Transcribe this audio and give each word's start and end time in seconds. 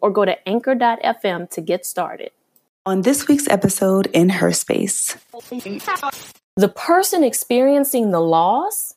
or 0.00 0.10
go 0.10 0.24
to 0.24 0.48
anchor.fm 0.48 1.50
to 1.50 1.60
get 1.60 1.86
started. 1.86 2.30
On 2.86 3.02
this 3.02 3.28
week's 3.28 3.48
episode 3.48 4.06
in 4.12 4.28
Her 4.28 4.52
Space, 4.52 5.16
the 6.56 6.68
person 6.68 7.22
experiencing 7.22 8.10
the 8.10 8.20
loss 8.20 8.94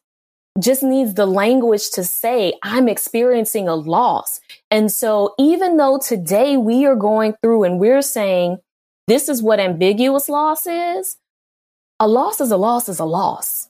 just 0.59 0.83
needs 0.83 1.13
the 1.13 1.25
language 1.25 1.91
to 1.91 2.03
say, 2.03 2.53
I'm 2.63 2.89
experiencing 2.89 3.67
a 3.67 3.75
loss. 3.75 4.41
And 4.69 4.91
so, 4.91 5.33
even 5.37 5.77
though 5.77 5.97
today 5.97 6.57
we 6.57 6.85
are 6.85 6.95
going 6.95 7.35
through 7.41 7.63
and 7.63 7.79
we're 7.79 8.01
saying, 8.01 8.59
this 9.07 9.29
is 9.29 9.41
what 9.41 9.59
ambiguous 9.59 10.29
loss 10.29 10.65
is, 10.65 11.17
a 11.99 12.07
loss 12.07 12.41
is 12.41 12.51
a 12.51 12.57
loss 12.57 12.89
is 12.89 12.99
a 12.99 13.05
loss. 13.05 13.69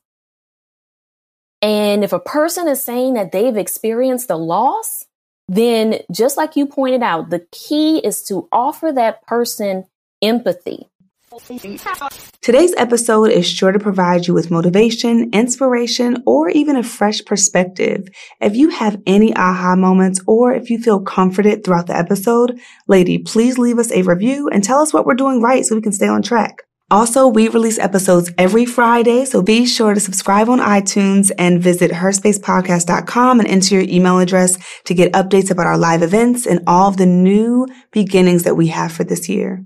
And 1.61 2.03
if 2.03 2.13
a 2.13 2.19
person 2.19 2.67
is 2.67 2.83
saying 2.83 3.13
that 3.13 3.31
they've 3.31 3.57
experienced 3.57 4.29
a 4.31 4.35
loss, 4.35 5.05
then 5.53 5.99
just 6.09 6.37
like 6.37 6.55
you 6.55 6.65
pointed 6.65 7.03
out, 7.03 7.29
the 7.29 7.45
key 7.51 7.99
is 7.99 8.23
to 8.23 8.47
offer 8.53 8.91
that 8.93 9.21
person 9.27 9.83
empathy. 10.21 10.87
Today's 12.41 12.73
episode 12.77 13.31
is 13.31 13.45
sure 13.45 13.73
to 13.73 13.79
provide 13.79 14.27
you 14.27 14.33
with 14.33 14.49
motivation, 14.49 15.29
inspiration, 15.33 16.23
or 16.25 16.49
even 16.49 16.77
a 16.77 16.83
fresh 16.83 17.23
perspective. 17.25 18.07
If 18.39 18.55
you 18.55 18.69
have 18.69 19.01
any 19.05 19.35
aha 19.35 19.75
moments 19.75 20.21
or 20.25 20.53
if 20.53 20.69
you 20.69 20.79
feel 20.79 21.01
comforted 21.01 21.63
throughout 21.63 21.87
the 21.87 21.97
episode, 21.97 22.59
lady, 22.87 23.17
please 23.17 23.57
leave 23.57 23.77
us 23.77 23.91
a 23.91 24.03
review 24.03 24.47
and 24.49 24.63
tell 24.63 24.79
us 24.79 24.93
what 24.93 25.05
we're 25.05 25.15
doing 25.15 25.41
right 25.41 25.65
so 25.65 25.75
we 25.75 25.81
can 25.81 25.93
stay 25.93 26.07
on 26.07 26.21
track. 26.21 26.63
Also, 26.91 27.25
we 27.25 27.47
release 27.47 27.79
episodes 27.79 28.29
every 28.37 28.65
Friday, 28.65 29.23
so 29.23 29.41
be 29.41 29.65
sure 29.65 29.93
to 29.93 29.99
subscribe 30.01 30.49
on 30.49 30.59
iTunes 30.59 31.31
and 31.37 31.63
visit 31.63 31.89
herspacepodcast.com 31.89 33.39
and 33.39 33.47
enter 33.47 33.75
your 33.75 33.85
email 33.87 34.19
address 34.19 34.57
to 34.83 34.93
get 34.93 35.13
updates 35.13 35.49
about 35.49 35.67
our 35.67 35.77
live 35.77 36.03
events 36.03 36.45
and 36.45 36.59
all 36.67 36.89
of 36.89 36.97
the 36.97 37.05
new 37.05 37.65
beginnings 37.93 38.43
that 38.43 38.55
we 38.55 38.67
have 38.67 38.91
for 38.91 39.05
this 39.05 39.29
year. 39.29 39.63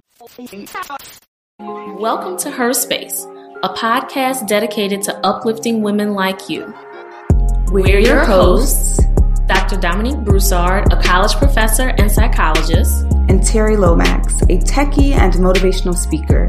Welcome 1.98 2.38
to 2.38 2.52
Her 2.52 2.74
Space, 2.74 3.26
a 3.64 3.70
podcast 3.70 4.48
dedicated 4.48 5.02
to 5.04 5.18
uplifting 5.26 5.82
women 5.82 6.14
like 6.14 6.48
you. 6.48 6.72
We're 7.72 7.98
your 7.98 8.24
hosts, 8.24 9.04
Dr. 9.48 9.78
Dominique 9.78 10.20
Broussard, 10.20 10.94
a 10.94 11.02
college 11.02 11.34
professor 11.38 11.90
and 11.98 12.12
psychologist, 12.12 13.04
and 13.30 13.42
Terri 13.42 13.80
Lomax, 13.80 14.44
a 14.44 14.60
techie 14.60 15.14
and 15.14 15.34
motivational 15.34 15.96
speaker. 15.96 16.48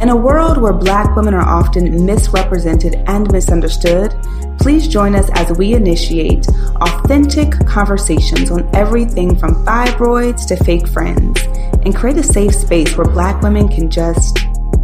In 0.00 0.10
a 0.10 0.16
world 0.16 0.58
where 0.58 0.74
black 0.74 1.16
women 1.16 1.32
are 1.32 1.48
often 1.48 2.04
misrepresented 2.04 2.96
and 3.06 3.32
misunderstood, 3.32 4.14
please 4.60 4.88
join 4.88 5.14
us 5.14 5.30
as 5.32 5.56
we 5.56 5.72
initiate 5.72 6.46
authentic 6.82 7.52
conversations 7.66 8.50
on 8.50 8.68
everything 8.74 9.38
from 9.38 9.64
fibroids 9.64 10.46
to 10.48 10.56
fake 10.64 10.86
friends 10.86 11.40
and 11.84 11.96
create 11.96 12.18
a 12.18 12.22
safe 12.22 12.54
space 12.54 12.94
where 12.96 13.06
black 13.06 13.40
women 13.42 13.68
can 13.68 13.88
just 13.90 14.38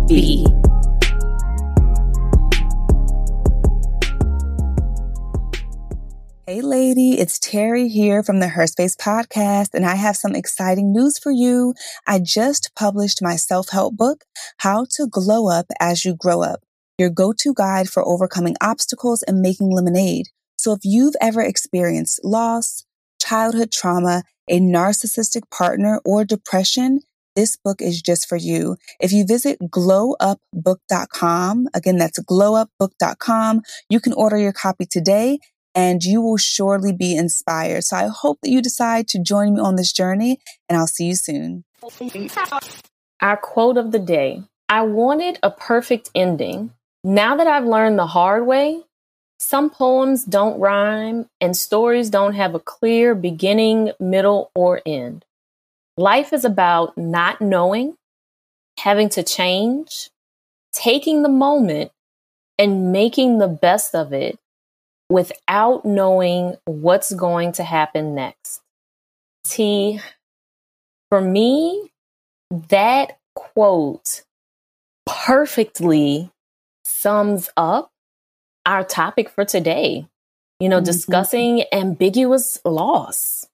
be. 0.08 0.46
Hey, 6.52 6.60
lady, 6.60 7.18
it's 7.18 7.38
Terri 7.38 7.88
here 7.88 8.22
from 8.22 8.38
the 8.38 8.48
Her 8.48 8.66
Space 8.66 8.94
podcast, 8.94 9.72
and 9.72 9.86
I 9.86 9.94
have 9.94 10.18
some 10.18 10.34
exciting 10.34 10.92
news 10.92 11.18
for 11.18 11.30
you. 11.30 11.72
I 12.06 12.18
just 12.18 12.72
published 12.76 13.22
my 13.22 13.36
self 13.36 13.70
help 13.70 13.96
book, 13.96 14.24
How 14.58 14.84
to 14.96 15.06
Glow 15.06 15.48
Up 15.48 15.64
as 15.80 16.04
You 16.04 16.14
Grow 16.14 16.42
Up, 16.42 16.60
your 16.98 17.08
go 17.08 17.32
to 17.32 17.54
guide 17.54 17.88
for 17.88 18.06
overcoming 18.06 18.56
obstacles 18.60 19.22
and 19.22 19.40
making 19.40 19.70
lemonade. 19.70 20.28
So, 20.58 20.74
if 20.74 20.80
you've 20.84 21.14
ever 21.22 21.40
experienced 21.40 22.22
loss, 22.22 22.84
childhood 23.18 23.72
trauma, 23.72 24.22
a 24.46 24.60
narcissistic 24.60 25.50
partner, 25.50 26.02
or 26.04 26.26
depression, 26.26 27.00
this 27.34 27.56
book 27.56 27.80
is 27.80 28.02
just 28.02 28.28
for 28.28 28.36
you. 28.36 28.76
If 29.00 29.10
you 29.10 29.24
visit 29.24 29.58
glowupbook.com, 29.58 31.68
again, 31.72 31.96
that's 31.96 32.18
glowupbook.com, 32.18 33.62
you 33.88 34.00
can 34.00 34.12
order 34.12 34.36
your 34.36 34.52
copy 34.52 34.84
today 34.84 35.38
and 35.74 36.04
you 36.04 36.20
will 36.20 36.36
surely 36.36 36.92
be 36.92 37.16
inspired. 37.16 37.84
So 37.84 37.96
I 37.96 38.06
hope 38.08 38.40
that 38.42 38.50
you 38.50 38.62
decide 38.62 39.08
to 39.08 39.22
join 39.22 39.54
me 39.54 39.60
on 39.60 39.76
this 39.76 39.92
journey, 39.92 40.38
and 40.68 40.78
I'll 40.78 40.86
see 40.86 41.06
you 41.06 41.14
soon. 41.14 41.64
Our 43.20 43.36
quote 43.36 43.76
of 43.76 43.92
the 43.92 43.98
day 43.98 44.42
I 44.68 44.82
wanted 44.82 45.38
a 45.42 45.50
perfect 45.50 46.10
ending. 46.14 46.72
Now 47.04 47.36
that 47.36 47.46
I've 47.46 47.64
learned 47.64 47.98
the 47.98 48.06
hard 48.06 48.46
way, 48.46 48.82
some 49.38 49.70
poems 49.70 50.24
don't 50.24 50.60
rhyme 50.60 51.26
and 51.40 51.56
stories 51.56 52.10
don't 52.10 52.34
have 52.34 52.54
a 52.54 52.60
clear 52.60 53.14
beginning, 53.14 53.90
middle, 53.98 54.50
or 54.54 54.80
end. 54.86 55.24
Life 55.96 56.32
is 56.32 56.44
about 56.44 56.96
not 56.96 57.40
knowing, 57.40 57.96
having 58.78 59.08
to 59.10 59.22
change, 59.22 60.10
taking 60.72 61.22
the 61.22 61.28
moment, 61.28 61.90
and 62.56 62.92
making 62.92 63.38
the 63.38 63.48
best 63.48 63.94
of 63.94 64.12
it 64.12 64.38
without 65.12 65.84
knowing 65.84 66.56
what's 66.64 67.12
going 67.12 67.52
to 67.52 67.62
happen 67.62 68.14
next. 68.14 68.62
T, 69.44 70.00
for 71.10 71.20
me, 71.20 71.92
that 72.70 73.18
quote 73.34 74.22
perfectly 75.04 76.30
sums 76.86 77.50
up 77.56 77.90
our 78.64 78.84
topic 78.84 79.28
for 79.28 79.44
today. 79.44 80.06
You 80.58 80.68
know, 80.68 80.78
mm-hmm. 80.78 80.84
discussing 80.84 81.64
ambiguous 81.72 82.58
loss. 82.64 83.46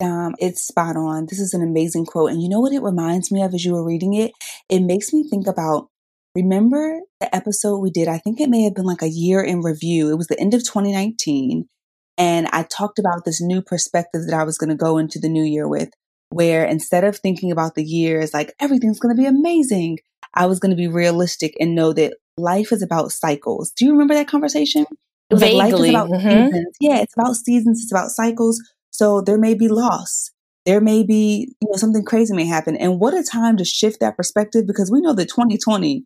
Um, 0.00 0.34
it's 0.38 0.66
spot 0.66 0.96
on. 0.96 1.26
This 1.26 1.40
is 1.40 1.52
an 1.52 1.62
amazing 1.62 2.06
quote. 2.06 2.30
And 2.30 2.42
you 2.42 2.48
know 2.48 2.60
what 2.60 2.72
it 2.72 2.82
reminds 2.82 3.30
me 3.30 3.42
of 3.42 3.52
as 3.52 3.64
you 3.64 3.74
were 3.74 3.84
reading 3.84 4.14
it? 4.14 4.32
It 4.68 4.80
makes 4.80 5.12
me 5.12 5.28
think 5.28 5.46
about 5.46 5.88
Remember 6.34 7.00
the 7.20 7.34
episode 7.34 7.78
we 7.78 7.90
did? 7.90 8.08
I 8.08 8.18
think 8.18 8.40
it 8.40 8.48
may 8.48 8.62
have 8.62 8.74
been 8.74 8.86
like 8.86 9.02
a 9.02 9.08
year 9.08 9.42
in 9.42 9.60
review. 9.60 10.10
It 10.10 10.16
was 10.16 10.28
the 10.28 10.40
end 10.40 10.54
of 10.54 10.64
2019. 10.64 11.68
And 12.16 12.46
I 12.52 12.62
talked 12.62 12.98
about 12.98 13.24
this 13.24 13.40
new 13.40 13.60
perspective 13.60 14.22
that 14.26 14.38
I 14.38 14.44
was 14.44 14.56
going 14.56 14.70
to 14.70 14.76
go 14.76 14.98
into 14.98 15.18
the 15.18 15.28
new 15.28 15.44
year 15.44 15.68
with, 15.68 15.90
where 16.30 16.64
instead 16.64 17.04
of 17.04 17.16
thinking 17.18 17.50
about 17.52 17.74
the 17.74 17.84
year 17.84 18.20
as 18.20 18.32
like 18.32 18.54
everything's 18.60 18.98
going 18.98 19.14
to 19.14 19.20
be 19.20 19.26
amazing, 19.26 19.98
I 20.34 20.46
was 20.46 20.58
going 20.58 20.70
to 20.70 20.76
be 20.76 20.88
realistic 20.88 21.54
and 21.60 21.74
know 21.74 21.92
that 21.92 22.14
life 22.38 22.72
is 22.72 22.82
about 22.82 23.12
cycles. 23.12 23.72
Do 23.72 23.84
you 23.84 23.92
remember 23.92 24.14
that 24.14 24.28
conversation? 24.28 24.86
It 25.28 25.34
was 25.34 25.42
Vaguely. 25.42 25.58
like 25.58 25.72
life 25.72 25.82
is 25.82 25.90
about 25.90 26.08
mm-hmm. 26.10 26.46
seasons. 26.46 26.76
Yeah, 26.80 27.00
it's 27.00 27.14
about 27.14 27.36
seasons, 27.36 27.82
it's 27.82 27.92
about 27.92 28.10
cycles. 28.10 28.62
So 28.90 29.20
there 29.20 29.38
may 29.38 29.54
be 29.54 29.68
loss. 29.68 30.30
There 30.64 30.80
may 30.80 31.02
be, 31.02 31.54
you 31.60 31.68
know, 31.68 31.76
something 31.76 32.04
crazy 32.04 32.34
may 32.34 32.46
happen. 32.46 32.76
And 32.76 33.00
what 33.00 33.14
a 33.14 33.22
time 33.22 33.56
to 33.56 33.64
shift 33.64 34.00
that 34.00 34.16
perspective 34.16 34.66
because 34.66 34.90
we 34.90 35.00
know 35.00 35.12
that 35.14 35.28
2020 35.28 36.04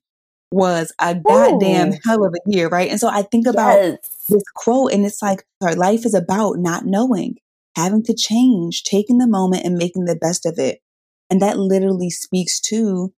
was 0.53 0.93
a 1.01 1.15
goddamn 1.15 1.93
Ooh. 1.93 1.99
hell 2.05 2.25
of 2.25 2.34
a 2.34 2.51
year, 2.51 2.69
right? 2.69 2.91
And 2.91 3.01
so 3.01 3.09
I 3.09 3.23
think 3.23 3.47
about 3.47 3.77
yes. 3.77 4.25
this 4.29 4.43
quote 4.55 4.93
and 4.93 5.05
it's 5.05 5.23
like 5.23 5.45
our 5.62 5.75
life 5.75 6.07
is 6.07 6.15
about 6.15 6.59
not 6.59 6.84
knowing, 6.84 7.37
having 7.77 8.03
to 8.05 8.15
change, 8.15 8.85
taking 8.85 9.19
the 9.19 9.27
moment 9.27 9.65
and 9.65 9.77
making 9.77 10.05
the 10.05 10.17
best 10.17 10.47
of 10.47 10.59
it. 10.59 10.81
And 11.31 11.43
that 11.43 11.59
literally 11.59 12.11
speaks 12.11 12.61
to 12.62 13.12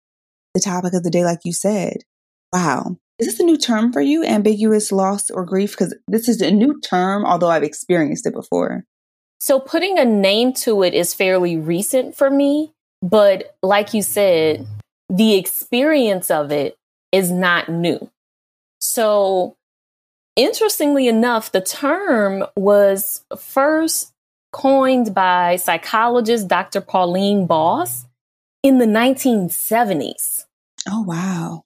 the 0.53 0.61
topic 0.61 0.93
of 0.93 1.03
the 1.03 1.11
day, 1.11 1.23
like 1.23 1.39
you 1.43 1.53
said. 1.53 1.97
Wow. 2.53 2.97
Is 3.19 3.27
this 3.27 3.39
a 3.39 3.43
new 3.43 3.57
term 3.57 3.91
for 3.91 4.01
you, 4.01 4.23
ambiguous 4.23 4.91
loss 4.91 5.29
or 5.29 5.43
grief? 5.43 5.71
Because 5.71 5.95
this 6.07 6.29
is 6.29 6.41
a 6.41 6.51
new 6.51 6.79
term, 6.79 7.25
although 7.25 7.49
I've 7.49 7.63
experienced 7.63 8.25
it 8.25 8.33
before. 8.33 8.85
So 9.39 9.59
putting 9.59 9.99
a 9.99 10.05
name 10.05 10.53
to 10.53 10.83
it 10.83 10.93
is 10.93 11.13
fairly 11.13 11.57
recent 11.57 12.15
for 12.15 12.29
me. 12.29 12.73
But 13.01 13.55
like 13.61 13.93
you 13.93 14.01
said, 14.01 14.65
the 15.09 15.35
experience 15.35 16.31
of 16.31 16.51
it 16.51 16.77
is 17.11 17.31
not 17.31 17.69
new. 17.69 18.09
So, 18.79 19.55
interestingly 20.35 21.07
enough, 21.07 21.51
the 21.51 21.61
term 21.61 22.45
was 22.55 23.23
first 23.37 24.13
coined 24.51 25.13
by 25.13 25.57
psychologist 25.57 26.47
Dr. 26.47 26.81
Pauline 26.81 27.45
Boss 27.47 28.05
in 28.63 28.77
the 28.79 28.85
1970s. 28.85 30.45
Oh, 30.89 31.01
wow. 31.03 31.63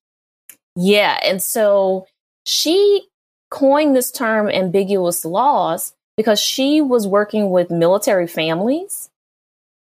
Yeah. 0.75 1.19
And 1.23 1.41
so 1.41 2.07
she 2.45 3.07
coined 3.49 3.95
this 3.95 4.11
term 4.11 4.49
ambiguous 4.49 5.25
loss 5.25 5.93
because 6.17 6.39
she 6.39 6.81
was 6.81 7.07
working 7.07 7.51
with 7.51 7.69
military 7.71 8.27
families 8.27 9.09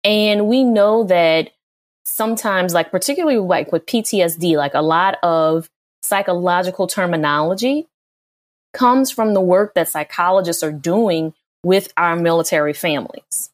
And 0.03 0.47
we 0.47 0.63
know 0.63 1.03
that 1.05 1.51
sometimes, 2.07 2.73
like, 2.73 2.91
particularly 2.91 3.37
like 3.37 3.71
with 3.71 3.85
PTSD, 3.85 4.57
like 4.57 4.73
a 4.73 4.81
lot 4.81 5.17
of 5.23 5.69
psychological 6.01 6.87
terminology 6.87 7.87
comes 8.73 9.11
from 9.11 9.33
the 9.33 9.41
work 9.41 9.73
that 9.73 9.89
psychologists 9.89 10.63
are 10.63 10.71
doing 10.71 11.33
with 11.63 11.91
our 11.97 12.15
military 12.15 12.73
families. 12.73 13.49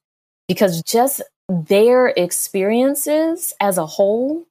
Because 0.48 0.82
just 0.84 1.22
their 1.50 2.08
experiences 2.08 3.54
as 3.60 3.78
a 3.78 3.86
whole 3.86 4.46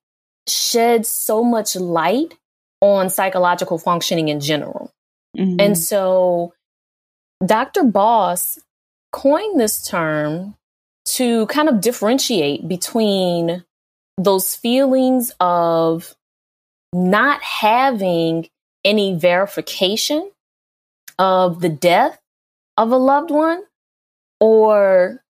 shed 0.49 1.07
so 1.07 1.45
much 1.45 1.77
light 1.77 2.35
on 2.81 3.11
psychological 3.11 3.79
functioning 3.79 4.29
in 4.29 4.41
general. 4.41 4.91
Mm-hmm. 5.37 5.61
And 5.61 5.79
so 5.79 6.53
Dr. 7.45 7.85
Boss 7.85 8.59
coined 9.13 9.61
this 9.61 9.87
term 9.87 10.55
to 11.05 11.47
kind 11.47 11.69
of 11.69 11.81
differentiate 11.81 12.67
between 12.67 13.65
those 14.19 14.55
feelings 14.55 15.33
of 15.41 16.15
not 16.93 17.43
having 17.43 18.49
any 18.85 19.15
verification 19.15 20.31
of 21.19 21.61
the 21.61 21.69
death 21.69 22.19
of 22.77 22.91
a 22.91 22.97
loved 22.97 23.31
one 23.31 23.63
or 24.41 25.23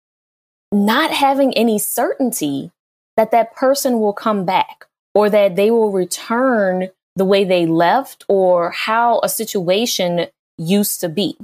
not 0.72 1.10
having 1.10 1.52
any 1.54 1.78
certainty 1.78 2.70
that 3.16 3.30
that 3.30 3.54
person 3.54 4.00
will 4.00 4.12
come 4.12 4.44
back 4.44 4.86
or 5.14 5.28
that 5.28 5.54
they 5.54 5.70
will 5.70 5.92
return 5.92 6.88
the 7.14 7.24
way 7.24 7.44
they 7.44 7.66
left 7.66 8.24
or 8.28 8.70
how 8.70 9.20
a 9.22 9.28
situation 9.28 10.26
used 10.56 11.00
to 11.00 11.08
be. 11.08 11.36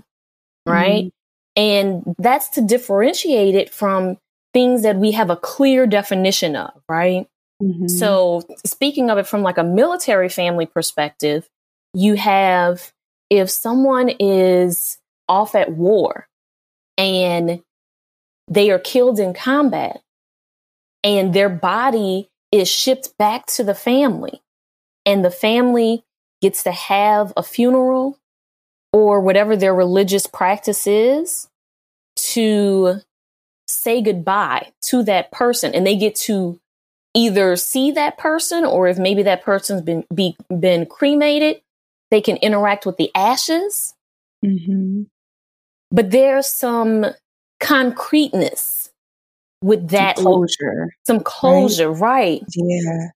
Right. 0.67 1.07
Mm-hmm. 1.07 1.61
And 1.61 2.15
that's 2.19 2.49
to 2.51 2.63
differentiate 2.63 3.55
it 3.55 3.75
from 3.75 4.17
things 4.53 4.83
that 4.83 4.97
we 4.97 5.13
have 5.13 5.31
a 5.31 5.37
clear 5.37 5.87
definition 5.87 6.57
of. 6.57 6.73
Right. 6.89 7.29
Mm-hmm. 7.63 7.89
So, 7.89 8.43
speaking 8.65 9.11
of 9.11 9.19
it 9.19 9.27
from 9.27 9.43
like 9.43 9.59
a 9.59 9.65
military 9.65 10.29
family 10.29 10.67
perspective, 10.67 11.49
you 11.93 12.15
have 12.15 12.93
if 13.31 13.51
someone 13.51 14.11
is 14.21 14.99
off 15.29 15.55
at 15.55 15.73
war 15.73 16.29
and 16.97 17.63
they 18.49 18.71
are 18.71 18.79
killed 18.79 19.19
in 19.19 19.35
combat 19.35 20.01
and 21.05 21.35
their 21.35 21.49
body 21.49 22.29
is 22.51 22.69
shipped 22.69 23.17
back 23.19 23.47
to 23.47 23.63
the 23.63 23.75
family 23.75 24.41
and 25.05 25.25
the 25.25 25.31
family 25.31 26.05
gets 26.41 26.63
to 26.63 26.73
have 26.73 27.33
a 27.37 27.43
funeral 27.43 28.19
or 28.93 29.21
whatever 29.21 29.57
their 29.57 29.75
religious 29.75 30.27
practice 30.27 30.87
is 30.87 31.49
to 32.17 33.01
say 33.69 34.01
goodbye 34.01 34.71
to 34.81 35.03
that 35.05 35.31
person 35.31 35.75
and 35.75 35.87
they 35.87 35.97
get 35.97 36.17
to 36.17 36.59
either 37.15 37.57
see 37.57 37.91
that 37.93 38.19
person 38.19 38.65
or 38.65 38.89
if 38.89 38.99
maybe 38.99 39.23
that 39.23 39.43
person's 39.43 39.83
been 39.83 40.05
be, 40.15 40.37
been 40.59 40.87
cremated 40.87 41.61
they 42.11 42.21
can 42.23 42.37
interact 42.39 42.87
with 42.87 42.97
the 42.97 43.11
ashes. 43.15 43.95
Mm-hmm. 44.45 45.03
but 45.91 46.13
there's 46.13 46.47
some 46.47 47.07
concreteness 47.59 48.91
with 49.63 49.89
that 49.89 50.17
some 50.17 50.25
closure 50.25 50.89
some 51.05 51.21
closure 51.21 51.91
right? 51.91 52.41
right. 52.41 52.43
Yeah. 52.55 53.09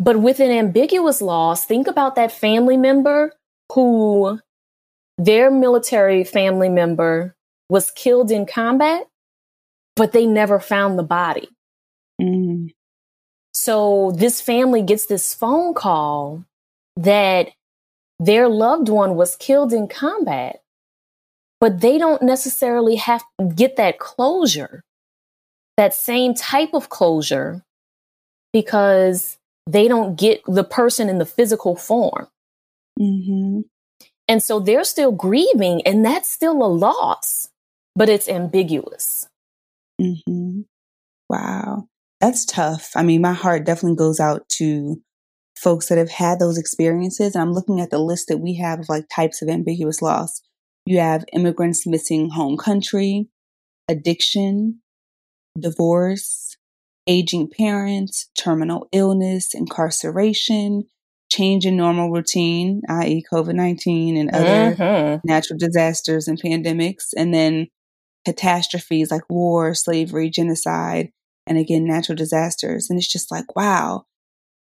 But 0.00 0.18
with 0.18 0.40
an 0.40 0.50
ambiguous 0.50 1.22
loss 1.22 1.64
think 1.64 1.86
about 1.86 2.16
that 2.16 2.32
family 2.32 2.76
member 2.76 3.32
who 3.72 4.40
their 5.16 5.48
military 5.50 6.24
family 6.24 6.68
member 6.68 7.36
was 7.68 7.92
killed 7.92 8.32
in 8.32 8.46
combat 8.46 9.06
but 9.98 10.12
they 10.12 10.26
never 10.26 10.58
found 10.58 10.98
the 10.98 11.02
body 11.02 11.48
mm. 12.20 12.72
so 13.52 14.12
this 14.16 14.40
family 14.40 14.82
gets 14.82 15.06
this 15.06 15.34
phone 15.34 15.74
call 15.74 16.44
that 16.96 17.50
their 18.18 18.48
loved 18.48 18.88
one 18.88 19.14
was 19.14 19.36
killed 19.36 19.72
in 19.72 19.86
combat 19.86 20.60
but 21.60 21.80
they 21.80 21.98
don't 21.98 22.22
necessarily 22.22 22.96
have 22.96 23.22
to 23.38 23.46
get 23.46 23.76
that 23.76 23.98
closure, 23.98 24.82
that 25.76 25.94
same 25.94 26.34
type 26.34 26.70
of 26.72 26.88
closure, 26.88 27.62
because 28.52 29.38
they 29.66 29.88
don't 29.88 30.16
get 30.16 30.42
the 30.46 30.64
person 30.64 31.08
in 31.08 31.18
the 31.18 31.26
physical 31.26 31.76
form. 31.76 32.28
Mm-hmm. 32.98 33.60
And 34.28 34.42
so 34.42 34.60
they're 34.60 34.84
still 34.84 35.12
grieving, 35.12 35.82
and 35.82 36.04
that's 36.04 36.28
still 36.28 36.62
a 36.62 36.68
loss, 36.68 37.48
but 37.96 38.08
it's 38.08 38.28
ambiguous. 38.28 39.27
Mm-hmm. 40.00 40.60
Wow. 41.28 41.88
That's 42.20 42.44
tough. 42.44 42.90
I 42.96 43.02
mean, 43.02 43.20
my 43.20 43.32
heart 43.32 43.64
definitely 43.64 43.96
goes 43.96 44.20
out 44.20 44.48
to 44.50 45.00
folks 45.56 45.88
that 45.88 45.98
have 45.98 46.10
had 46.10 46.38
those 46.38 46.58
experiences. 46.58 47.34
And 47.34 47.42
I'm 47.42 47.52
looking 47.52 47.80
at 47.80 47.90
the 47.90 47.98
list 47.98 48.28
that 48.28 48.38
we 48.38 48.56
have 48.56 48.80
of 48.80 48.88
like 48.88 49.06
types 49.14 49.42
of 49.42 49.48
ambiguous 49.48 50.00
loss. 50.02 50.40
You 50.86 51.00
have 51.00 51.24
immigrants 51.32 51.86
missing 51.86 52.30
home 52.30 52.56
country, 52.56 53.28
addiction, 53.88 54.80
divorce, 55.58 56.56
aging 57.06 57.50
parents, 57.50 58.30
terminal 58.38 58.88
illness, 58.92 59.54
incarceration, 59.54 60.84
change 61.30 61.66
in 61.66 61.76
normal 61.76 62.10
routine, 62.10 62.82
i.e., 62.88 63.24
COVID 63.30 63.54
19 63.54 64.16
and 64.16 64.30
other 64.30 64.74
mm-hmm. 64.74 65.28
natural 65.28 65.58
disasters 65.58 66.28
and 66.28 66.40
pandemics, 66.40 67.08
and 67.16 67.34
then 67.34 67.66
catastrophes 68.24 69.10
like 69.10 69.22
war, 69.28 69.74
slavery, 69.74 70.30
genocide, 70.30 71.10
and 71.46 71.58
again, 71.58 71.84
natural 71.84 72.16
disasters. 72.16 72.88
And 72.90 72.98
it's 72.98 73.10
just 73.10 73.30
like, 73.30 73.56
wow, 73.56 74.04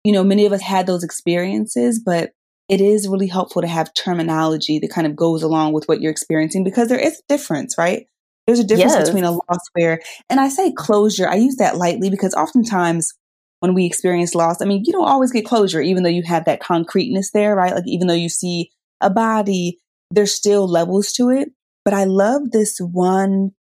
you 0.04 0.12
know, 0.12 0.24
many 0.24 0.46
of 0.46 0.54
us 0.54 0.62
had 0.62 0.88
those 0.88 1.04
experiences, 1.04 2.02
but 2.04 2.32
it 2.70 2.82
is 2.82 3.08
really 3.08 3.28
helpful 3.28 3.62
to 3.62 3.68
have 3.68 3.94
terminology 3.94 4.80
that 4.80 4.92
kind 4.92 5.08
of 5.08 5.16
goes 5.16 5.42
along 5.42 5.74
with 5.74 5.86
what 5.88 6.02
you're 6.02 6.12
experiencing 6.12 6.64
because 6.64 6.90
there 6.90 7.00
is 7.00 7.20
a 7.20 7.34
difference, 7.34 7.78
right? 7.78 8.08
There's 8.46 8.60
a 8.60 8.64
difference 8.64 8.94
yes. 8.94 9.08
between 9.08 9.26
a 9.26 9.32
loss 9.32 9.60
where, 9.74 10.02
and 10.30 10.40
I 10.40 10.50
say 10.50 10.72
closure, 10.72 11.28
I 11.28 11.36
use 11.36 11.58
that 11.58 11.78
lightly 11.78 12.10
because 12.10 12.34
oftentimes 12.34 13.14
when 13.60 13.74
we 13.74 13.86
experience 13.86 14.36
loss, 14.36 14.62
I 14.62 14.66
mean, 14.66 14.84
you 14.86 14.94
don't 14.94 15.08
always 15.08 15.32
get 15.32 15.46
closure, 15.46 15.82
even 15.82 16.04
though 16.04 16.10
you 16.10 16.24
have 16.24 16.46
that 16.46 16.62
concreteness 16.62 17.32
there, 17.32 17.56
right? 17.56 17.74
Like, 17.74 17.88
even 17.88 18.08
though 18.08 18.14
you 18.14 18.30
see 18.30 18.72
a 19.02 19.10
body, 19.10 19.80
there's 20.12 20.34
still 20.34 20.68
levels 20.68 21.12
to 21.14 21.30
it. 21.30 21.50
But 21.88 21.94
I 21.94 22.04
love 22.04 22.52
this 22.52 22.80
one 22.80 23.54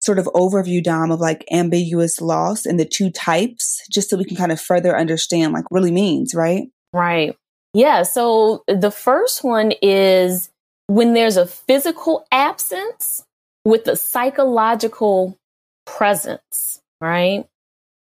sort 0.00 0.18
of 0.18 0.24
overview, 0.28 0.82
Dom, 0.82 1.10
of 1.10 1.20
like 1.20 1.44
ambiguous 1.52 2.18
loss 2.18 2.64
and 2.64 2.80
the 2.80 2.86
two 2.86 3.10
types, 3.10 3.86
just 3.90 4.08
so 4.08 4.16
we 4.16 4.24
can 4.24 4.38
kind 4.38 4.50
of 4.50 4.58
further 4.58 4.96
understand 4.96 5.52
like 5.52 5.66
really 5.70 5.90
means, 5.90 6.34
right? 6.34 6.68
Right. 6.94 7.36
Yeah. 7.74 8.04
So 8.04 8.64
the 8.66 8.90
first 8.90 9.44
one 9.44 9.74
is 9.82 10.48
when 10.86 11.12
there's 11.12 11.36
a 11.36 11.46
physical 11.46 12.24
absence 12.32 13.24
with 13.66 13.86
a 13.88 13.96
psychological 13.96 15.36
presence, 15.84 16.80
right? 17.02 17.44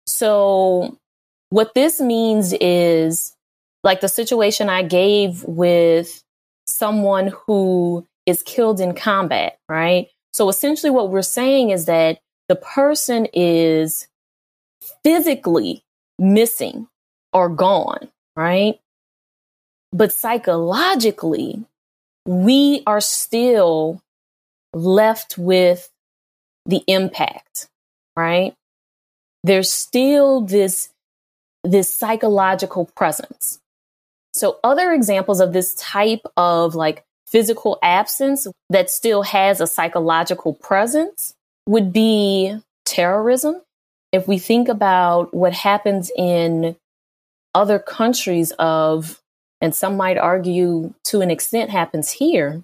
So 0.06 0.96
what 1.50 1.74
this 1.74 2.00
means 2.00 2.54
is 2.58 3.34
like 3.84 4.00
the 4.00 4.08
situation 4.08 4.70
I 4.70 4.82
gave 4.82 5.44
with 5.44 6.24
someone 6.66 7.34
who 7.46 8.06
is 8.26 8.42
killed 8.42 8.80
in 8.80 8.94
combat, 8.94 9.58
right? 9.68 10.08
So 10.32 10.48
essentially 10.48 10.90
what 10.90 11.10
we're 11.10 11.22
saying 11.22 11.70
is 11.70 11.86
that 11.86 12.18
the 12.48 12.56
person 12.56 13.26
is 13.32 14.08
physically 15.02 15.84
missing 16.18 16.88
or 17.32 17.48
gone, 17.48 18.08
right? 18.36 18.78
But 19.92 20.12
psychologically, 20.12 21.64
we 22.26 22.82
are 22.86 23.00
still 23.00 24.00
left 24.72 25.36
with 25.36 25.90
the 26.66 26.82
impact, 26.86 27.68
right? 28.16 28.54
There's 29.44 29.70
still 29.70 30.40
this, 30.42 30.90
this 31.64 31.92
psychological 31.92 32.86
presence. 32.96 33.60
So 34.34 34.58
other 34.64 34.92
examples 34.92 35.40
of 35.40 35.52
this 35.52 35.74
type 35.74 36.22
of 36.36 36.74
like 36.74 37.04
physical 37.32 37.78
absence 37.82 38.46
that 38.68 38.90
still 38.90 39.22
has 39.22 39.60
a 39.60 39.66
psychological 39.66 40.52
presence 40.52 41.34
would 41.66 41.92
be 41.92 42.54
terrorism. 42.84 43.62
If 44.12 44.28
we 44.28 44.38
think 44.38 44.68
about 44.68 45.32
what 45.32 45.54
happens 45.54 46.12
in 46.16 46.76
other 47.54 47.78
countries 47.78 48.52
of 48.58 49.18
and 49.62 49.74
some 49.74 49.96
might 49.96 50.18
argue 50.18 50.92
to 51.04 51.22
an 51.22 51.30
extent 51.30 51.70
happens 51.70 52.10
here, 52.10 52.62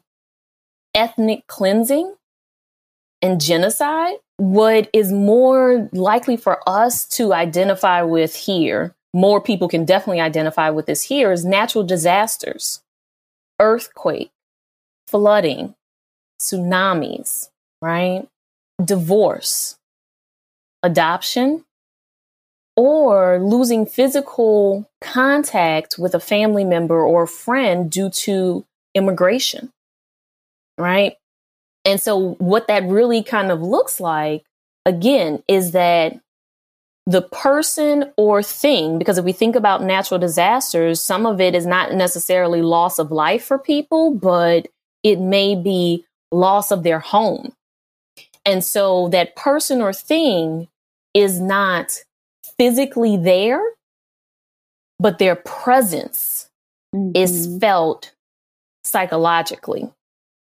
ethnic 0.94 1.46
cleansing 1.46 2.14
and 3.22 3.40
genocide, 3.40 4.16
what 4.36 4.90
is 4.92 5.10
more 5.10 5.88
likely 5.92 6.36
for 6.36 6.60
us 6.68 7.06
to 7.08 7.32
identify 7.32 8.02
with 8.02 8.34
here, 8.34 8.94
more 9.14 9.40
people 9.40 9.68
can 9.68 9.86
definitely 9.86 10.20
identify 10.20 10.68
with 10.70 10.86
this 10.86 11.02
here, 11.02 11.32
is 11.32 11.44
natural 11.44 11.84
disasters, 11.84 12.82
earthquake, 13.60 14.30
flooding, 15.08 15.74
tsunamis, 16.40 17.48
right? 17.80 18.28
Divorce, 18.84 19.76
adoption, 20.82 21.64
or 22.76 23.40
losing 23.40 23.86
physical 23.86 24.88
contact 25.00 25.96
with 25.98 26.14
a 26.14 26.20
family 26.20 26.64
member 26.64 27.02
or 27.02 27.26
friend 27.26 27.90
due 27.90 28.10
to 28.10 28.64
immigration. 28.94 29.72
Right. 30.76 31.16
And 31.84 32.00
so, 32.00 32.34
what 32.34 32.68
that 32.68 32.84
really 32.84 33.22
kind 33.22 33.50
of 33.50 33.60
looks 33.60 33.98
like, 33.98 34.44
again, 34.84 35.42
is 35.48 35.72
that 35.72 36.20
the 37.06 37.22
person 37.22 38.12
or 38.18 38.42
thing, 38.42 38.98
because 38.98 39.16
if 39.16 39.24
we 39.24 39.32
think 39.32 39.56
about 39.56 39.82
natural 39.82 40.20
disasters, 40.20 41.00
some 41.00 41.24
of 41.24 41.40
it 41.40 41.54
is 41.54 41.64
not 41.66 41.94
necessarily 41.94 42.60
loss 42.60 42.98
of 42.98 43.10
life 43.10 43.42
for 43.44 43.58
people, 43.58 44.14
but 44.14 44.68
it 45.02 45.18
may 45.18 45.54
be 45.54 46.04
loss 46.30 46.70
of 46.70 46.82
their 46.82 47.00
home. 47.00 47.52
And 48.44 48.64
so 48.64 49.08
that 49.10 49.36
person 49.36 49.80
or 49.80 49.92
thing 49.92 50.68
is 51.14 51.40
not 51.40 51.98
physically 52.58 53.16
there, 53.16 53.62
but 54.98 55.18
their 55.18 55.36
presence 55.36 56.48
mm-hmm. 56.94 57.12
is 57.14 57.58
felt 57.60 58.12
psychologically. 58.84 59.90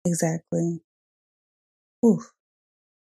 Exactly. 0.05 0.81
Oof. 2.05 2.31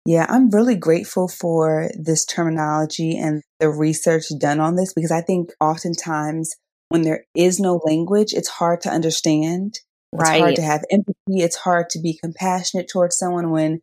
Yeah, 0.06 0.26
I'm 0.28 0.50
really 0.50 0.76
grateful 0.76 1.28
for 1.28 1.90
this 1.98 2.24
terminology 2.24 3.18
and 3.18 3.42
the 3.58 3.68
research 3.68 4.26
done 4.38 4.60
on 4.60 4.76
this 4.76 4.92
because 4.94 5.10
I 5.10 5.20
think 5.20 5.50
oftentimes 5.60 6.54
when 6.88 7.02
there 7.02 7.24
is 7.34 7.58
no 7.58 7.80
language, 7.84 8.32
it's 8.32 8.48
hard 8.48 8.80
to 8.82 8.88
understand. 8.88 9.80
It's 10.12 10.22
right. 10.22 10.40
hard 10.40 10.56
to 10.56 10.62
have 10.62 10.84
empathy. 10.90 11.42
It's 11.42 11.56
hard 11.56 11.90
to 11.90 11.98
be 11.98 12.18
compassionate 12.22 12.88
towards 12.88 13.18
someone 13.18 13.50
when 13.50 13.80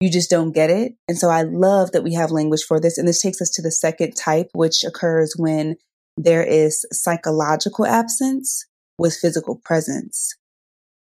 you 0.00 0.10
just 0.10 0.30
don't 0.30 0.52
get 0.52 0.70
it. 0.70 0.94
And 1.08 1.18
so 1.18 1.28
I 1.28 1.42
love 1.42 1.92
that 1.92 2.04
we 2.04 2.14
have 2.14 2.30
language 2.30 2.62
for 2.62 2.80
this. 2.80 2.98
And 2.98 3.06
this 3.06 3.22
takes 3.22 3.40
us 3.40 3.50
to 3.50 3.62
the 3.62 3.70
second 3.70 4.14
type, 4.14 4.48
which 4.52 4.84
occurs 4.84 5.34
when 5.36 5.76
there 6.16 6.44
is 6.44 6.84
psychological 6.92 7.86
absence 7.86 8.66
with 8.98 9.16
physical 9.16 9.60
presence. 9.64 10.36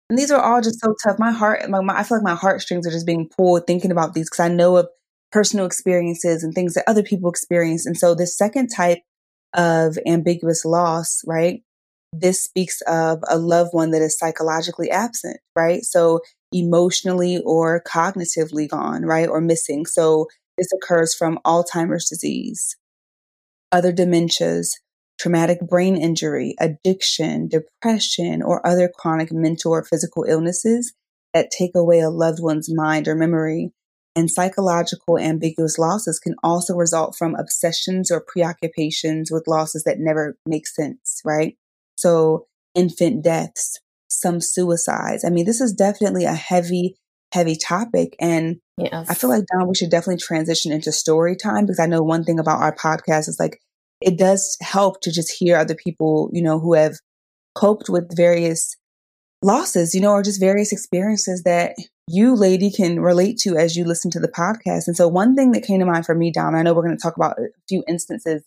And 0.08 0.18
these 0.18 0.30
are 0.30 0.40
all 0.40 0.60
just 0.60 0.80
so 0.80 0.94
tough. 1.04 1.18
My 1.18 1.32
heart, 1.32 1.68
my, 1.68 1.80
my 1.80 1.98
I 1.98 2.02
feel 2.04 2.18
like 2.18 2.24
my 2.24 2.34
heartstrings 2.34 2.86
are 2.86 2.92
just 2.92 3.06
being 3.06 3.28
pulled 3.28 3.66
thinking 3.66 3.90
about 3.90 4.14
these 4.14 4.30
because 4.30 4.40
I 4.40 4.48
know 4.48 4.76
of 4.76 4.88
personal 5.32 5.66
experiences 5.66 6.44
and 6.44 6.54
things 6.54 6.74
that 6.74 6.84
other 6.86 7.02
people 7.02 7.28
experience. 7.28 7.86
And 7.86 7.96
so 7.96 8.14
this 8.14 8.38
second 8.38 8.68
type 8.68 9.00
of 9.52 9.98
ambiguous 10.06 10.64
loss, 10.64 11.22
right? 11.26 11.62
This 12.20 12.42
speaks 12.42 12.80
of 12.82 13.22
a 13.28 13.38
loved 13.38 13.70
one 13.72 13.90
that 13.90 14.02
is 14.02 14.18
psychologically 14.18 14.90
absent, 14.90 15.38
right? 15.54 15.82
So 15.84 16.20
emotionally 16.52 17.42
or 17.44 17.82
cognitively 17.86 18.68
gone, 18.68 19.02
right? 19.02 19.28
Or 19.28 19.40
missing. 19.40 19.86
So 19.86 20.26
this 20.56 20.68
occurs 20.72 21.14
from 21.14 21.38
Alzheimer's 21.44 22.08
disease, 22.08 22.76
other 23.70 23.92
dementias, 23.92 24.70
traumatic 25.20 25.60
brain 25.60 25.96
injury, 25.96 26.54
addiction, 26.60 27.48
depression, 27.48 28.42
or 28.42 28.66
other 28.66 28.90
chronic 28.94 29.32
mental 29.32 29.72
or 29.72 29.84
physical 29.84 30.24
illnesses 30.24 30.94
that 31.34 31.50
take 31.50 31.72
away 31.74 32.00
a 32.00 32.10
loved 32.10 32.40
one's 32.40 32.72
mind 32.72 33.08
or 33.08 33.14
memory. 33.14 33.72
And 34.14 34.30
psychological 34.30 35.18
ambiguous 35.18 35.78
losses 35.78 36.18
can 36.18 36.36
also 36.42 36.74
result 36.74 37.16
from 37.18 37.34
obsessions 37.34 38.10
or 38.10 38.24
preoccupations 38.26 39.30
with 39.30 39.46
losses 39.46 39.84
that 39.84 39.98
never 39.98 40.38
make 40.46 40.66
sense, 40.66 41.20
right? 41.22 41.56
So 41.98 42.46
infant 42.74 43.24
deaths, 43.24 43.80
some 44.08 44.40
suicides. 44.40 45.24
I 45.24 45.30
mean, 45.30 45.46
this 45.46 45.60
is 45.60 45.72
definitely 45.72 46.24
a 46.24 46.34
heavy, 46.34 46.96
heavy 47.32 47.56
topic. 47.56 48.16
And 48.20 48.56
yes. 48.78 49.08
I 49.08 49.14
feel 49.14 49.30
like, 49.30 49.44
Dom, 49.52 49.68
we 49.68 49.74
should 49.74 49.90
definitely 49.90 50.20
transition 50.20 50.72
into 50.72 50.92
story 50.92 51.36
time 51.36 51.64
because 51.64 51.80
I 51.80 51.86
know 51.86 52.02
one 52.02 52.24
thing 52.24 52.38
about 52.38 52.60
our 52.60 52.74
podcast 52.74 53.28
is 53.28 53.38
like 53.40 53.60
it 54.00 54.18
does 54.18 54.56
help 54.60 55.00
to 55.02 55.12
just 55.12 55.32
hear 55.38 55.56
other 55.56 55.74
people, 55.74 56.30
you 56.32 56.42
know, 56.42 56.60
who 56.60 56.74
have 56.74 56.96
coped 57.54 57.88
with 57.88 58.14
various 58.14 58.76
losses, 59.42 59.94
you 59.94 60.00
know, 60.00 60.12
or 60.12 60.22
just 60.22 60.40
various 60.40 60.72
experiences 60.72 61.42
that 61.44 61.74
you, 62.08 62.34
lady, 62.34 62.70
can 62.70 63.00
relate 63.00 63.38
to 63.38 63.56
as 63.56 63.76
you 63.76 63.84
listen 63.84 64.10
to 64.12 64.20
the 64.20 64.28
podcast. 64.28 64.86
And 64.86 64.96
so, 64.96 65.08
one 65.08 65.34
thing 65.34 65.52
that 65.52 65.64
came 65.64 65.80
to 65.80 65.86
mind 65.86 66.06
for 66.06 66.14
me, 66.14 66.30
Dom, 66.30 66.54
I 66.54 66.62
know 66.62 66.74
we're 66.74 66.84
going 66.84 66.96
to 66.96 67.02
talk 67.02 67.16
about 67.16 67.38
a 67.38 67.48
few 67.68 67.82
instances. 67.88 68.44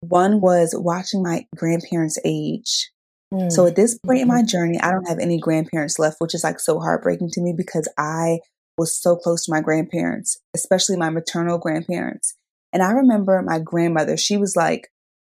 One 0.00 0.40
was 0.40 0.74
watching 0.76 1.22
my 1.22 1.46
grandparents 1.56 2.18
age. 2.24 2.90
Mm. 3.32 3.52
So, 3.52 3.66
at 3.66 3.76
this 3.76 3.98
point 3.98 4.18
mm-hmm. 4.18 4.30
in 4.30 4.36
my 4.36 4.42
journey, 4.42 4.80
I 4.80 4.90
don't 4.90 5.08
have 5.08 5.18
any 5.18 5.38
grandparents 5.38 5.98
left, 5.98 6.16
which 6.18 6.34
is 6.34 6.42
like 6.42 6.58
so 6.58 6.80
heartbreaking 6.80 7.30
to 7.32 7.40
me 7.40 7.54
because 7.56 7.88
I 7.96 8.40
was 8.76 9.00
so 9.00 9.14
close 9.16 9.44
to 9.44 9.52
my 9.52 9.60
grandparents, 9.60 10.40
especially 10.54 10.96
my 10.96 11.10
maternal 11.10 11.58
grandparents. 11.58 12.34
And 12.72 12.82
I 12.82 12.92
remember 12.92 13.42
my 13.42 13.58
grandmother, 13.58 14.16
she 14.16 14.36
was 14.36 14.56
like, 14.56 14.88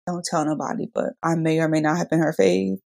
don't 0.07 0.25
tell 0.25 0.45
nobody, 0.45 0.87
but 0.95 1.15
I 1.23 1.37
may 1.37 1.59
or 1.61 1.69
may 1.69 1.81
not 1.81 1.97
have 1.99 2.11
been 2.11 2.21
her 2.21 2.35
fave. 2.39 2.79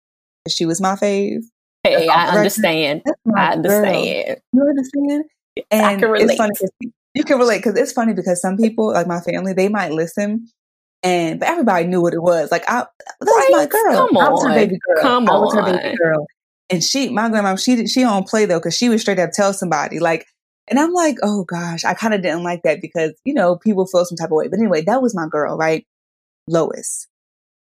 She 0.49 0.67
was 0.67 0.81
my 0.81 0.95
fave. 0.95 1.43
Hey, 1.83 2.09
I 2.09 2.37
understand. 2.37 3.03
I 3.35 3.53
understand. 3.53 4.27
Girl. 4.27 4.37
You 4.53 4.69
understand? 4.69 5.25
And 5.71 5.87
I 5.87 5.97
can 5.97 6.11
relate. 6.11 6.31
It's 6.31 6.37
funny 6.37 6.93
you 7.15 7.25
can 7.25 7.39
relate 7.39 7.59
because 7.59 7.77
it's 7.77 7.93
funny 7.93 8.15
because 8.15 8.41
some 8.41 8.57
people, 8.57 8.93
like 8.93 9.07
my 9.07 9.21
family, 9.21 9.53
they 9.53 9.69
might 9.69 9.93
listen 9.93 10.49
and 11.03 11.41
but 11.41 11.49
everybody 11.49 11.87
knew 11.87 12.01
what 12.01 12.15
it 12.15 12.23
was. 12.23 12.51
Like 12.51 12.65
I, 12.69 12.81
that 12.81 12.87
was 13.21 13.49
my 13.53 13.67
girl. 13.67 14.09
Come 14.09 14.17
on, 14.17 14.27
I 14.27 14.31
was 14.31 14.43
her 14.45 14.55
baby 14.55 14.79
girl. 14.87 15.03
Come 15.03 15.29
I 15.29 15.39
was 15.39 15.55
her 15.55 15.63
baby 15.63 15.97
girl. 15.97 16.27
And 16.69 16.85
she, 16.85 17.09
my 17.09 17.29
grandma, 17.29 17.57
she 17.57 17.87
she 17.87 18.01
don't 18.03 18.29
play 18.29 18.47
though 18.47 18.59
because 18.59 18.77
she 18.77 18.89
would 18.89 19.01
straight 19.01 19.19
up 19.19 19.31
tell 19.33 19.53
somebody 19.53 19.99
like, 19.99 20.27
and 20.69 20.79
I'm 20.79 20.93
like, 20.93 21.17
oh 21.23 21.45
gosh, 21.45 21.85
I 21.85 21.95
kind 21.95 22.15
of 22.15 22.23
didn't 22.23 22.45
like 22.45 22.63
that 22.63 22.81
because, 22.81 23.13
you 23.25 23.35
know, 23.35 23.57
people 23.57 23.87
feel 23.87 24.05
some 24.05 24.17
type 24.17 24.31
of 24.31 24.37
way. 24.37 24.49
But 24.49 24.61
anyway, 24.61 24.83
that 24.83 25.03
was 25.03 25.15
my 25.15 25.27
girl, 25.29 25.57
right? 25.57 25.85
Lois. 26.47 27.09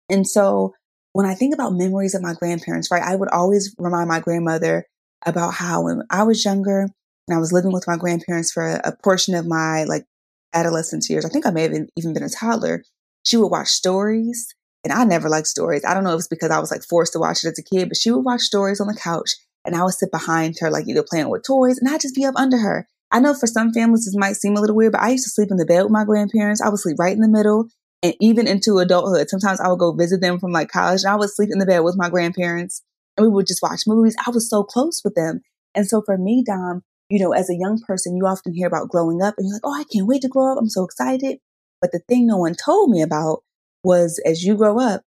And 0.09 0.27
so 0.27 0.73
when 1.13 1.25
I 1.25 1.35
think 1.35 1.53
about 1.53 1.73
memories 1.73 2.15
of 2.15 2.21
my 2.21 2.33
grandparents, 2.33 2.91
right, 2.91 3.01
I 3.01 3.15
would 3.15 3.29
always 3.29 3.73
remind 3.77 4.09
my 4.09 4.19
grandmother 4.19 4.85
about 5.25 5.53
how 5.53 5.83
when 5.83 6.03
I 6.09 6.23
was 6.23 6.43
younger 6.43 6.81
and 6.81 7.37
I 7.37 7.39
was 7.39 7.53
living 7.53 7.71
with 7.71 7.87
my 7.87 7.97
grandparents 7.97 8.51
for 8.51 8.67
a, 8.67 8.81
a 8.83 8.95
portion 9.03 9.35
of 9.35 9.45
my 9.45 9.85
like 9.85 10.05
adolescence 10.53 11.09
years, 11.09 11.23
I 11.23 11.29
think 11.29 11.45
I 11.45 11.51
may 11.51 11.63
have 11.63 11.73
even 11.95 12.13
been 12.13 12.23
a 12.23 12.29
toddler, 12.29 12.83
she 13.23 13.37
would 13.37 13.47
watch 13.47 13.67
stories. 13.67 14.53
And 14.83 14.91
I 14.91 15.03
never 15.03 15.29
liked 15.29 15.47
stories. 15.47 15.85
I 15.85 15.93
don't 15.93 16.03
know 16.03 16.13
if 16.13 16.19
it's 16.19 16.27
because 16.27 16.49
I 16.49 16.59
was 16.59 16.71
like 16.71 16.83
forced 16.83 17.13
to 17.13 17.19
watch 17.19 17.43
it 17.43 17.49
as 17.49 17.59
a 17.59 17.63
kid, 17.63 17.89
but 17.89 17.97
she 17.97 18.09
would 18.09 18.25
watch 18.25 18.41
stories 18.41 18.81
on 18.81 18.87
the 18.87 18.95
couch 18.95 19.29
and 19.63 19.75
I 19.75 19.83
would 19.83 19.93
sit 19.93 20.11
behind 20.11 20.57
her, 20.59 20.71
like 20.71 20.87
either 20.87 21.03
playing 21.03 21.29
with 21.29 21.43
toys, 21.45 21.77
and 21.77 21.87
I'd 21.87 22.01
just 22.01 22.15
be 22.15 22.25
up 22.25 22.35
under 22.35 22.57
her. 22.57 22.87
I 23.11 23.19
know 23.19 23.33
for 23.33 23.47
some 23.47 23.73
families 23.73 24.05
this 24.05 24.15
might 24.17 24.37
seem 24.37 24.55
a 24.55 24.61
little 24.61 24.75
weird, 24.75 24.93
but 24.93 25.01
I 25.01 25.09
used 25.09 25.25
to 25.25 25.29
sleep 25.29 25.49
in 25.51 25.57
the 25.57 25.65
bed 25.65 25.83
with 25.83 25.91
my 25.91 26.05
grandparents. 26.05 26.61
I 26.61 26.69
would 26.69 26.79
sleep 26.79 26.97
right 26.97 27.13
in 27.13 27.21
the 27.21 27.27
middle. 27.27 27.67
And 28.01 28.15
even 28.19 28.47
into 28.47 28.79
adulthood, 28.79 29.29
sometimes 29.29 29.59
I 29.59 29.67
would 29.67 29.77
go 29.77 29.91
visit 29.91 30.21
them 30.21 30.39
from 30.39 30.51
like 30.51 30.71
college 30.71 31.03
and 31.03 31.11
I 31.11 31.15
would 31.15 31.29
sleep 31.29 31.49
in 31.51 31.59
the 31.59 31.65
bed 31.65 31.81
with 31.81 31.97
my 31.97 32.09
grandparents 32.09 32.81
and 33.15 33.27
we 33.27 33.31
would 33.31 33.45
just 33.45 33.61
watch 33.61 33.81
movies. 33.85 34.15
I 34.25 34.31
was 34.31 34.49
so 34.49 34.63
close 34.63 35.01
with 35.03 35.13
them. 35.13 35.41
And 35.75 35.87
so 35.87 36.01
for 36.03 36.17
me, 36.17 36.43
Dom, 36.43 36.81
you 37.09 37.19
know, 37.19 37.33
as 37.33 37.49
a 37.49 37.55
young 37.55 37.79
person, 37.85 38.15
you 38.15 38.25
often 38.25 38.53
hear 38.53 38.67
about 38.67 38.89
growing 38.89 39.21
up 39.21 39.35
and 39.37 39.45
you're 39.45 39.55
like, 39.55 39.65
oh, 39.65 39.79
I 39.79 39.83
can't 39.93 40.07
wait 40.07 40.21
to 40.23 40.29
grow 40.29 40.53
up. 40.53 40.57
I'm 40.57 40.69
so 40.69 40.83
excited. 40.83 41.37
But 41.81 41.91
the 41.91 42.01
thing 42.07 42.27
no 42.27 42.37
one 42.37 42.55
told 42.55 42.89
me 42.89 43.01
about 43.01 43.39
was 43.83 44.21
as 44.25 44.43
you 44.43 44.55
grow 44.55 44.79
up, 44.79 45.01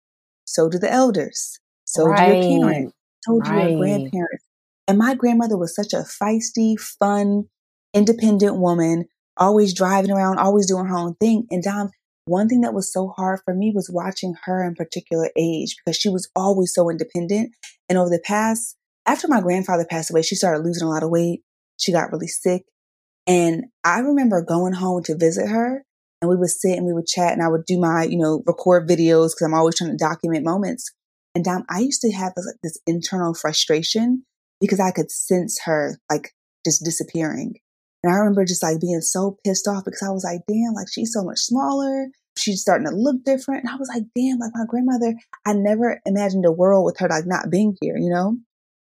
so 0.44 0.68
do 0.68 0.78
the 0.78 0.92
elders. 0.92 1.58
So 1.84 2.06
right. 2.06 2.40
do 2.40 2.48
your 2.48 2.68
parents 2.70 2.94
told 3.26 3.46
right. 3.46 3.70
you 3.70 3.70
your 3.70 3.78
grandparents. 3.78 4.44
And 4.88 4.98
my 4.98 5.14
grandmother 5.14 5.56
was 5.56 5.74
such 5.74 5.92
a 5.92 6.04
feisty, 6.04 6.78
fun, 6.78 7.44
independent 7.94 8.56
woman, 8.56 9.06
always 9.36 9.74
driving 9.74 10.10
around, 10.10 10.38
always 10.38 10.66
doing 10.66 10.86
her 10.86 10.96
own 10.96 11.14
thing. 11.14 11.46
And 11.50 11.62
Dom, 11.62 11.90
one 12.24 12.48
thing 12.48 12.62
that 12.62 12.74
was 12.74 12.92
so 12.92 13.08
hard 13.08 13.40
for 13.44 13.54
me 13.54 13.72
was 13.74 13.90
watching 13.92 14.34
her 14.44 14.64
in 14.64 14.74
particular 14.74 15.30
age 15.36 15.76
because 15.76 15.96
she 15.96 16.08
was 16.08 16.28
always 16.34 16.74
so 16.74 16.90
independent. 16.90 17.52
And 17.88 17.98
over 17.98 18.10
the 18.10 18.22
past, 18.24 18.76
after 19.06 19.28
my 19.28 19.40
grandfather 19.40 19.86
passed 19.88 20.10
away, 20.10 20.22
she 20.22 20.34
started 20.34 20.64
losing 20.64 20.86
a 20.86 20.90
lot 20.90 21.02
of 21.02 21.10
weight. 21.10 21.42
She 21.78 21.92
got 21.92 22.12
really 22.12 22.28
sick. 22.28 22.64
And 23.26 23.66
I 23.84 24.00
remember 24.00 24.42
going 24.42 24.72
home 24.72 25.02
to 25.04 25.16
visit 25.16 25.48
her 25.48 25.84
and 26.22 26.30
we 26.30 26.36
would 26.36 26.48
sit 26.48 26.76
and 26.78 26.86
we 26.86 26.92
would 26.92 27.06
chat 27.06 27.32
and 27.32 27.42
I 27.42 27.48
would 27.48 27.66
do 27.66 27.78
my, 27.78 28.04
you 28.04 28.16
know, 28.16 28.42
record 28.46 28.88
videos 28.88 29.30
because 29.30 29.42
I'm 29.44 29.54
always 29.54 29.76
trying 29.76 29.90
to 29.90 29.96
document 29.96 30.44
moments. 30.44 30.90
And 31.34 31.44
Dom, 31.44 31.64
I 31.68 31.80
used 31.80 32.00
to 32.02 32.12
have 32.12 32.32
this, 32.36 32.46
like, 32.46 32.60
this 32.62 32.78
internal 32.86 33.34
frustration 33.34 34.24
because 34.60 34.78
I 34.78 34.92
could 34.92 35.10
sense 35.10 35.58
her 35.64 35.98
like 36.10 36.30
just 36.64 36.84
disappearing. 36.84 37.56
And 38.04 38.12
I 38.12 38.16
remember 38.18 38.44
just 38.44 38.62
like 38.62 38.80
being 38.80 39.00
so 39.00 39.36
pissed 39.44 39.66
off 39.66 39.84
because 39.84 40.02
I 40.02 40.10
was 40.10 40.24
like, 40.24 40.42
damn, 40.48 40.74
like 40.74 40.86
she's 40.90 41.12
so 41.12 41.24
much 41.24 41.38
smaller. 41.38 42.06
She's 42.38 42.60
starting 42.60 42.86
to 42.86 42.94
look 42.94 43.24
different. 43.24 43.64
And 43.64 43.70
I 43.70 43.76
was 43.76 43.88
like, 43.88 44.04
damn, 44.14 44.38
like 44.38 44.52
my 44.54 44.64
grandmother, 44.66 45.14
I 45.44 45.52
never 45.52 46.00
imagined 46.06 46.46
a 46.46 46.52
world 46.52 46.84
with 46.84 46.98
her 46.98 47.08
like 47.08 47.26
not 47.26 47.50
being 47.50 47.76
here, 47.80 47.96
you 47.96 48.10
know? 48.10 48.38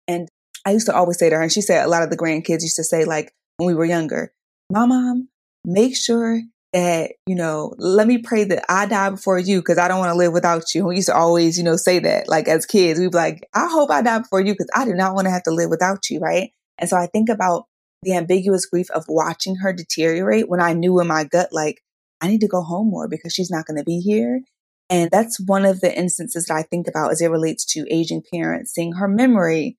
And 0.08 0.30
I 0.66 0.72
used 0.72 0.88
to 0.88 0.96
always 0.96 1.20
say 1.20 1.30
to 1.30 1.36
her, 1.36 1.42
and 1.42 1.52
she 1.52 1.62
said 1.62 1.86
a 1.86 1.90
lot 1.90 2.04
of 2.04 2.10
the 2.10 2.18
grandkids 2.18 2.62
used 2.62 2.76
to 2.78 2.84
say, 2.84 3.06
like, 3.06 3.32
when 3.58 3.68
we 3.68 3.74
were 3.74 3.86
younger, 3.86 4.34
my 4.72 4.86
mom, 4.86 5.30
make 5.64 5.96
sure 5.96 6.42
that, 6.74 7.12
you 7.26 7.36
know, 7.36 7.74
let 7.78 8.08
me 8.08 8.20
pray 8.20 8.44
that 8.44 8.66
I 8.70 8.86
die 8.86 9.10
before 9.12 9.40
you 9.40 9.60
because 9.60 9.78
I 9.78 9.88
don't 9.88 10.00
want 10.00 10.12
to 10.12 10.18
live 10.18 10.34
without 10.34 10.64
you. 10.74 10.86
We 10.86 10.98
used 10.98 11.08
to 11.08 11.16
always, 11.16 11.58
you 11.58 11.64
know, 11.64 11.76
say 11.76 12.00
that 12.00 12.28
like 12.28 12.48
as 12.48 12.66
kids, 12.66 13.00
we'd 13.00 13.12
be 13.12 13.18
like, 13.18 13.48
I 13.54 13.68
hope 13.68 13.90
I 13.90 14.02
die 14.02 14.20
before 14.20 14.42
you 14.42 14.54
because 14.54 14.70
I 14.76 14.86
do 14.86 14.94
not 14.94 15.16
want 15.16 15.26
to 15.26 15.32
have 15.32 15.44
to 15.44 15.52
live 15.52 15.70
without 15.70 16.10
you. 16.10 16.20
Right. 16.20 16.52
And 16.78 16.90
so 16.90 16.98
I 16.98 17.08
think 17.08 17.30
about 17.30 17.66
the 18.04 18.16
ambiguous 18.16 18.66
grief 18.66 18.90
of 18.92 19.06
watching 19.08 19.56
her 19.58 19.74
deteriorate 19.74 20.50
when 20.50 20.62
I 20.62 20.74
knew 20.74 21.00
in 21.00 21.08
my 21.08 21.24
gut, 21.24 21.50
like, 21.52 21.82
I 22.22 22.28
need 22.28 22.42
to 22.42 22.48
go 22.48 22.62
home 22.62 22.90
more 22.90 23.08
because 23.08 23.34
she's 23.34 23.52
not 23.52 23.66
going 23.66 23.78
to 23.78 23.84
be 23.84 24.00
here. 24.00 24.42
And 24.90 25.12
that's 25.12 25.40
one 25.40 25.66
of 25.66 25.82
the 25.82 25.96
instances 25.96 26.46
that 26.46 26.54
I 26.56 26.64
think 26.64 26.88
about 26.88 27.12
as 27.12 27.22
it 27.22 27.30
relates 27.30 27.66
to 27.74 27.86
aging 27.90 28.24
parents, 28.32 28.72
seeing 28.74 28.94
her 28.94 29.08
memory 29.08 29.78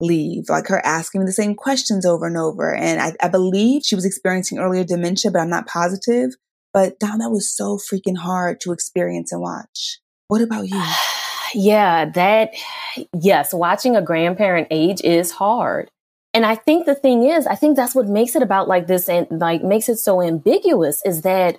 leave, 0.00 0.48
like 0.48 0.66
her 0.68 0.84
asking 0.84 1.20
me 1.20 1.26
the 1.26 1.32
same 1.32 1.54
questions 1.54 2.04
over 2.04 2.26
and 2.26 2.36
over. 2.36 2.74
And 2.74 3.00
I, 3.00 3.12
I 3.22 3.28
believe 3.28 3.82
she 3.84 3.94
was 3.94 4.04
experiencing 4.04 4.58
earlier 4.58 4.84
dementia, 4.84 5.30
but 5.30 5.40
I'm 5.40 5.50
not 5.50 5.66
positive. 5.66 6.34
But 6.72 6.98
Dom, 6.98 7.20
that 7.20 7.30
was 7.30 7.50
so 7.50 7.78
freaking 7.78 8.16
hard 8.16 8.60
to 8.62 8.72
experience 8.72 9.32
and 9.32 9.40
watch. 9.40 10.00
What 10.28 10.42
about 10.42 10.68
you? 10.68 10.82
yeah, 11.54 12.06
that, 12.10 12.50
yes, 13.20 13.54
watching 13.54 13.96
a 13.96 14.02
grandparent 14.02 14.68
age 14.70 15.00
is 15.02 15.32
hard. 15.32 15.90
And 16.32 16.44
I 16.44 16.56
think 16.56 16.84
the 16.84 16.96
thing 16.96 17.22
is, 17.22 17.46
I 17.46 17.54
think 17.54 17.76
that's 17.76 17.94
what 17.94 18.08
makes 18.08 18.34
it 18.34 18.42
about 18.42 18.66
like 18.66 18.88
this 18.88 19.08
and 19.08 19.28
like 19.30 19.62
makes 19.62 19.88
it 19.88 19.98
so 19.98 20.20
ambiguous 20.20 21.00
is 21.04 21.22
that 21.22 21.58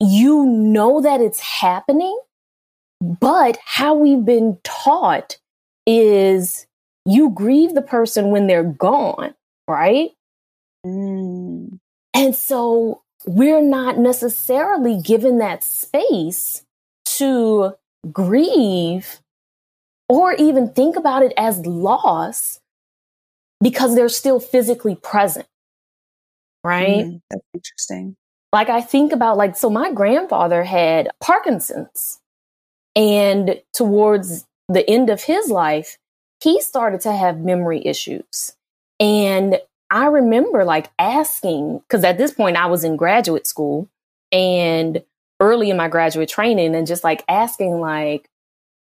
you 0.00 0.44
know 0.46 1.00
that 1.00 1.20
it's 1.20 1.38
happening, 1.38 2.18
but 3.00 3.56
how 3.64 3.94
we've 3.94 4.24
been 4.24 4.58
taught 4.64 5.38
is 5.86 6.66
you 7.08 7.30
grieve 7.30 7.74
the 7.74 7.82
person 7.82 8.30
when 8.30 8.46
they're 8.46 8.62
gone, 8.62 9.34
right? 9.66 10.10
Mm. 10.86 11.78
And 12.14 12.36
so 12.36 13.02
we're 13.26 13.62
not 13.62 13.98
necessarily 13.98 15.00
given 15.00 15.38
that 15.38 15.64
space 15.64 16.62
to 17.06 17.74
grieve 18.12 19.20
or 20.08 20.34
even 20.34 20.68
think 20.68 20.96
about 20.96 21.22
it 21.22 21.32
as 21.36 21.64
loss 21.66 22.60
because 23.62 23.94
they're 23.94 24.08
still 24.08 24.38
physically 24.38 24.94
present. 24.94 25.46
Right? 26.62 27.06
Mm, 27.06 27.20
that's 27.30 27.44
interesting. 27.54 28.16
Like 28.52 28.68
I 28.68 28.82
think 28.82 29.12
about 29.12 29.36
like 29.36 29.56
so 29.56 29.70
my 29.70 29.92
grandfather 29.92 30.62
had 30.62 31.08
Parkinson's 31.20 32.18
and 32.94 33.60
towards 33.72 34.44
the 34.68 34.88
end 34.88 35.08
of 35.08 35.22
his 35.22 35.50
life 35.50 35.96
he 36.42 36.60
started 36.60 37.00
to 37.02 37.12
have 37.12 37.40
memory 37.40 37.84
issues. 37.84 38.54
And 39.00 39.60
I 39.90 40.06
remember 40.06 40.64
like 40.64 40.90
asking 40.98 41.82
cuz 41.88 42.04
at 42.04 42.18
this 42.18 42.32
point 42.32 42.56
I 42.56 42.66
was 42.66 42.84
in 42.84 42.96
graduate 42.96 43.46
school 43.46 43.88
and 44.32 45.02
early 45.40 45.70
in 45.70 45.76
my 45.76 45.88
graduate 45.88 46.28
training 46.28 46.74
and 46.74 46.86
just 46.86 47.04
like 47.04 47.24
asking 47.28 47.80
like 47.80 48.28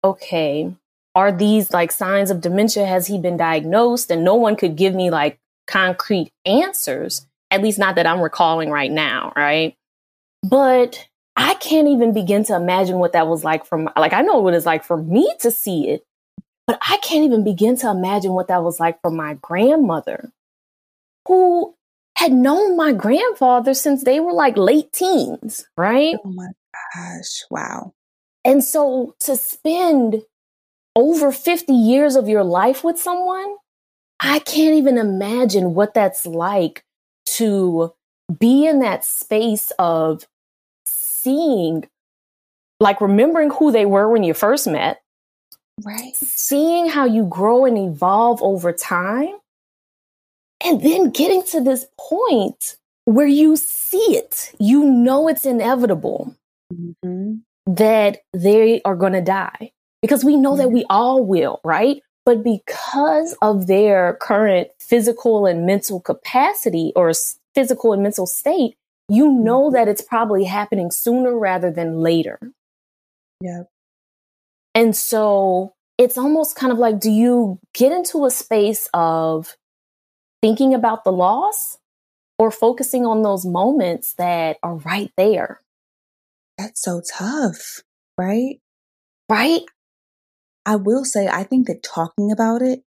okay 0.04 0.72
are 1.14 1.32
these 1.32 1.72
like 1.72 1.90
signs 1.90 2.30
of 2.30 2.40
dementia 2.40 2.86
has 2.86 3.08
he 3.08 3.18
been 3.18 3.36
diagnosed 3.36 4.10
and 4.10 4.24
no 4.24 4.34
one 4.34 4.56
could 4.56 4.76
give 4.76 4.94
me 4.94 5.10
like 5.10 5.38
concrete 5.66 6.30
answers 6.46 7.26
at 7.50 7.62
least 7.62 7.78
not 7.78 7.94
that 7.96 8.06
I'm 8.06 8.20
recalling 8.20 8.70
right 8.70 8.90
now, 8.90 9.32
right? 9.36 9.74
But 10.42 11.06
I 11.36 11.54
can't 11.54 11.88
even 11.88 12.12
begin 12.12 12.44
to 12.44 12.56
imagine 12.56 12.98
what 12.98 13.12
that 13.12 13.28
was 13.28 13.44
like 13.44 13.64
from 13.64 13.88
like 13.96 14.12
I 14.12 14.22
know 14.22 14.38
what 14.38 14.54
it's 14.54 14.66
like 14.66 14.84
for 14.84 14.96
me 14.96 15.32
to 15.40 15.50
see 15.50 15.88
it, 15.88 16.04
but 16.68 16.78
I 16.86 16.98
can't 16.98 17.24
even 17.24 17.42
begin 17.42 17.76
to 17.78 17.90
imagine 17.90 18.34
what 18.34 18.48
that 18.48 18.62
was 18.62 18.78
like 18.78 19.00
for 19.00 19.10
my 19.10 19.38
grandmother 19.40 20.30
who 21.26 21.74
had 22.16 22.30
known 22.30 22.76
my 22.76 22.92
grandfather 22.92 23.72
since 23.72 24.04
they 24.04 24.20
were 24.20 24.34
like 24.34 24.56
late 24.58 24.92
teens, 24.92 25.66
right? 25.78 26.16
Oh 26.22 26.30
my 26.30 26.48
gosh, 26.94 27.44
wow. 27.50 27.94
And 28.44 28.62
so 28.62 29.14
to 29.20 29.36
spend 29.36 30.22
over 30.94 31.32
50 31.32 31.72
years 31.72 32.16
of 32.16 32.28
your 32.28 32.44
life 32.44 32.84
with 32.84 32.98
someone, 32.98 33.56
I 34.20 34.40
can't 34.40 34.74
even 34.74 34.98
imagine 34.98 35.74
what 35.74 35.94
that's 35.94 36.26
like 36.26 36.84
to 37.26 37.94
be 38.38 38.66
in 38.66 38.80
that 38.80 39.06
space 39.06 39.70
of 39.78 40.26
seeing, 40.86 41.88
like 42.78 43.00
remembering 43.00 43.50
who 43.50 43.72
they 43.72 43.86
were 43.86 44.10
when 44.10 44.22
you 44.22 44.34
first 44.34 44.66
met. 44.66 45.00
Right. 45.84 46.16
Seeing 46.16 46.88
how 46.88 47.04
you 47.04 47.24
grow 47.24 47.64
and 47.64 47.78
evolve 47.78 48.42
over 48.42 48.72
time. 48.72 49.34
And 50.64 50.82
then 50.82 51.10
getting 51.10 51.44
to 51.44 51.60
this 51.60 51.86
point 51.98 52.76
where 53.04 53.26
you 53.26 53.56
see 53.56 54.16
it, 54.16 54.52
you 54.58 54.84
know 54.84 55.28
it's 55.28 55.46
inevitable 55.46 56.34
mm-hmm. 56.72 57.36
that 57.66 58.22
they 58.32 58.82
are 58.84 58.96
going 58.96 59.12
to 59.12 59.20
die 59.20 59.72
because 60.02 60.24
we 60.24 60.36
know 60.36 60.50
mm-hmm. 60.50 60.62
that 60.62 60.70
we 60.70 60.84
all 60.90 61.24
will, 61.24 61.60
right? 61.64 62.02
But 62.26 62.42
because 62.42 63.36
of 63.40 63.68
their 63.68 64.18
current 64.20 64.68
physical 64.80 65.46
and 65.46 65.64
mental 65.64 66.00
capacity 66.00 66.92
or 66.96 67.12
physical 67.54 67.92
and 67.92 68.02
mental 68.02 68.26
state, 68.26 68.76
you 69.08 69.32
know 69.32 69.64
mm-hmm. 69.64 69.74
that 69.74 69.88
it's 69.88 70.02
probably 70.02 70.44
happening 70.44 70.90
sooner 70.90 71.38
rather 71.38 71.70
than 71.70 72.00
later. 72.00 72.38
Yeah. 73.40 73.62
And 74.78 74.94
so 74.94 75.74
it's 75.98 76.16
almost 76.16 76.54
kind 76.54 76.72
of 76.72 76.78
like 76.78 77.00
do 77.00 77.10
you 77.10 77.58
get 77.74 77.90
into 77.90 78.24
a 78.24 78.30
space 78.30 78.88
of 78.94 79.56
thinking 80.40 80.72
about 80.72 81.02
the 81.02 81.10
loss 81.10 81.78
or 82.38 82.52
focusing 82.52 83.04
on 83.04 83.22
those 83.22 83.44
moments 83.44 84.14
that 84.18 84.58
are 84.62 84.76
right 84.76 85.10
there? 85.16 85.62
That's 86.56 86.80
so 86.80 87.02
tough, 87.18 87.82
right? 88.16 88.60
Right? 89.28 89.62
I 90.64 90.76
will 90.76 91.04
say, 91.04 91.26
I 91.26 91.42
think 91.42 91.66
that 91.66 91.82
talking 91.82 92.30
about 92.30 92.62
it 92.62 92.84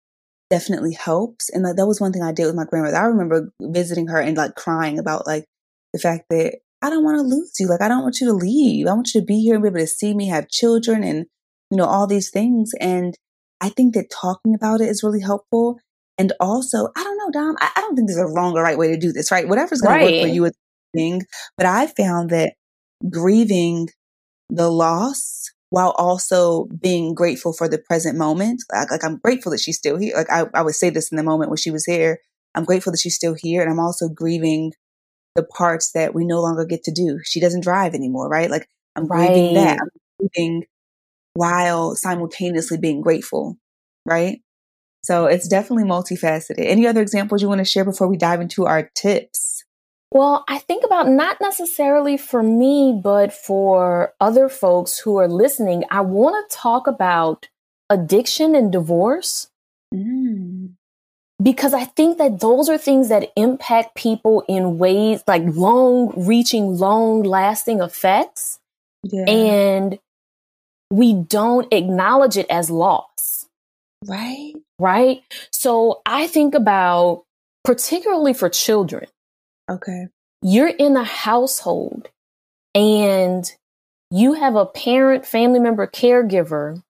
definitely 0.50 0.94
helps. 0.94 1.48
And 1.50 1.62
like, 1.62 1.76
that 1.76 1.86
was 1.86 2.00
one 2.00 2.12
thing 2.12 2.24
I 2.24 2.32
did 2.32 2.46
with 2.46 2.56
my 2.56 2.64
grandmother. 2.64 2.96
I 2.96 3.04
remember 3.04 3.52
visiting 3.62 4.08
her 4.08 4.20
and 4.20 4.36
like 4.36 4.56
crying 4.56 4.98
about 4.98 5.24
like 5.24 5.44
the 5.92 6.00
fact 6.00 6.24
that 6.30 6.56
I 6.82 6.90
don't 6.90 7.04
want 7.04 7.18
to 7.18 7.22
lose 7.22 7.52
you. 7.60 7.68
Like, 7.68 7.80
I 7.80 7.86
don't 7.86 8.02
want 8.02 8.20
you 8.20 8.26
to 8.26 8.32
leave. 8.32 8.88
I 8.88 8.92
want 8.92 9.14
you 9.14 9.20
to 9.20 9.24
be 9.24 9.40
here 9.40 9.54
and 9.54 9.62
be 9.62 9.68
able 9.68 9.78
to 9.78 9.86
see 9.86 10.14
me 10.14 10.26
have 10.26 10.48
children 10.48 11.04
and, 11.04 11.26
you 11.70 11.76
know, 11.76 11.84
all 11.84 12.06
these 12.06 12.30
things. 12.30 12.72
And 12.80 13.14
I 13.60 13.68
think 13.70 13.94
that 13.94 14.10
talking 14.10 14.54
about 14.54 14.80
it 14.80 14.88
is 14.88 15.02
really 15.02 15.20
helpful. 15.20 15.78
And 16.18 16.32
also, 16.40 16.88
I 16.96 17.04
don't 17.04 17.18
know, 17.18 17.30
Dom, 17.30 17.56
I, 17.60 17.70
I 17.76 17.80
don't 17.80 17.96
think 17.96 18.08
there's 18.08 18.18
a 18.18 18.26
wrong 18.26 18.56
or 18.56 18.62
right 18.62 18.78
way 18.78 18.88
to 18.88 18.96
do 18.96 19.12
this, 19.12 19.30
right? 19.30 19.48
Whatever's 19.48 19.80
going 19.80 19.94
right. 19.94 20.06
to 20.06 20.12
work 20.12 20.22
for 20.22 20.34
you 20.34 20.44
is 20.46 20.52
thing. 20.94 21.22
But 21.56 21.66
I 21.66 21.86
found 21.86 22.30
that 22.30 22.54
grieving 23.10 23.88
the 24.48 24.70
loss 24.70 25.50
while 25.70 25.90
also 25.98 26.66
being 26.80 27.14
grateful 27.14 27.52
for 27.52 27.68
the 27.68 27.78
present 27.78 28.16
moment. 28.16 28.62
Like, 28.72 28.90
like, 28.90 29.04
I'm 29.04 29.18
grateful 29.18 29.52
that 29.52 29.60
she's 29.60 29.76
still 29.76 29.98
here. 29.98 30.14
Like 30.16 30.30
I, 30.30 30.46
I 30.54 30.62
would 30.62 30.74
say 30.74 30.90
this 30.90 31.10
in 31.10 31.16
the 31.16 31.22
moment 31.22 31.50
when 31.50 31.56
she 31.56 31.70
was 31.70 31.84
here. 31.84 32.18
I'm 32.54 32.64
grateful 32.64 32.92
that 32.92 33.00
she's 33.00 33.14
still 33.14 33.34
here. 33.36 33.60
And 33.62 33.70
I'm 33.70 33.80
also 33.80 34.08
grieving 34.08 34.72
the 35.34 35.42
parts 35.42 35.92
that 35.92 36.14
we 36.14 36.24
no 36.24 36.40
longer 36.40 36.64
get 36.64 36.82
to 36.84 36.92
do. 36.92 37.20
She 37.24 37.40
doesn't 37.40 37.62
drive 37.62 37.94
anymore, 37.94 38.28
right? 38.28 38.50
Like 38.50 38.68
I'm 38.94 39.06
right. 39.06 39.28
grieving 39.28 39.54
that. 39.54 39.78
I'm 39.80 39.88
grieving 40.18 40.64
while 41.36 41.94
simultaneously 41.94 42.78
being 42.78 43.02
grateful, 43.02 43.56
right? 44.04 44.40
So 45.02 45.26
it's 45.26 45.46
definitely 45.46 45.84
multifaceted. 45.84 46.54
Any 46.58 46.86
other 46.86 47.00
examples 47.00 47.40
you 47.40 47.48
want 47.48 47.60
to 47.60 47.64
share 47.64 47.84
before 47.84 48.08
we 48.08 48.16
dive 48.16 48.40
into 48.40 48.66
our 48.66 48.90
tips? 48.94 49.64
Well, 50.10 50.44
I 50.48 50.58
think 50.58 50.84
about 50.84 51.08
not 51.08 51.40
necessarily 51.40 52.16
for 52.16 52.42
me, 52.42 52.98
but 53.02 53.32
for 53.32 54.14
other 54.20 54.48
folks 54.48 54.98
who 54.98 55.16
are 55.18 55.28
listening, 55.28 55.84
I 55.90 56.00
want 56.00 56.50
to 56.50 56.56
talk 56.56 56.86
about 56.86 57.48
addiction 57.90 58.54
and 58.54 58.72
divorce. 58.72 59.48
Mm. 59.94 60.72
Because 61.42 61.74
I 61.74 61.84
think 61.84 62.16
that 62.18 62.40
those 62.40 62.68
are 62.70 62.78
things 62.78 63.10
that 63.10 63.30
impact 63.36 63.94
people 63.94 64.42
in 64.48 64.78
ways 64.78 65.22
like 65.28 65.42
long 65.44 66.12
reaching, 66.16 66.78
long 66.78 67.22
lasting 67.22 67.80
effects. 67.80 68.58
Yeah. 69.02 69.28
And 69.28 69.98
we 70.90 71.14
don't 71.14 71.72
acknowledge 71.72 72.36
it 72.36 72.46
as 72.48 72.70
loss. 72.70 73.46
Right. 74.04 74.54
Right. 74.78 75.22
So 75.52 76.02
I 76.06 76.26
think 76.26 76.54
about, 76.54 77.24
particularly 77.64 78.34
for 78.34 78.48
children, 78.48 79.06
Okay. 79.68 80.08
You're 80.42 80.68
in 80.68 80.96
a 80.96 81.04
household 81.04 82.08
and 82.74 83.50
you 84.10 84.34
have 84.34 84.54
a 84.54 84.66
parent, 84.66 85.26
family 85.26 85.58
member, 85.58 85.86
caregiver 85.86 86.82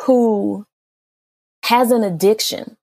who 0.00 0.66
has 1.64 1.90
an 1.90 2.04
addiction. 2.04 2.76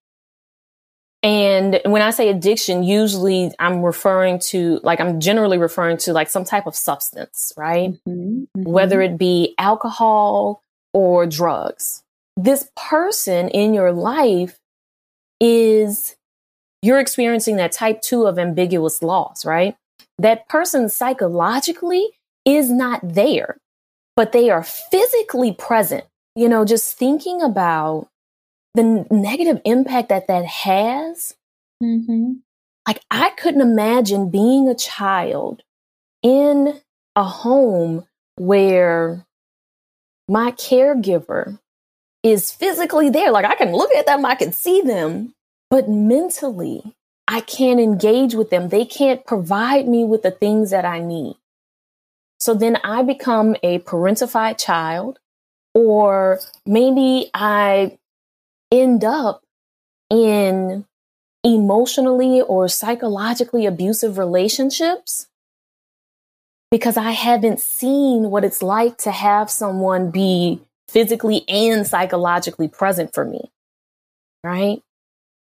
And 1.28 1.82
when 1.84 2.02
I 2.02 2.12
say 2.12 2.30
addiction, 2.30 2.84
usually 2.84 3.52
I'm 3.60 3.84
referring 3.84 4.40
to, 4.52 4.80
like, 4.82 5.02
I'm 5.02 5.20
generally 5.20 5.58
referring 5.58 5.98
to 5.98 6.14
like 6.14 6.30
some 6.30 6.46
type 6.46 6.66
of 6.68 6.74
substance, 6.74 7.52
right? 7.58 7.92
Mm-hmm, 8.08 8.12
mm-hmm. 8.12 8.64
Whether 8.64 9.02
it 9.02 9.18
be 9.18 9.54
alcohol 9.58 10.64
or 10.94 11.28
drugs. 11.28 12.02
This 12.38 12.72
person 12.78 13.50
in 13.50 13.74
your 13.74 13.92
life 13.92 14.58
is 15.42 16.16
you're 16.82 17.00
experiencing 17.00 17.58
that 17.58 17.74
type 17.74 18.02
two 18.02 18.26
of 18.26 18.40
ambiguous 18.40 19.04
loss, 19.04 19.44
right? 19.44 19.76
That 20.18 20.48
person 20.48 20.88
psychologically 20.88 22.08
is 22.46 22.72
not 22.72 23.02
there, 23.04 23.58
but 24.16 24.32
they 24.32 24.50
are 24.50 24.64
physically 24.64 25.52
present. 25.52 26.06
You 26.38 26.48
know, 26.48 26.64
just 26.64 26.98
thinking 26.98 27.42
about 27.42 28.08
the 28.78 29.06
negative 29.12 29.62
impact 29.66 30.10
that 30.10 30.28
that 30.28 30.46
has. 30.46 31.36
Mm-hmm. 31.84 32.34
Like, 32.88 33.02
I 33.12 33.32
couldn't 33.32 33.62
imagine 33.62 34.30
being 34.30 34.70
a 34.70 34.76
child 34.76 35.64
in 36.24 36.80
a 37.16 37.24
home 37.24 38.06
where 38.36 39.26
my 40.30 40.52
caregiver 40.52 41.60
is 42.24 42.52
physically 42.52 43.10
there. 43.10 43.32
Like 43.32 43.46
I 43.46 43.56
can 43.56 43.72
look 43.72 43.92
at 43.94 44.06
them, 44.06 44.26
I 44.26 44.36
can 44.36 44.52
see 44.52 44.82
them, 44.82 45.34
but 45.70 45.90
mentally, 45.90 46.94
I 47.28 47.42
can't 47.42 47.80
engage 47.80 48.36
with 48.36 48.50
them. 48.50 48.70
They 48.70 48.86
can't 48.86 49.26
provide 49.26 49.88
me 49.88 50.06
with 50.06 50.24
the 50.24 50.32
things 50.32 50.70
that 50.72 50.86
I 50.86 51.00
need. 51.00 51.36
So 52.40 52.54
then 52.54 52.78
I 52.84 53.04
become 53.04 53.56
a 53.64 53.80
parentified 53.80 54.60
child, 54.60 55.20
or 55.74 56.40
maybe 56.66 57.30
I 57.34 57.98
end 58.72 59.04
up 59.04 59.44
in 60.10 60.86
emotionally 61.44 62.42
or 62.42 62.68
psychologically 62.68 63.66
abusive 63.66 64.18
relationships 64.18 65.28
because 66.72 66.98
I 66.98 67.12
haven't 67.12 67.60
seen 67.60 68.30
what 68.30 68.44
it's 68.44 68.62
like 68.62 68.98
to 69.00 69.12
have 69.12 69.50
someone 69.50 70.12
be 70.12 70.62
physically 70.90 71.46
and 71.48 71.88
psychologically 71.88 72.68
present 72.68 73.14
for 73.14 73.26
me. 73.26 73.50
Right? 74.44 74.82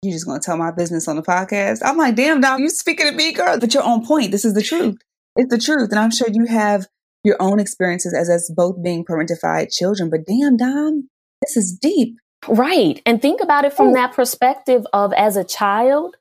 You 0.03 0.13
just 0.13 0.27
gonna 0.27 0.41
tell 0.41 0.57
my 0.57 0.71
business 0.71 1.09
on 1.09 1.17
the 1.17 1.23
podcast? 1.23 1.81
I'm 1.83 1.97
like, 1.97 2.15
damn, 2.15 2.41
dog, 2.41 2.61
you 2.61 2.69
speaking 2.69 3.07
to 3.07 3.13
me, 3.13 3.33
girl. 3.33 3.59
But 3.59 3.73
you're 3.73 3.83
on 3.83 4.05
point. 4.05 4.31
This 4.31 4.45
is 4.45 4.55
the 4.55 4.63
truth. 4.63 4.99
It's 5.37 5.51
the 5.51 5.59
truth. 5.59 5.91
And 5.91 5.99
I'm 5.99 6.11
sure 6.11 6.29
you 6.31 6.45
have 6.47 6.87
your 7.25 7.37
own 7.41 7.59
experiences 7.59 8.15
as 8.15 8.29
us 8.29 8.53
both 8.55 8.83
being 8.83 9.05
parentified 9.05 9.73
children. 9.73 10.11
But 10.11 10.27
damn, 10.27 10.59
Dom, 10.59 11.09
this 11.41 11.57
is 11.57 11.73
deep. 11.73 12.19
Right. 12.49 13.01
And 13.07 13.21
think 13.21 13.41
about 13.41 13.65
it 13.65 13.73
from 13.73 13.89
Ooh. 13.89 13.95
that 13.95 14.13
perspective 14.13 14.87
of 14.93 15.13
as 15.13 15.37
a 15.37 15.45
child. 15.45 16.17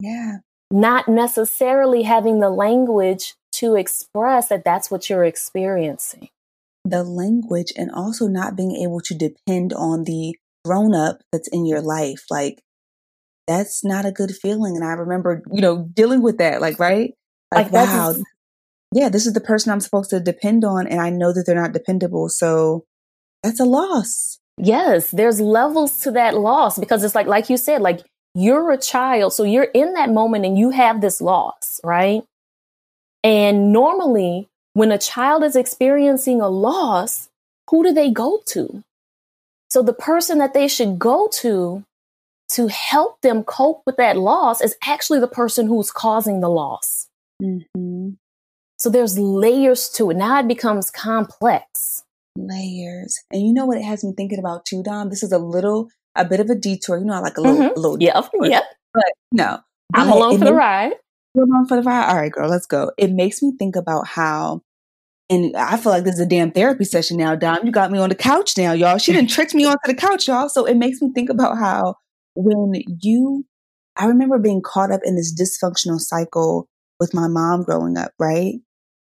Yeah. 0.00 0.38
Not 0.70 1.08
necessarily 1.08 2.02
having 2.02 2.40
the 2.40 2.50
language 2.50 3.34
to 3.52 3.76
express 3.76 4.48
that 4.48 4.64
that's 4.64 4.90
what 4.90 5.08
you're 5.10 5.24
experiencing. 5.24 6.28
The 6.84 7.04
language 7.04 7.72
and 7.76 7.90
also 7.90 8.26
not 8.26 8.56
being 8.56 8.76
able 8.76 9.00
to 9.02 9.14
depend 9.14 9.72
on 9.72 10.04
the 10.04 10.36
grown 10.64 10.94
up 10.94 11.22
that's 11.30 11.48
in 11.48 11.66
your 11.66 11.80
life. 11.80 12.24
Like, 12.30 12.62
that's 13.46 13.84
not 13.84 14.06
a 14.06 14.12
good 14.12 14.32
feeling. 14.32 14.76
And 14.76 14.84
I 14.84 14.92
remember, 14.92 15.42
you 15.52 15.60
know, 15.60 15.88
dealing 15.92 16.22
with 16.22 16.38
that, 16.38 16.60
like, 16.60 16.78
right? 16.78 17.14
Like, 17.52 17.70
like 17.70 17.88
wow, 17.88 18.14
yeah, 18.94 19.08
this 19.08 19.26
is 19.26 19.32
the 19.32 19.40
person 19.40 19.72
I'm 19.72 19.80
supposed 19.80 20.10
to 20.10 20.20
depend 20.20 20.64
on. 20.64 20.86
And 20.86 21.00
I 21.00 21.10
know 21.10 21.32
that 21.32 21.44
they're 21.46 21.54
not 21.54 21.72
dependable. 21.72 22.28
So 22.28 22.84
that's 23.42 23.60
a 23.60 23.64
loss. 23.64 24.38
Yes, 24.58 25.10
there's 25.10 25.40
levels 25.40 26.00
to 26.00 26.10
that 26.12 26.36
loss 26.36 26.78
because 26.78 27.02
it's 27.04 27.14
like, 27.14 27.26
like 27.26 27.50
you 27.50 27.56
said, 27.56 27.80
like 27.80 28.04
you're 28.34 28.70
a 28.70 28.78
child. 28.78 29.32
So 29.32 29.44
you're 29.44 29.64
in 29.64 29.94
that 29.94 30.10
moment 30.10 30.44
and 30.44 30.58
you 30.58 30.70
have 30.70 31.00
this 31.00 31.20
loss, 31.20 31.80
right? 31.84 32.22
And 33.24 33.72
normally, 33.72 34.48
when 34.74 34.92
a 34.92 34.98
child 34.98 35.42
is 35.42 35.56
experiencing 35.56 36.40
a 36.40 36.48
loss, 36.48 37.28
who 37.70 37.82
do 37.82 37.92
they 37.92 38.10
go 38.10 38.40
to? 38.46 38.82
So 39.70 39.82
the 39.82 39.94
person 39.94 40.38
that 40.38 40.54
they 40.54 40.68
should 40.68 40.98
go 40.98 41.28
to 41.40 41.84
to 42.50 42.66
help 42.68 43.20
them 43.22 43.44
cope 43.44 43.82
with 43.86 43.96
that 43.96 44.16
loss 44.16 44.60
is 44.60 44.76
actually 44.84 45.20
the 45.20 45.26
person 45.26 45.66
who's 45.66 45.90
causing 45.90 46.40
the 46.40 46.50
loss. 46.50 47.08
Mm-hmm. 47.42 48.10
So 48.78 48.90
there's 48.90 49.18
layers 49.18 49.88
to 49.90 50.10
it. 50.10 50.16
Now 50.16 50.40
it 50.40 50.48
becomes 50.48 50.90
complex. 50.90 52.04
Layers. 52.36 53.18
And 53.30 53.42
you 53.42 53.52
know 53.52 53.66
what 53.66 53.78
it 53.78 53.84
has 53.84 54.04
me 54.04 54.12
thinking 54.16 54.38
about 54.38 54.64
too, 54.64 54.82
Dom? 54.82 55.10
This 55.10 55.22
is 55.22 55.32
a 55.32 55.38
little, 55.38 55.88
a 56.14 56.24
bit 56.24 56.40
of 56.40 56.50
a 56.50 56.54
detour. 56.54 56.98
You 56.98 57.04
know, 57.04 57.14
I 57.14 57.18
like 57.20 57.36
a 57.36 57.40
little, 57.40 57.56
mm-hmm. 57.56 57.78
a 57.78 57.80
little 57.80 58.00
Yep. 58.00 58.14
Detour. 58.14 58.46
Yep. 58.46 58.64
But 58.94 59.12
no. 59.32 59.58
I'm 59.94 60.08
along 60.08 60.38
for 60.38 60.44
the 60.46 60.54
ride. 60.54 60.92
You're 61.34 61.44
along 61.44 61.66
for 61.66 61.76
the 61.76 61.82
ride. 61.82 62.08
All 62.08 62.16
right, 62.16 62.32
girl, 62.32 62.48
let's 62.48 62.66
go. 62.66 62.92
It 62.96 63.10
makes 63.12 63.42
me 63.42 63.52
think 63.58 63.76
about 63.76 64.06
how 64.06 64.62
and 65.32 65.56
I 65.56 65.78
feel 65.78 65.92
like 65.92 66.04
this 66.04 66.16
is 66.16 66.20
a 66.20 66.26
damn 66.26 66.52
therapy 66.52 66.84
session 66.84 67.16
now, 67.16 67.34
Dom. 67.34 67.64
You 67.64 67.72
got 67.72 67.90
me 67.90 67.98
on 67.98 68.10
the 68.10 68.14
couch 68.14 68.58
now, 68.58 68.72
y'all. 68.72 68.98
She 68.98 69.12
didn't 69.12 69.30
trick 69.30 69.54
me 69.54 69.64
onto 69.64 69.86
the 69.86 69.94
couch, 69.94 70.28
y'all. 70.28 70.50
So 70.50 70.66
it 70.66 70.76
makes 70.76 71.00
me 71.00 71.10
think 71.14 71.30
about 71.30 71.56
how 71.56 71.94
when 72.34 72.74
you, 73.00 73.46
I 73.96 74.06
remember 74.06 74.38
being 74.38 74.60
caught 74.62 74.92
up 74.92 75.00
in 75.04 75.16
this 75.16 75.34
dysfunctional 75.34 76.00
cycle 76.00 76.68
with 77.00 77.14
my 77.14 77.28
mom 77.28 77.62
growing 77.62 77.96
up, 77.96 78.12
right? 78.18 78.56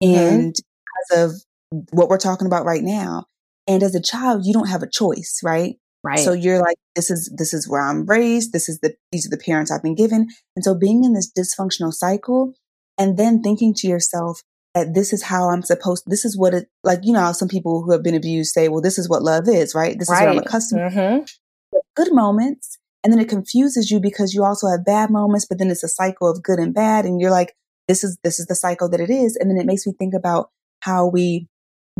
Mm-hmm. 0.03 0.15
And 0.15 0.55
because 0.55 1.25
of 1.25 1.43
what 1.91 2.09
we're 2.09 2.19
talking 2.19 2.47
about 2.47 2.65
right 2.65 2.83
now. 2.83 3.25
And 3.67 3.83
as 3.83 3.95
a 3.95 4.03
child, 4.03 4.43
you 4.45 4.53
don't 4.53 4.69
have 4.69 4.83
a 4.83 4.91
choice, 4.91 5.41
right? 5.43 5.77
Right. 6.05 6.19
So 6.19 6.33
you're 6.33 6.59
like, 6.59 6.77
this 6.97 7.11
is, 7.11 7.33
this 7.37 7.55
is 7.55 7.69
where 7.69 7.81
I'm 7.81 8.07
raised. 8.07 8.53
This 8.53 8.69
is 8.69 8.81
the, 8.81 8.95
these 9.13 9.25
are 9.27 9.31
the 9.31 9.43
parents 9.43 9.71
I've 9.71 9.85
been 9.85 9.95
given. 9.95 10.27
And 10.57 10.65
so 10.65 10.77
being 10.77 11.05
in 11.05 11.13
this 11.13 11.31
dysfunctional 11.33 11.93
cycle 11.93 12.55
and 12.99 13.17
then 13.17 13.41
thinking 13.41 13.73
to 13.75 13.87
yourself 13.87 14.43
that 14.75 14.95
this 14.95 15.13
is 15.13 15.23
how 15.23 15.51
I'm 15.51 15.63
supposed, 15.63 16.05
this 16.07 16.25
is 16.25 16.37
what 16.37 16.55
it, 16.55 16.69
like, 16.83 17.01
you 17.03 17.13
know, 17.13 17.31
some 17.33 17.49
people 17.49 17.83
who 17.83 17.93
have 17.93 18.03
been 18.03 18.17
abused 18.17 18.53
say, 18.53 18.69
well, 18.69 18.81
this 18.81 18.99
is 18.99 19.09
what 19.09 19.23
love 19.23 19.49
is, 19.49 19.75
right? 19.75 19.97
This 19.97 20.11
right. 20.11 20.23
is 20.23 20.27
what 20.27 20.37
I'm 20.37 20.39
accustomed 20.39 20.81
mm-hmm. 20.81 21.25
to. 21.25 21.83
Good 21.95 22.13
moments. 22.13 22.79
And 23.05 23.13
then 23.13 23.21
it 23.21 23.29
confuses 23.29 23.91
you 23.91 24.01
because 24.01 24.35
you 24.35 24.45
also 24.45 24.69
have 24.69 24.85
bad 24.85 25.11
moments, 25.11 25.47
but 25.47 25.59
then 25.59 25.71
it's 25.71 25.85
a 25.85 25.89
cycle 25.89 26.29
of 26.29 26.43
good 26.43 26.59
and 26.59 26.75
bad. 26.75 27.05
And 27.05 27.21
you're 27.21 27.31
like, 27.31 27.55
this 27.87 28.03
is, 28.03 28.19
this 28.25 28.41
is 28.41 28.47
the 28.47 28.55
cycle 28.55 28.89
that 28.91 29.01
it 29.01 29.11
is. 29.11 29.37
And 29.37 29.51
then 29.51 29.59
it 29.59 29.67
makes 29.67 29.87
me 29.87 29.93
think 29.99 30.15
about 30.15 30.51
how 30.81 31.07
we 31.07 31.49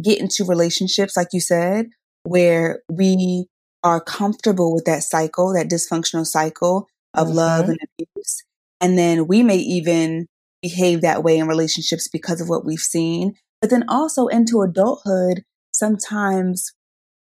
get 0.01 0.21
into 0.21 0.45
relationships, 0.45 1.17
like 1.17 1.29
you 1.33 1.41
said, 1.41 1.87
where 2.25 2.83
we 2.91 3.47
are 3.83 4.01
comfortable 4.01 4.73
with 4.73 4.85
that 4.85 5.03
cycle, 5.03 5.53
that 5.53 5.69
dysfunctional 5.69 6.27
cycle 6.27 6.89
of 7.15 7.29
mm-hmm. 7.29 7.37
love 7.37 7.69
and 7.69 7.79
abuse. 7.99 8.45
And 8.81 8.97
then 8.97 9.27
we 9.27 9.43
may 9.43 9.57
even 9.57 10.27
behave 10.63 11.01
that 11.01 11.23
way 11.23 11.39
in 11.39 11.49
relationships 11.49 12.09
because 12.09 12.41
of 12.41 12.49
what 12.49 12.65
we've 12.65 12.79
seen. 12.79 13.35
But 13.61 13.71
then 13.71 13.85
also 13.89 14.29
into 14.29 14.63
adulthood, 14.63 15.45
sometimes 15.75 16.73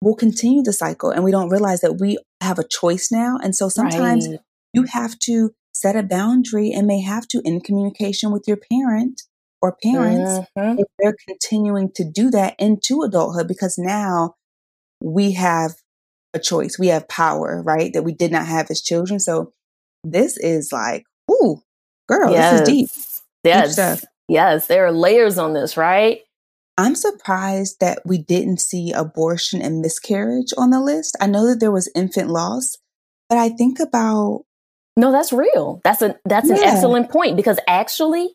we'll 0.01 0.15
continue 0.15 0.63
the 0.63 0.73
cycle 0.73 1.09
and 1.09 1.23
we 1.23 1.31
don't 1.31 1.49
realize 1.49 1.81
that 1.81 1.99
we 1.99 2.17
have 2.41 2.59
a 2.59 2.67
choice 2.67 3.11
now. 3.11 3.37
And 3.41 3.55
so 3.55 3.69
sometimes 3.69 4.27
right. 4.27 4.39
you 4.73 4.83
have 4.91 5.17
to 5.19 5.51
set 5.73 5.95
a 5.95 6.03
boundary 6.03 6.71
and 6.71 6.87
may 6.87 7.01
have 7.01 7.27
to 7.29 7.41
in 7.43 7.61
communication 7.61 8.31
with 8.31 8.45
your 8.47 8.57
parent 8.57 9.23
or 9.61 9.75
parents 9.83 10.47
mm-hmm. 10.57 10.79
if 10.79 10.87
they're 10.99 11.15
continuing 11.27 11.91
to 11.95 12.03
do 12.03 12.29
that 12.31 12.55
into 12.59 13.01
adulthood 13.01 13.47
because 13.47 13.77
now 13.77 14.35
we 15.01 15.33
have 15.33 15.73
a 16.33 16.39
choice. 16.39 16.77
We 16.77 16.87
have 16.87 17.07
power, 17.07 17.61
right? 17.63 17.91
That 17.93 18.03
we 18.03 18.13
did 18.13 18.31
not 18.31 18.45
have 18.45 18.69
as 18.69 18.81
children. 18.81 19.19
So 19.19 19.53
this 20.03 20.37
is 20.37 20.71
like, 20.71 21.03
ooh, 21.31 21.61
girl, 22.07 22.31
yes. 22.31 22.51
this 22.51 22.61
is 22.61 22.67
deep. 22.67 22.89
Yes. 23.43 23.75
Deep 23.75 24.09
yes. 24.27 24.67
There 24.67 24.85
are 24.85 24.91
layers 24.91 25.37
on 25.37 25.53
this, 25.53 25.77
right? 25.77 26.19
I'm 26.77 26.95
surprised 26.95 27.81
that 27.81 27.99
we 28.05 28.17
didn't 28.17 28.61
see 28.61 28.93
abortion 28.93 29.61
and 29.61 29.81
miscarriage 29.81 30.53
on 30.57 30.69
the 30.69 30.79
list. 30.79 31.17
I 31.19 31.27
know 31.27 31.45
that 31.47 31.59
there 31.59 31.71
was 31.71 31.91
infant 31.93 32.29
loss, 32.29 32.77
but 33.27 33.37
I 33.37 33.49
think 33.49 33.79
about 33.79 34.45
No, 34.95 35.11
that's 35.11 35.33
real. 35.33 35.81
That's 35.83 36.01
a 36.01 36.15
that's 36.25 36.47
yeah. 36.47 36.55
an 36.55 36.63
excellent 36.63 37.09
point 37.09 37.35
because 37.35 37.59
actually 37.67 38.29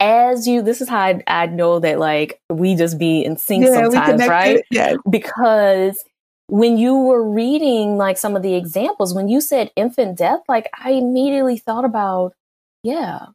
as 0.00 0.48
you 0.48 0.62
this 0.62 0.80
is 0.80 0.88
how 0.88 0.98
I, 0.98 1.22
I 1.26 1.46
know 1.46 1.78
that 1.78 1.98
like 1.98 2.40
we 2.48 2.74
just 2.74 2.98
be 2.98 3.24
in 3.24 3.36
sync 3.36 3.66
yeah, 3.66 3.74
sometimes, 3.74 4.26
right? 4.26 4.64
Yeah. 4.70 4.94
Because 5.08 6.02
when 6.48 6.78
you 6.78 6.96
were 6.96 7.22
reading 7.30 7.96
like 7.96 8.18
some 8.18 8.34
of 8.34 8.42
the 8.42 8.54
examples, 8.56 9.14
when 9.14 9.28
you 9.28 9.40
said 9.40 9.70
infant 9.76 10.18
death, 10.18 10.40
like 10.48 10.68
I 10.82 10.92
immediately 10.92 11.58
thought 11.58 11.84
about, 11.84 12.32
yeah. 12.82 13.26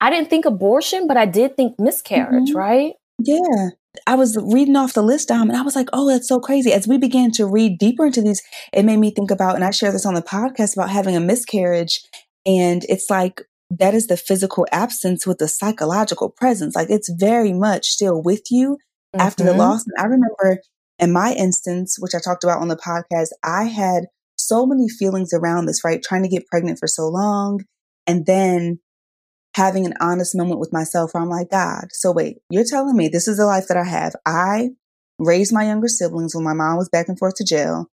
I 0.00 0.10
didn't 0.10 0.30
think 0.30 0.44
abortion, 0.44 1.06
but 1.06 1.16
I 1.16 1.26
did 1.26 1.56
think 1.56 1.78
miscarriage, 1.78 2.50
mm-hmm. 2.50 2.56
right? 2.56 2.94
Yeah. 3.18 3.70
I 4.06 4.14
was 4.14 4.36
reading 4.36 4.76
off 4.76 4.92
the 4.92 5.02
list 5.02 5.28
down 5.28 5.48
and 5.48 5.56
I 5.56 5.62
was 5.62 5.74
like, 5.74 5.88
oh, 5.92 6.08
that's 6.08 6.28
so 6.28 6.38
crazy. 6.38 6.72
As 6.72 6.86
we 6.86 6.98
began 6.98 7.30
to 7.32 7.46
read 7.46 7.78
deeper 7.78 8.06
into 8.06 8.20
these, 8.22 8.42
it 8.72 8.84
made 8.84 8.98
me 8.98 9.10
think 9.10 9.30
about, 9.30 9.54
and 9.54 9.64
I 9.64 9.70
share 9.70 9.92
this 9.92 10.06
on 10.06 10.14
the 10.14 10.22
podcast 10.22 10.76
about 10.76 10.90
having 10.90 11.16
a 11.16 11.20
miscarriage. 11.20 12.02
And 12.44 12.84
it's 12.88 13.10
like, 13.10 13.42
that 13.70 13.94
is 13.94 14.06
the 14.06 14.16
physical 14.16 14.66
absence 14.70 15.26
with 15.26 15.38
the 15.38 15.48
psychological 15.48 16.30
presence. 16.30 16.76
Like 16.76 16.90
it's 16.90 17.10
very 17.10 17.52
much 17.52 17.86
still 17.86 18.22
with 18.22 18.50
you 18.50 18.74
mm-hmm. 19.14 19.20
after 19.20 19.44
the 19.44 19.50
mm-hmm. 19.50 19.60
loss. 19.60 19.84
And 19.86 19.94
I 19.98 20.04
remember 20.04 20.60
in 20.98 21.12
my 21.12 21.32
instance, 21.32 21.96
which 21.98 22.14
I 22.14 22.20
talked 22.20 22.44
about 22.44 22.60
on 22.60 22.68
the 22.68 22.76
podcast, 22.76 23.28
I 23.42 23.64
had 23.64 24.04
so 24.36 24.66
many 24.66 24.88
feelings 24.88 25.32
around 25.32 25.66
this, 25.66 25.84
right? 25.84 26.02
Trying 26.02 26.22
to 26.22 26.28
get 26.28 26.46
pregnant 26.46 26.78
for 26.78 26.86
so 26.86 27.08
long. 27.08 27.64
And 28.06 28.24
then 28.24 28.78
having 29.56 29.86
an 29.86 29.94
honest 30.00 30.36
moment 30.36 30.60
with 30.60 30.72
myself 30.72 31.12
where 31.12 31.22
I'm 31.22 31.30
like, 31.30 31.50
God, 31.50 31.86
so 31.90 32.12
wait, 32.12 32.38
you're 32.50 32.64
telling 32.64 32.96
me 32.96 33.08
this 33.08 33.26
is 33.26 33.38
the 33.38 33.46
life 33.46 33.68
that 33.68 33.76
I 33.76 33.84
have. 33.84 34.14
I 34.24 34.70
raised 35.18 35.52
my 35.52 35.64
younger 35.64 35.88
siblings 35.88 36.34
when 36.34 36.44
my 36.44 36.52
mom 36.52 36.76
was 36.76 36.90
back 36.90 37.08
and 37.08 37.18
forth 37.18 37.34
to 37.36 37.44
jail. 37.44 37.86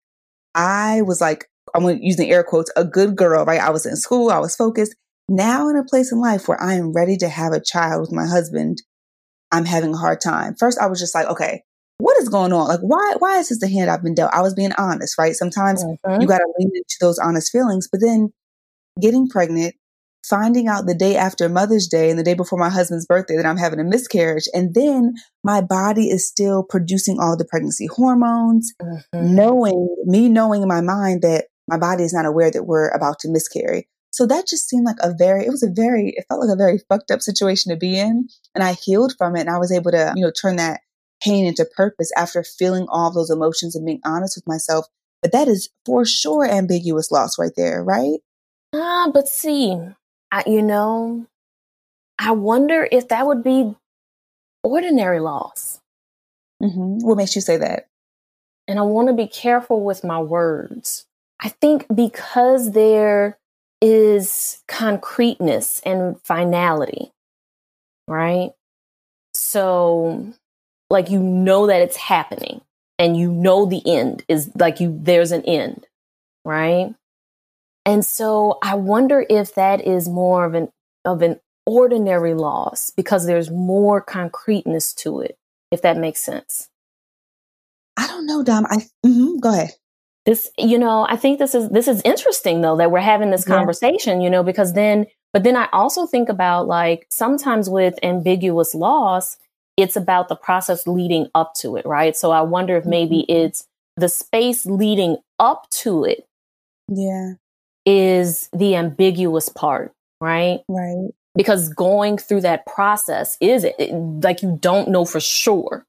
I 0.54 1.02
was 1.02 1.22
like, 1.22 1.46
I'm 1.74 1.88
using 2.02 2.30
air 2.30 2.44
quotes, 2.44 2.72
a 2.76 2.84
good 2.84 3.16
girl, 3.16 3.46
right? 3.46 3.62
I 3.62 3.70
was 3.70 3.86
in 3.86 3.96
school, 3.96 4.30
I 4.30 4.40
was 4.40 4.56
focused. 4.56 4.96
Now 5.30 5.70
in 5.70 5.78
a 5.78 5.84
place 5.84 6.12
in 6.12 6.20
life 6.20 6.48
where 6.48 6.62
I 6.62 6.76
am 6.76 6.92
ready 6.92 7.18
to 7.18 7.30
have 7.30 7.54
a 7.54 7.62
child 7.62 8.02
with 8.02 8.12
my 8.12 8.26
husband, 8.26 8.82
I'm 9.52 9.66
having 9.66 9.94
a 9.94 9.98
hard 9.98 10.20
time. 10.22 10.56
First, 10.56 10.80
I 10.80 10.88
was 10.88 11.00
just 11.00 11.16
like, 11.16 11.28
okay, 11.28 11.64
what 12.00 12.18
is 12.18 12.28
going 12.28 12.52
on? 12.52 12.68
Like, 12.68 12.82
why, 12.82 13.16
why 13.20 13.38
is 13.38 13.50
this 13.50 13.60
the 13.60 13.70
hand 13.70 13.90
I've 13.90 14.04
been 14.04 14.16
dealt? 14.16 14.34
I 14.34 14.42
was 14.42 14.54
being 14.54 14.74
honest, 14.78 15.18
right? 15.18 15.34
Sometimes 15.34 15.84
mm-hmm. 15.84 16.22
you 16.22 16.28
got 16.28 16.40
to 16.40 16.54
lean 16.60 16.72
into 16.74 16.96
those 17.00 17.20
honest 17.20 17.52
feelings, 17.52 17.88
but 17.90 18.02
then 18.02 18.34
getting 19.00 19.30
pregnant, 19.30 19.76
finding 20.28 20.68
out 20.68 20.86
the 20.86 20.96
day 20.96 21.16
after 21.16 21.48
Mother's 21.48 21.88
Day 21.88 22.10
and 22.10 22.20
the 22.20 22.24
day 22.24 22.34
before 22.34 22.60
my 22.60 22.70
husband's 22.70 23.06
birthday 23.06 23.38
that 23.38 23.46
I'm 23.46 23.58
having 23.58 23.80
a 23.80 23.84
miscarriage. 23.84 24.48
And 24.54 24.74
then 24.74 25.14
my 25.44 25.62
body 25.62 26.10
is 26.10 26.28
still 26.28 26.64
producing 26.64 27.20
all 27.20 27.38
the 27.38 27.46
pregnancy 27.46 27.88
hormones, 27.88 28.74
mm-hmm. 28.82 29.36
knowing, 29.36 29.96
me 30.06 30.30
knowing 30.30 30.64
in 30.64 30.68
my 30.68 30.82
mind 30.82 31.22
that 31.22 31.46
my 31.70 31.78
body 31.78 32.04
is 32.04 32.14
not 32.14 32.26
aware 32.26 32.52
that 32.52 32.66
we're 32.66 32.90
about 32.90 33.20
to 33.20 33.30
miscarry. 33.30 33.88
So 34.14 34.28
that 34.28 34.48
just 34.48 34.70
seemed 34.70 34.86
like 34.86 34.98
a 35.02 35.12
very, 35.12 35.44
it 35.44 35.50
was 35.50 35.64
a 35.64 35.72
very, 35.72 36.14
it 36.16 36.26
felt 36.30 36.42
like 36.42 36.54
a 36.54 36.56
very 36.56 36.78
fucked 36.88 37.10
up 37.10 37.22
situation 37.22 37.72
to 37.72 37.76
be 37.76 37.98
in. 37.98 38.30
And 38.54 38.64
I 38.64 38.74
healed 38.74 39.16
from 39.18 39.36
it 39.36 39.42
and 39.42 39.50
I 39.50 39.58
was 39.58 39.72
able 39.72 39.90
to, 39.90 40.14
you 40.16 40.24
know, 40.24 40.32
turn 40.32 40.58
that 40.58 40.82
pain 41.24 41.46
into 41.46 41.66
purpose 41.66 42.12
after 42.16 42.44
feeling 42.44 42.86
all 42.90 43.12
those 43.12 43.32
emotions 43.32 43.76
and 43.76 43.84
being 43.84 44.02
honest 44.06 44.38
with 44.38 44.48
myself. 44.48 44.86
But 45.24 45.32
that 45.32 45.48
is 45.48 45.70
for 45.84 46.06
sure 46.06 46.46
ambiguous 46.46 47.12
loss 47.12 47.40
right 47.40 47.54
there, 47.58 47.84
right? 47.84 48.20
Ah, 48.76 49.10
but 49.12 49.28
see, 49.28 49.76
I, 50.32 50.44
you 50.46 50.62
know, 50.62 51.26
I 52.20 52.32
wonder 52.32 52.88
if 52.92 53.08
that 53.08 53.26
would 53.26 53.44
be 53.44 53.76
ordinary 54.64 55.22
loss. 55.22 55.82
Mm-hmm. 56.62 57.00
What 57.00 57.18
makes 57.18 57.36
you 57.36 57.42
say 57.42 57.58
that? 57.58 57.88
And 58.68 58.78
I 58.78 58.84
want 58.84 59.08
to 59.08 59.16
be 59.16 59.28
careful 59.28 59.84
with 59.84 60.04
my 60.04 60.20
words. 60.20 61.08
I 61.40 61.50
think 61.50 61.88
because 61.94 62.74
there 62.74 63.40
is 63.84 64.64
concreteness 64.70 65.82
and 65.86 66.20
finality, 66.22 67.12
right? 68.08 68.52
So, 69.34 70.34
like, 70.90 71.10
you 71.10 71.20
know 71.20 71.68
that 71.68 71.82
it's 71.82 71.98
happening 71.98 72.62
and 72.98 73.18
you 73.18 73.30
know 73.30 73.66
the 73.66 73.82
end 73.86 74.24
is 74.30 74.50
like 74.56 74.80
you, 74.80 74.98
there's 75.02 75.34
an 75.34 75.44
end, 75.44 75.86
right? 76.46 76.96
And 77.86 78.06
so 78.06 78.58
I 78.64 78.76
wonder 78.76 79.26
if 79.30 79.54
that 79.56 79.86
is 79.86 80.08
more 80.08 80.46
of 80.46 80.54
an, 80.54 80.70
of 81.04 81.22
an 81.22 81.42
ordinary 81.66 82.34
loss 82.34 82.90
because 82.90 83.26
there's 83.26 83.52
more 83.52 84.00
concreteness 84.00 84.94
to 84.94 85.20
it, 85.20 85.36
if 85.72 85.82
that 85.82 85.98
makes 85.98 86.24
sense. 86.24 86.70
I 87.98 88.08
don't 88.08 88.26
know, 88.26 88.44
Dom. 88.44 88.66
I 88.66 88.78
mm-hmm, 89.06 89.40
go 89.40 89.52
ahead 89.52 89.72
this 90.26 90.50
you 90.58 90.78
know 90.78 91.06
i 91.10 91.16
think 91.16 91.40
this 91.40 91.56
is 91.56 91.70
this 91.70 91.88
is 91.88 92.02
interesting 92.06 92.62
though 92.62 92.78
that 92.78 92.92
we're 92.92 93.00
having 93.00 93.32
this 93.32 93.46
yeah. 93.48 93.56
conversation 93.56 94.22
you 94.22 94.30
know 94.30 94.44
because 94.44 94.74
then 94.74 95.06
but 95.32 95.44
then 95.44 95.56
i 95.56 95.68
also 95.74 96.06
think 96.06 96.30
about 96.30 96.68
like 96.68 97.06
sometimes 97.10 97.70
with 97.70 97.96
ambiguous 98.04 98.74
loss 98.74 99.38
it's 99.76 99.96
about 99.96 100.30
the 100.30 100.36
process 100.36 100.88
leading 100.88 101.28
up 101.36 101.54
to 101.56 101.76
it 101.76 101.86
right 101.86 102.16
so 102.16 102.32
i 102.32 102.42
wonder 102.42 102.78
if 102.78 102.86
maybe 102.86 103.26
mm-hmm. 103.30 103.46
it's 103.46 103.66
the 103.98 104.10
space 104.10 104.66
leading 104.66 105.18
up 105.40 105.70
to 105.70 106.04
it 106.04 106.26
yeah 106.88 107.34
is 107.86 108.50
the 108.54 108.76
ambiguous 108.76 109.50
part 109.50 109.92
right 110.22 110.62
right 110.68 111.10
because 111.36 111.70
going 111.70 112.18
through 112.18 112.42
that 112.42 112.66
process 112.66 113.38
is 113.42 113.64
it, 113.64 113.76
it 113.78 113.94
like 113.94 114.42
you 114.42 114.58
don't 114.62 114.88
know 114.88 115.04
for 115.04 115.20
sure 115.20 115.86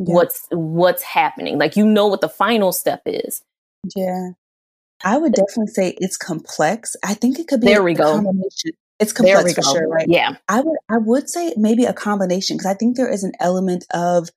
yeah. 0.00 0.14
what's 0.14 0.46
what's 0.50 1.02
happening 1.02 1.58
like 1.58 1.76
you 1.76 1.86
know 1.86 2.06
what 2.06 2.20
the 2.20 2.28
final 2.28 2.70
step 2.70 3.00
is 3.06 3.42
yeah. 3.96 4.30
I 5.04 5.18
would 5.18 5.32
definitely 5.32 5.72
say 5.72 5.96
it's 5.98 6.16
complex. 6.16 6.94
I 7.04 7.14
think 7.14 7.38
it 7.38 7.48
could 7.48 7.60
be 7.60 7.66
there 7.66 7.82
we 7.82 7.94
go. 7.94 8.14
combination. 8.14 8.72
It's 9.00 9.12
complex 9.12 9.54
for 9.54 9.62
sure, 9.62 9.88
right? 9.88 10.06
Yeah. 10.08 10.36
I 10.48 10.60
would 10.60 10.78
I 10.88 10.98
would 10.98 11.28
say 11.28 11.54
maybe 11.56 11.84
a 11.84 11.92
combination 11.92 12.56
because 12.56 12.70
I 12.70 12.74
think 12.74 12.96
there 12.96 13.10
is 13.10 13.24
an 13.24 13.32
element 13.40 13.84
of 13.92 14.28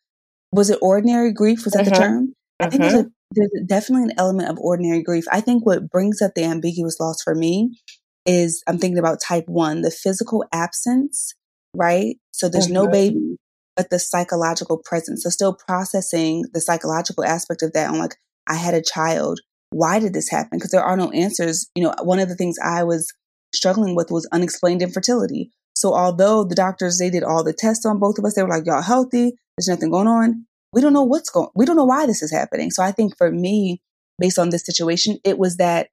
was 0.51 0.69
it 0.69 0.79
ordinary 0.81 1.34
grief? 1.34 1.65
Was 1.65 1.73
that 1.73 1.86
mm-hmm. 1.86 1.93
the 1.93 1.99
term? 1.99 2.34
I 2.60 2.69
think 2.69 2.81
there's, 2.81 2.93
a, 2.93 3.03
mm-hmm. 3.03 3.10
there's 3.31 3.51
definitely 3.67 4.05
an 4.05 4.15
element 4.17 4.49
of 4.49 4.58
ordinary 4.58 5.03
grief. 5.03 5.25
I 5.31 5.41
think 5.41 5.65
what 5.65 5.89
brings 5.89 6.21
up 6.21 6.34
the 6.36 6.45
ambiguous 6.45 6.99
loss 6.99 7.21
for 7.21 7.36
me 7.36 7.77
is 8.25 8.63
I'm 8.65 8.79
thinking 8.79 8.97
about 8.97 9.21
type 9.21 9.43
one, 9.47 9.81
the 9.81 9.91
physical 9.91 10.45
absence, 10.51 11.36
right? 11.75 12.15
So 12.31 12.49
there's 12.49 12.65
mm-hmm. 12.65 12.73
no 12.73 12.88
baby, 12.88 13.38
but 13.75 13.89
the 13.89 13.99
psychological 13.99 14.81
presence. 14.84 15.23
So 15.23 15.29
still 15.29 15.53
processing 15.53 16.45
the 16.53 16.62
psychological 16.62 17.23
aspect 17.23 17.62
of 17.62 17.73
that 17.73 17.89
on 17.89 17.99
like 17.99 18.15
I 18.47 18.55
had 18.55 18.73
a 18.73 18.81
child. 18.81 19.39
Why 19.71 19.99
did 19.99 20.13
this 20.13 20.29
happen? 20.29 20.58
Because 20.58 20.71
there 20.71 20.84
are 20.84 20.97
no 20.97 21.12
answers. 21.12 21.69
You 21.75 21.84
know, 21.84 21.95
one 22.01 22.19
of 22.19 22.29
the 22.29 22.36
things 22.36 22.58
I 22.63 22.84
was 22.84 23.12
struggling 23.53 23.95
with 23.95 24.12
was 24.12 24.27
unexplained 24.31 24.81
infertility. 24.81 25.51
So 25.75 25.93
although 25.93 26.43
the 26.43 26.55
doctors 26.55 26.97
they 26.97 27.10
did 27.10 27.23
all 27.23 27.43
the 27.43 27.53
tests 27.53 27.86
on 27.86 27.99
both 27.99 28.17
of 28.17 28.25
us, 28.25 28.36
they 28.36 28.43
were 28.43 28.49
like, 28.49 28.65
"Y'all 28.65 28.81
healthy. 28.81 29.34
There's 29.58 29.67
nothing 29.67 29.91
going 29.91 30.08
on." 30.08 30.45
We 30.71 30.81
don't 30.81 30.93
know 30.93 31.03
what's 31.03 31.29
going. 31.29 31.49
We 31.55 31.65
don't 31.65 31.75
know 31.75 31.86
why 31.86 32.05
this 32.05 32.21
is 32.21 32.31
happening. 32.31 32.71
So 32.71 32.84
I 32.84 32.91
think 32.91 33.17
for 33.17 33.31
me, 33.31 33.81
based 34.19 34.39
on 34.39 34.49
this 34.49 34.65
situation, 34.65 35.17
it 35.23 35.38
was 35.38 35.58
that 35.58 35.88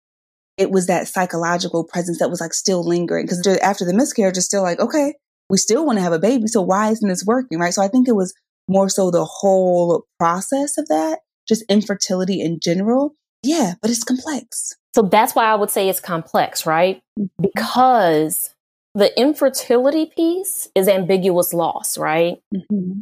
it 0.57 0.71
was 0.71 0.87
that 0.87 1.09
psychological 1.09 1.85
presence 1.85 2.19
that 2.19 2.31
was 2.31 2.41
like 2.41 2.55
still 2.55 2.87
lingering 2.87 3.25
because 3.27 3.47
after 3.63 3.85
the 3.85 3.95
miscarriage, 3.95 4.37
it's 4.37 4.47
still 4.47 4.63
like, 4.63 4.81
okay, 4.81 5.15
we 5.49 5.57
still 5.57 5.85
want 5.85 5.99
to 5.99 6.03
have 6.03 6.13
a 6.13 6.19
baby. 6.19 6.47
So 6.47 6.63
why 6.63 6.91
isn't 6.91 7.09
this 7.09 7.25
working? 7.25 7.59
Right. 7.59 7.75
So 7.75 7.83
I 7.83 7.89
think 7.89 8.09
it 8.09 8.17
was 8.17 8.35
more 8.69 8.89
so 8.89 9.11
the 9.11 9.25
whole 9.25 10.05
process 10.19 10.79
of 10.79 10.89
that 10.89 11.21
just 11.49 11.65
infertility 11.69 12.41
in 12.41 12.61
general. 12.61 13.15
Yeah, 13.43 13.75
but 13.81 13.91
it's 13.91 14.05
complex. 14.05 14.77
So 14.95 15.03
that's 15.03 15.35
why 15.35 15.47
I 15.47 15.55
would 15.55 15.71
say 15.71 15.89
it's 15.89 16.01
complex, 16.01 16.67
right? 16.67 17.03
Mm-hmm. 17.19 17.43
Because 17.43 18.55
the 18.95 19.19
infertility 19.19 20.07
piece 20.15 20.69
is 20.75 20.89
ambiguous 20.89 21.53
loss, 21.53 21.97
right? 21.97 22.37
Mm-hmm. 22.55 23.01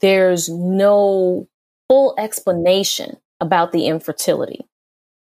There's 0.00 0.48
no 0.48 1.46
full 1.88 2.14
explanation 2.18 3.18
about 3.40 3.72
the 3.72 3.86
infertility. 3.86 4.66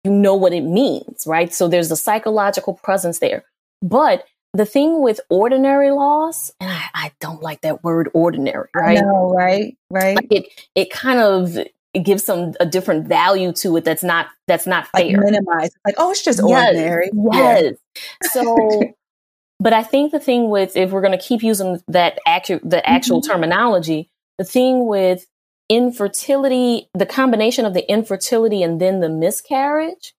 You 0.04 0.12
know 0.12 0.36
what 0.36 0.52
it 0.52 0.62
means, 0.62 1.24
right? 1.26 1.52
So 1.52 1.66
there's 1.68 1.90
a 1.90 1.96
psychological 1.96 2.74
presence 2.74 3.18
there. 3.18 3.44
But 3.82 4.24
the 4.54 4.64
thing 4.64 5.02
with 5.02 5.20
ordinary 5.28 5.90
loss, 5.90 6.52
and 6.60 6.70
I, 6.70 6.84
I 6.94 7.12
don't 7.20 7.42
like 7.42 7.60
that 7.62 7.84
word 7.84 8.08
ordinary, 8.14 8.68
right? 8.74 8.98
No, 9.02 9.34
right, 9.34 9.76
right. 9.90 10.16
Like 10.16 10.32
it 10.32 10.46
it 10.74 10.90
kind 10.90 11.18
of 11.18 11.58
it 11.96 12.04
gives 12.04 12.24
some 12.24 12.52
a 12.60 12.66
different 12.66 13.08
value 13.08 13.52
to 13.54 13.74
it 13.78 13.84
that's 13.84 14.02
not 14.02 14.26
that's 14.46 14.66
not 14.66 14.86
fair. 14.88 15.06
Like 15.06 15.16
minimize. 15.16 15.70
Like, 15.86 15.94
oh, 15.96 16.10
it's 16.10 16.22
just 16.22 16.42
yes, 16.46 16.68
ordinary. 16.68 17.08
Yes. 17.32 17.74
Yeah. 17.94 18.28
So 18.32 18.82
but 19.58 19.72
I 19.72 19.82
think 19.82 20.12
the 20.12 20.20
thing 20.20 20.50
with 20.50 20.76
if 20.76 20.90
we're 20.90 21.00
gonna 21.00 21.16
keep 21.16 21.42
using 21.42 21.82
that 21.88 22.18
actual 22.26 22.60
the 22.62 22.86
actual 22.86 23.22
mm-hmm. 23.22 23.32
terminology, 23.32 24.10
the 24.36 24.44
thing 24.44 24.86
with 24.86 25.26
infertility, 25.70 26.90
the 26.92 27.06
combination 27.06 27.64
of 27.64 27.72
the 27.72 27.90
infertility 27.90 28.62
and 28.62 28.78
then 28.78 29.00
the 29.00 29.08
miscarriage 29.08 30.12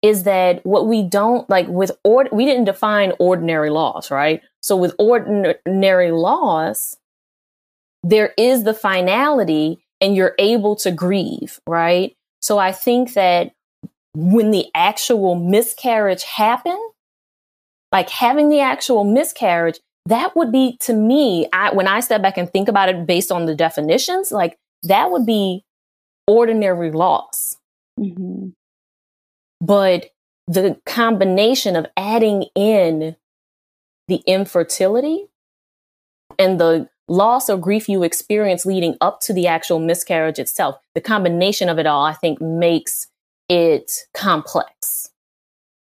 is 0.00 0.22
that 0.22 0.64
what 0.64 0.86
we 0.86 1.02
don't 1.02 1.50
like 1.50 1.68
with 1.68 1.90
or 2.02 2.26
we 2.32 2.46
didn't 2.46 2.64
define 2.64 3.12
ordinary 3.18 3.68
loss, 3.68 4.10
right? 4.10 4.40
So 4.62 4.74
with 4.74 4.94
ordinary 4.98 6.12
loss, 6.12 6.96
there 8.02 8.32
is 8.38 8.64
the 8.64 8.72
finality 8.72 9.84
and 10.00 10.16
you're 10.16 10.34
able 10.38 10.76
to 10.76 10.90
grieve, 10.90 11.60
right? 11.66 12.14
So 12.40 12.58
I 12.58 12.72
think 12.72 13.14
that 13.14 13.52
when 14.14 14.50
the 14.50 14.66
actual 14.74 15.34
miscarriage 15.34 16.24
happened, 16.24 16.80
like 17.92 18.10
having 18.10 18.48
the 18.48 18.60
actual 18.60 19.04
miscarriage, 19.04 19.78
that 20.06 20.34
would 20.34 20.50
be 20.50 20.76
to 20.80 20.94
me, 20.94 21.46
I, 21.52 21.72
when 21.72 21.86
I 21.86 22.00
step 22.00 22.22
back 22.22 22.38
and 22.38 22.50
think 22.50 22.68
about 22.68 22.88
it 22.88 23.06
based 23.06 23.30
on 23.30 23.46
the 23.46 23.54
definitions, 23.54 24.32
like 24.32 24.56
that 24.84 25.10
would 25.10 25.26
be 25.26 25.64
ordinary 26.26 26.90
loss. 26.90 27.56
Mm-hmm. 27.98 28.48
But 29.60 30.10
the 30.46 30.80
combination 30.86 31.76
of 31.76 31.86
adding 31.96 32.46
in 32.54 33.16
the 34.08 34.22
infertility 34.26 35.26
and 36.38 36.58
the 36.58 36.88
loss 37.10 37.50
or 37.50 37.58
grief 37.58 37.88
you 37.88 38.04
experience 38.04 38.64
leading 38.64 38.96
up 39.00 39.20
to 39.20 39.34
the 39.34 39.48
actual 39.48 39.80
miscarriage 39.80 40.38
itself. 40.38 40.76
The 40.94 41.00
combination 41.00 41.68
of 41.68 41.78
it 41.78 41.86
all, 41.86 42.04
I 42.04 42.14
think, 42.14 42.40
makes 42.40 43.08
it 43.48 43.90
complex. 44.14 45.10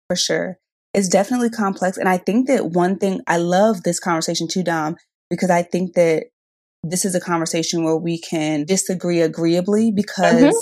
For 0.07 0.15
sure. 0.15 0.59
It's 0.93 1.09
definitely 1.09 1.49
complex. 1.49 1.97
And 1.97 2.07
I 2.07 2.17
think 2.17 2.47
that 2.47 2.67
one 2.67 2.97
thing, 2.97 3.21
I 3.27 3.37
love 3.37 3.83
this 3.83 3.99
conversation 3.99 4.47
too, 4.47 4.63
Dom, 4.63 4.97
because 5.29 5.49
I 5.49 5.63
think 5.63 5.95
that 5.95 6.27
this 6.83 7.03
is 7.03 7.15
a 7.15 7.19
conversation 7.19 7.83
where 7.83 7.97
we 7.97 8.19
can 8.19 8.63
disagree 8.63 9.19
agreeably 9.19 9.91
because, 9.91 10.35
mm-hmm. 10.35 10.57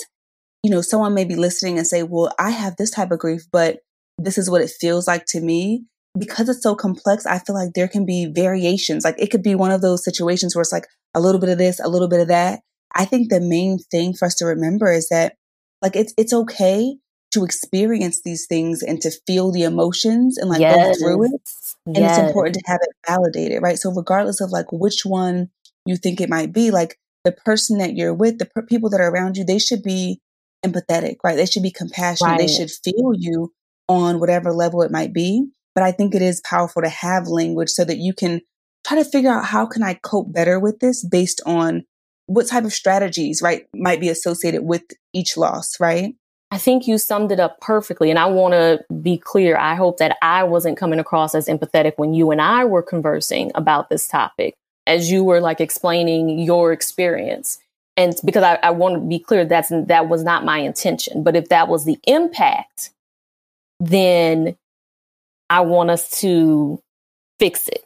you 0.63 0.71
know, 0.71 0.81
someone 0.81 1.13
may 1.13 1.25
be 1.25 1.35
listening 1.35 1.77
and 1.77 1.85
say, 1.85 2.03
well, 2.03 2.33
I 2.39 2.51
have 2.51 2.77
this 2.77 2.89
type 2.89 3.11
of 3.11 3.19
grief, 3.19 3.43
but 3.51 3.79
this 4.17 4.37
is 4.37 4.49
what 4.49 4.61
it 4.61 4.71
feels 4.71 5.07
like 5.07 5.25
to 5.27 5.41
me 5.41 5.83
because 6.17 6.49
it's 6.49 6.61
so 6.61 6.75
complex, 6.75 7.25
I 7.25 7.39
feel 7.39 7.55
like 7.55 7.73
there 7.73 7.87
can 7.87 8.05
be 8.05 8.25
variations. 8.25 9.03
Like 9.03 9.15
it 9.17 9.31
could 9.31 9.43
be 9.43 9.55
one 9.55 9.71
of 9.71 9.81
those 9.81 10.03
situations 10.03 10.55
where 10.55 10.61
it's 10.61 10.71
like 10.71 10.87
a 11.13 11.19
little 11.19 11.41
bit 11.41 11.49
of 11.49 11.57
this, 11.57 11.79
a 11.79 11.89
little 11.89 12.07
bit 12.07 12.19
of 12.19 12.27
that. 12.27 12.61
I 12.95 13.05
think 13.05 13.29
the 13.29 13.41
main 13.41 13.79
thing 13.79 14.13
for 14.13 14.25
us 14.25 14.35
to 14.35 14.45
remember 14.45 14.91
is 14.91 15.09
that 15.09 15.35
like 15.81 15.95
it's 15.95 16.13
it's 16.17 16.33
okay 16.33 16.95
to 17.31 17.43
experience 17.43 18.21
these 18.23 18.45
things 18.45 18.83
and 18.83 19.01
to 19.01 19.11
feel 19.25 19.51
the 19.51 19.63
emotions 19.63 20.37
and 20.37 20.49
like 20.49 20.61
yes. 20.61 20.99
go 20.99 21.05
through 21.05 21.25
it. 21.25 21.31
And 21.87 21.97
yes. 21.97 22.17
it's 22.17 22.27
important 22.27 22.55
to 22.55 22.61
have 22.67 22.79
it 22.81 22.95
validated, 23.07 23.61
right? 23.61 23.77
So 23.77 23.91
regardless 23.91 24.39
of 24.39 24.51
like 24.51 24.71
which 24.71 25.01
one 25.03 25.49
you 25.85 25.97
think 25.97 26.21
it 26.21 26.29
might 26.29 26.53
be, 26.53 26.69
like 26.69 26.97
the 27.25 27.31
person 27.31 27.79
that 27.79 27.95
you're 27.95 28.13
with, 28.13 28.37
the 28.37 28.45
per- 28.45 28.61
people 28.61 28.89
that 28.91 29.01
are 29.01 29.09
around 29.09 29.35
you, 29.35 29.43
they 29.43 29.59
should 29.59 29.81
be 29.81 30.21
empathetic, 30.63 31.17
right? 31.23 31.35
They 31.35 31.47
should 31.47 31.63
be 31.63 31.71
compassionate. 31.71 32.31
Right. 32.31 32.39
They 32.39 32.47
should 32.47 32.71
feel 32.71 33.13
you 33.17 33.51
on 33.89 34.19
whatever 34.19 34.53
level 34.53 34.83
it 34.83 34.91
might 34.91 35.11
be. 35.11 35.47
But 35.75 35.83
I 35.83 35.91
think 35.91 36.13
it 36.13 36.21
is 36.21 36.41
powerful 36.41 36.81
to 36.81 36.89
have 36.89 37.27
language 37.27 37.69
so 37.69 37.83
that 37.85 37.97
you 37.97 38.13
can 38.13 38.41
try 38.85 38.97
to 38.97 39.05
figure 39.05 39.31
out 39.31 39.45
how 39.45 39.65
can 39.65 39.83
I 39.83 39.95
cope 39.95 40.31
better 40.31 40.59
with 40.59 40.79
this 40.79 41.03
based 41.03 41.41
on 41.45 41.85
what 42.27 42.47
type 42.47 42.63
of 42.63 42.73
strategies, 42.73 43.41
right, 43.41 43.65
might 43.75 43.99
be 43.99 44.09
associated 44.09 44.63
with 44.63 44.83
each 45.13 45.37
loss, 45.37 45.79
right? 45.79 46.15
I 46.51 46.57
think 46.57 46.87
you 46.87 46.99
summed 46.99 47.31
it 47.31 47.39
up 47.39 47.59
perfectly. 47.61 48.11
And 48.11 48.19
I 48.19 48.27
want 48.27 48.53
to 48.53 48.85
be 49.01 49.17
clear. 49.17 49.57
I 49.57 49.73
hope 49.73 49.97
that 49.97 50.17
I 50.21 50.43
wasn't 50.43 50.77
coming 50.77 50.99
across 50.99 51.33
as 51.33 51.47
empathetic 51.47 51.93
when 51.95 52.13
you 52.13 52.29
and 52.29 52.39
I 52.39 52.63
were 52.65 52.83
conversing 52.83 53.51
about 53.55 53.89
this 53.89 54.07
topic, 54.07 54.53
as 54.85 55.11
you 55.11 55.23
were 55.23 55.41
like 55.41 55.59
explaining 55.59 56.37
your 56.37 56.71
experience. 56.71 57.57
And 57.97 58.15
because 58.23 58.43
I, 58.43 58.59
I 58.61 58.69
want 58.69 58.95
to 58.95 59.01
be 59.01 59.19
clear, 59.19 59.45
that's 59.45 59.69
that 59.69 60.09
was 60.09 60.23
not 60.23 60.45
my 60.45 60.59
intention. 60.59 61.23
But 61.23 61.35
if 61.35 61.49
that 61.49 61.67
was 61.67 61.85
the 61.85 61.97
impact, 62.05 62.91
then 63.79 64.55
I 65.49 65.61
want 65.61 65.89
us 65.89 66.09
to 66.21 66.79
fix 67.39 67.67
it. 67.67 67.83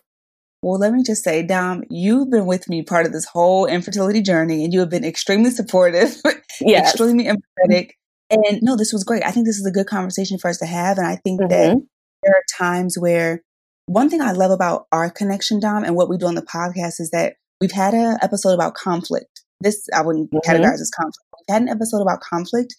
Well, 0.64 0.80
let 0.80 0.92
me 0.92 1.04
just 1.04 1.24
say, 1.24 1.44
Dom, 1.44 1.84
you've 1.90 2.32
been 2.32 2.46
with 2.46 2.68
me 2.68 2.82
part 2.82 3.06
of 3.06 3.12
this 3.12 3.26
whole 3.26 3.66
infertility 3.66 4.22
journey 4.22 4.64
and 4.64 4.74
you 4.74 4.80
have 4.80 4.90
been 4.90 5.06
extremely 5.06 5.52
supportive, 5.52 6.16
yes. 6.62 6.90
extremely 6.90 7.26
empathetic. 7.26 7.92
And 8.30 8.60
no, 8.62 8.76
this 8.76 8.92
was 8.92 9.04
great. 9.04 9.24
I 9.24 9.32
think 9.32 9.46
this 9.46 9.60
is 9.60 9.66
a 9.66 9.72
good 9.72 9.88
conversation 9.88 10.38
for 10.38 10.50
us 10.50 10.58
to 10.58 10.66
have. 10.66 10.98
And 10.98 11.08
I 11.08 11.16
think 11.18 11.42
mm-hmm. 11.42 11.50
that 11.50 11.82
there 12.24 12.34
are 12.34 12.44
times 12.58 12.98
where 12.98 13.42
one 13.86 14.10
thing 14.10 14.22
I 14.22 14.32
love 14.32 14.52
about 14.52 14.88
our 14.92 15.10
connection, 15.10 15.60
Dom, 15.60 15.84
and 15.84 15.96
what 15.96 16.10
we 16.10 16.18
do 16.18 16.26
on 16.26 16.36
the 16.36 16.42
podcast 16.42 17.00
is 17.00 17.12
that 17.12 17.36
we've 17.62 17.72
had 17.72 17.94
an 17.94 18.18
episode 18.22 18.54
about 18.54 18.74
conflict. 18.74 19.44
This 19.62 19.88
I 19.96 20.02
wouldn't 20.02 20.32
mm-hmm. 20.32 20.50
categorize 20.50 20.82
as 20.82 20.92
conflict. 20.92 21.24
We've 21.40 21.54
had 21.54 21.62
an 21.62 21.70
episode 21.70 22.02
about 22.02 22.20
conflict. 22.20 22.76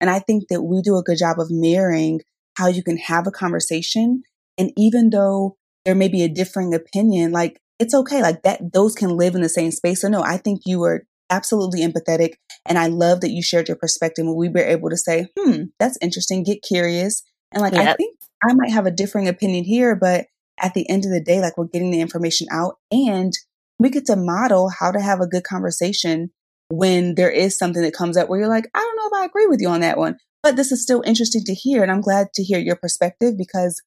And 0.00 0.10
I 0.10 0.18
think 0.18 0.48
that 0.48 0.62
we 0.62 0.82
do 0.82 0.96
a 0.96 1.02
good 1.02 1.18
job 1.18 1.40
of 1.40 1.50
mirroring 1.50 2.20
how 2.56 2.68
you 2.68 2.82
can 2.82 2.96
have 2.98 3.26
a 3.26 3.30
conversation. 3.30 4.22
And 4.58 4.72
even 4.76 5.10
though 5.10 5.56
there 5.84 5.94
may 5.94 6.08
be 6.08 6.22
a 6.22 6.28
differing 6.28 6.74
opinion, 6.74 7.32
like 7.32 7.60
it's 7.78 7.94
okay. 7.94 8.22
Like 8.22 8.42
that, 8.42 8.72
those 8.72 8.94
can 8.94 9.16
live 9.16 9.34
in 9.34 9.42
the 9.42 9.48
same 9.48 9.70
space. 9.70 10.02
So 10.02 10.08
no, 10.08 10.22
I 10.22 10.36
think 10.36 10.62
you 10.64 10.80
were 10.80 11.04
absolutely 11.30 11.80
empathetic. 11.80 12.34
And 12.66 12.78
I 12.78 12.86
love 12.86 13.20
that 13.22 13.30
you 13.30 13.42
shared 13.42 13.68
your 13.68 13.76
perspective 13.76 14.26
and 14.26 14.36
we 14.36 14.48
were 14.48 14.60
able 14.60 14.90
to 14.90 14.96
say, 14.96 15.28
hmm, 15.36 15.64
that's 15.80 15.98
interesting. 16.00 16.44
Get 16.44 16.62
curious. 16.62 17.22
And 17.52 17.62
like, 17.62 17.74
yep. 17.74 17.88
I 17.88 17.94
think 17.94 18.18
I 18.42 18.52
might 18.54 18.70
have 18.70 18.86
a 18.86 18.90
differing 18.90 19.28
opinion 19.28 19.64
here, 19.64 19.96
but 19.96 20.26
at 20.60 20.74
the 20.74 20.88
end 20.88 21.04
of 21.04 21.10
the 21.10 21.22
day, 21.22 21.40
like 21.40 21.56
we're 21.56 21.66
getting 21.66 21.90
the 21.90 22.00
information 22.00 22.46
out 22.52 22.76
and 22.90 23.32
we 23.78 23.90
get 23.90 24.06
to 24.06 24.16
model 24.16 24.70
how 24.78 24.92
to 24.92 25.00
have 25.00 25.20
a 25.20 25.26
good 25.26 25.44
conversation 25.44 26.30
when 26.68 27.14
there 27.16 27.30
is 27.30 27.58
something 27.58 27.82
that 27.82 27.94
comes 27.94 28.16
up 28.16 28.28
where 28.28 28.38
you're 28.38 28.48
like, 28.48 28.68
I 28.74 28.78
don't 28.78 28.96
know 28.96 29.18
if 29.18 29.22
I 29.22 29.26
agree 29.26 29.46
with 29.46 29.60
you 29.60 29.68
on 29.68 29.80
that 29.80 29.98
one, 29.98 30.16
but 30.42 30.56
this 30.56 30.72
is 30.72 30.82
still 30.82 31.02
interesting 31.06 31.44
to 31.44 31.54
hear. 31.54 31.82
And 31.82 31.90
I'm 31.90 32.00
glad 32.00 32.28
to 32.34 32.42
hear 32.42 32.58
your 32.58 32.76
perspective 32.76 33.36
because 33.38 33.82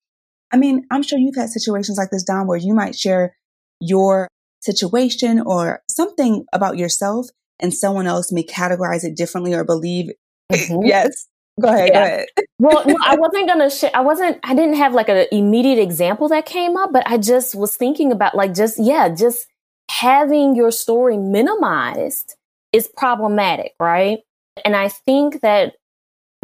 I 0.52 0.58
mean, 0.58 0.86
I'm 0.92 1.04
sure 1.04 1.20
you've 1.20 1.36
had 1.36 1.50
situations 1.50 1.98
like 1.98 2.12
this, 2.12 2.24
Dom, 2.24 2.48
where 2.48 2.58
you 2.58 2.74
might 2.74 2.96
share 2.96 3.36
your 3.82 4.28
situation 4.62 5.42
or 5.42 5.82
something 5.90 6.46
about 6.54 6.78
yourself 6.78 7.28
and 7.60 7.74
someone 7.74 8.08
else 8.08 8.32
may 8.32 8.44
categorize 8.44 9.04
it 9.04 9.16
differently 9.16 9.54
or 9.54 9.64
believe. 9.64 10.12
Mm-hmm. 10.52 10.86
yes. 10.86 11.28
Go 11.60 11.70
ahead. 11.70 11.90
Yeah. 11.90 11.94
Go 11.94 12.06
ahead. 12.06 12.28
well, 12.60 12.86
no, 12.86 12.96
I 13.04 13.16
wasn't 13.16 13.48
going 13.48 13.60
to 13.60 13.70
share. 13.70 13.92
I 13.94 14.02
wasn't, 14.02 14.40
I 14.44 14.54
didn't 14.54 14.76
have 14.76 14.94
like 14.94 15.10
an 15.10 15.26
immediate 15.32 15.80
example 15.80 16.28
that 16.30 16.46
came 16.46 16.78
up, 16.78 16.92
but 16.92 17.04
I 17.08 17.18
just 17.18 17.56
was 17.56 17.76
thinking 17.76 18.12
about 18.12 18.36
like 18.36 18.54
just, 18.54 18.78
yeah, 18.80 19.10
just 19.10 19.48
having 19.90 20.56
your 20.56 20.72
story 20.72 21.18
minimized 21.18 22.36
is 22.74 22.88
problematic, 22.88 23.74
right? 23.80 24.20
And 24.64 24.76
I 24.76 24.90
think 24.90 25.42
that 25.42 25.76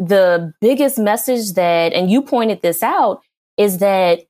the 0.02 0.52
biggest 0.60 0.98
message 0.98 1.52
that, 1.52 1.92
and 1.92 2.10
you 2.10 2.22
pointed 2.22 2.60
this 2.60 2.82
out, 2.82 3.22
is 3.56 3.78
that 3.78 4.20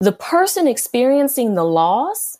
the 0.00 0.12
person 0.12 0.68
experiencing 0.68 1.54
the 1.54 1.64
loss 1.64 2.38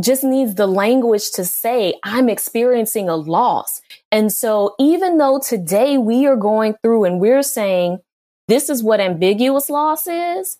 just 0.00 0.24
needs 0.24 0.56
the 0.56 0.66
language 0.66 1.30
to 1.32 1.44
say, 1.44 1.94
I'm 2.02 2.28
experiencing 2.28 3.08
a 3.08 3.16
loss. 3.16 3.80
And 4.10 4.32
so 4.32 4.74
even 4.78 5.18
though 5.18 5.38
today 5.38 5.96
we 5.96 6.26
are 6.26 6.36
going 6.36 6.74
through 6.82 7.04
and 7.04 7.20
we're 7.20 7.42
saying, 7.42 8.00
this 8.48 8.68
is 8.68 8.82
what 8.82 9.00
ambiguous 9.00 9.70
loss 9.70 10.06
is, 10.06 10.58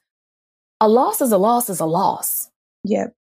a 0.81 0.89
loss 0.89 1.21
is 1.21 1.33
a 1.33 1.39
loss 1.39 1.69
is 1.69 1.81
a 1.81 1.87
loss. 1.87 2.49
Yep. 2.85 3.15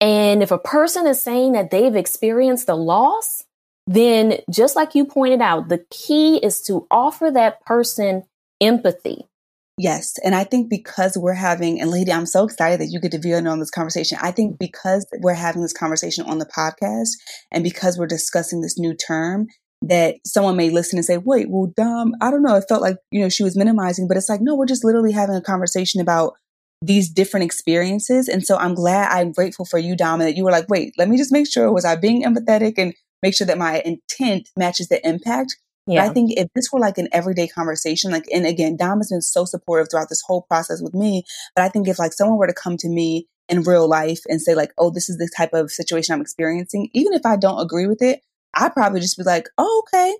And 0.00 0.42
if 0.42 0.50
a 0.50 0.58
person 0.58 1.06
is 1.06 1.22
saying 1.22 1.52
that 1.52 1.70
they've 1.70 1.96
experienced 1.96 2.68
a 2.68 2.74
loss, 2.74 3.44
then 3.86 4.38
just 4.50 4.76
like 4.76 4.94
you 4.94 5.04
pointed 5.04 5.40
out, 5.40 5.68
the 5.68 5.84
key 5.90 6.38
is 6.38 6.62
to 6.62 6.86
offer 6.90 7.30
that 7.30 7.64
person 7.64 8.22
empathy. 8.60 9.28
Yes. 9.76 10.14
And 10.24 10.34
I 10.34 10.44
think 10.44 10.70
because 10.70 11.18
we're 11.18 11.34
having, 11.34 11.80
and 11.80 11.90
lady, 11.90 12.12
I'm 12.12 12.26
so 12.26 12.44
excited 12.44 12.80
that 12.80 12.92
you 12.92 13.00
get 13.00 13.10
to 13.12 13.18
be 13.18 13.32
in 13.32 13.46
on 13.46 13.58
this 13.58 13.72
conversation. 13.72 14.18
I 14.22 14.30
think 14.30 14.58
because 14.58 15.04
we're 15.20 15.34
having 15.34 15.62
this 15.62 15.72
conversation 15.72 16.24
on 16.26 16.38
the 16.38 16.46
podcast 16.46 17.10
and 17.50 17.64
because 17.64 17.98
we're 17.98 18.06
discussing 18.06 18.60
this 18.60 18.78
new 18.78 18.94
term, 18.94 19.48
that 19.82 20.14
someone 20.24 20.56
may 20.56 20.70
listen 20.70 20.96
and 20.96 21.04
say, 21.04 21.18
wait, 21.18 21.50
well, 21.50 21.72
Dom, 21.76 22.14
I 22.20 22.30
don't 22.30 22.42
know. 22.42 22.54
It 22.54 22.64
felt 22.68 22.82
like, 22.82 22.96
you 23.10 23.20
know, 23.20 23.28
she 23.28 23.42
was 23.42 23.56
minimizing, 23.56 24.08
but 24.08 24.16
it's 24.16 24.28
like, 24.28 24.40
no, 24.40 24.54
we're 24.54 24.64
just 24.64 24.84
literally 24.84 25.12
having 25.12 25.34
a 25.34 25.42
conversation 25.42 26.00
about 26.00 26.34
these 26.80 27.10
different 27.10 27.44
experiences. 27.44 28.28
And 28.28 28.44
so 28.46 28.56
I'm 28.56 28.74
glad, 28.74 29.10
I'm 29.10 29.32
grateful 29.32 29.64
for 29.64 29.78
you, 29.78 29.96
Dom, 29.96 30.20
that 30.20 30.36
you 30.36 30.44
were 30.44 30.50
like, 30.50 30.68
wait, 30.68 30.94
let 30.96 31.08
me 31.08 31.16
just 31.16 31.32
make 31.32 31.50
sure, 31.50 31.72
was 31.72 31.84
I 31.84 31.96
being 31.96 32.22
empathetic 32.22 32.74
and 32.78 32.94
make 33.24 33.34
sure 33.34 33.46
that 33.46 33.58
my 33.58 33.82
intent 33.84 34.50
matches 34.56 34.88
the 34.88 35.06
impact? 35.06 35.56
Yeah. 35.86 36.02
But 36.02 36.10
I 36.10 36.14
think 36.14 36.32
if 36.36 36.48
this 36.54 36.68
were 36.72 36.78
like 36.78 36.98
an 36.98 37.08
everyday 37.10 37.48
conversation, 37.48 38.10
like, 38.10 38.26
and 38.32 38.46
again, 38.46 38.76
Dom 38.76 38.98
has 38.98 39.10
been 39.10 39.22
so 39.22 39.44
supportive 39.44 39.88
throughout 39.90 40.10
this 40.10 40.22
whole 40.26 40.42
process 40.42 40.82
with 40.82 40.94
me. 40.94 41.24
But 41.56 41.64
I 41.64 41.68
think 41.70 41.88
if 41.88 41.98
like 41.98 42.12
someone 42.12 42.38
were 42.38 42.46
to 42.46 42.54
come 42.54 42.76
to 42.78 42.88
me 42.88 43.26
in 43.48 43.62
real 43.62 43.88
life 43.88 44.20
and 44.28 44.40
say 44.40 44.54
like, 44.54 44.72
oh, 44.78 44.90
this 44.90 45.08
is 45.08 45.16
the 45.16 45.30
type 45.36 45.52
of 45.54 45.70
situation 45.70 46.14
I'm 46.14 46.20
experiencing, 46.20 46.90
even 46.92 47.14
if 47.14 47.24
I 47.24 47.36
don't 47.36 47.60
agree 47.60 47.86
with 47.86 48.02
it, 48.02 48.20
I'd 48.54 48.72
probably 48.74 49.00
just 49.00 49.18
be 49.18 49.24
like, 49.24 49.48
oh, 49.58 49.82
okay. 49.86 50.14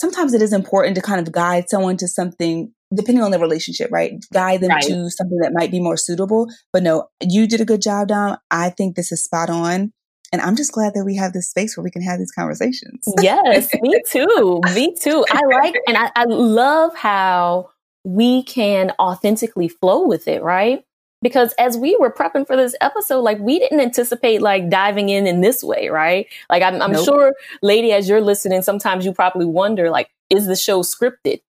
Sometimes 0.00 0.34
it 0.34 0.42
is 0.42 0.52
important 0.52 0.96
to 0.96 1.02
kind 1.02 1.24
of 1.24 1.32
guide 1.32 1.68
someone 1.68 1.96
to 1.98 2.08
something 2.08 2.72
depending 2.94 3.22
on 3.22 3.30
the 3.30 3.38
relationship, 3.38 3.90
right? 3.90 4.12
Guide 4.32 4.60
them 4.60 4.70
right. 4.70 4.82
to 4.82 5.10
something 5.10 5.38
that 5.38 5.52
might 5.54 5.70
be 5.70 5.80
more 5.80 5.96
suitable. 5.96 6.48
But 6.72 6.82
no, 6.82 7.08
you 7.20 7.46
did 7.46 7.60
a 7.60 7.64
good 7.64 7.82
job, 7.82 8.08
Dom. 8.08 8.36
I 8.50 8.70
think 8.70 8.96
this 8.96 9.12
is 9.12 9.22
spot 9.24 9.48
on. 9.48 9.92
And 10.32 10.40
I'm 10.40 10.56
just 10.56 10.72
glad 10.72 10.94
that 10.94 11.04
we 11.04 11.16
have 11.16 11.34
this 11.34 11.48
space 11.48 11.76
where 11.76 11.84
we 11.84 11.90
can 11.90 12.02
have 12.02 12.18
these 12.18 12.32
conversations. 12.32 13.04
yes, 13.20 13.68
me 13.80 14.00
too. 14.08 14.60
Me 14.74 14.94
too. 14.94 15.24
I 15.30 15.42
like 15.46 15.74
and 15.86 15.96
I, 15.96 16.10
I 16.16 16.24
love 16.24 16.96
how 16.96 17.70
we 18.04 18.42
can 18.42 18.92
authentically 18.98 19.68
flow 19.68 20.06
with 20.06 20.26
it, 20.26 20.42
right? 20.42 20.84
Because 21.20 21.52
as 21.52 21.76
we 21.76 21.96
were 21.96 22.10
prepping 22.10 22.46
for 22.46 22.56
this 22.56 22.74
episode, 22.80 23.20
like 23.20 23.38
we 23.38 23.58
didn't 23.58 23.78
anticipate 23.78 24.42
like 24.42 24.70
diving 24.70 25.08
in 25.08 25.26
in 25.26 25.40
this 25.40 25.62
way, 25.62 25.88
right? 25.88 26.26
Like 26.50 26.62
I'm, 26.62 26.80
I'm 26.82 26.92
nope. 26.92 27.04
sure, 27.04 27.32
lady, 27.62 27.92
as 27.92 28.08
you're 28.08 28.20
listening, 28.20 28.62
sometimes 28.62 29.04
you 29.04 29.12
probably 29.12 29.46
wonder, 29.46 29.88
like, 29.88 30.10
is 30.30 30.46
the 30.46 30.56
show 30.56 30.82
scripted? 30.82 31.40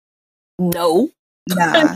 No, 0.59 1.09
Nah. 1.49 1.95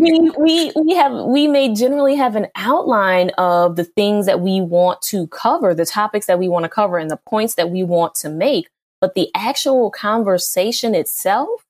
we, 0.00 0.30
we 0.38 0.72
we 0.74 0.94
have 0.94 1.12
we 1.26 1.46
may 1.46 1.74
generally 1.74 2.16
have 2.16 2.34
an 2.34 2.46
outline 2.54 3.30
of 3.36 3.76
the 3.76 3.84
things 3.84 4.26
that 4.26 4.40
we 4.40 4.60
want 4.60 5.02
to 5.02 5.26
cover, 5.26 5.74
the 5.74 5.84
topics 5.84 6.26
that 6.26 6.38
we 6.38 6.48
want 6.48 6.64
to 6.64 6.68
cover, 6.68 6.96
and 6.98 7.10
the 7.10 7.20
points 7.28 7.54
that 7.56 7.70
we 7.70 7.82
want 7.82 8.14
to 8.16 8.30
make. 8.30 8.68
But 9.00 9.14
the 9.14 9.30
actual 9.34 9.90
conversation 9.90 10.94
itself 10.94 11.66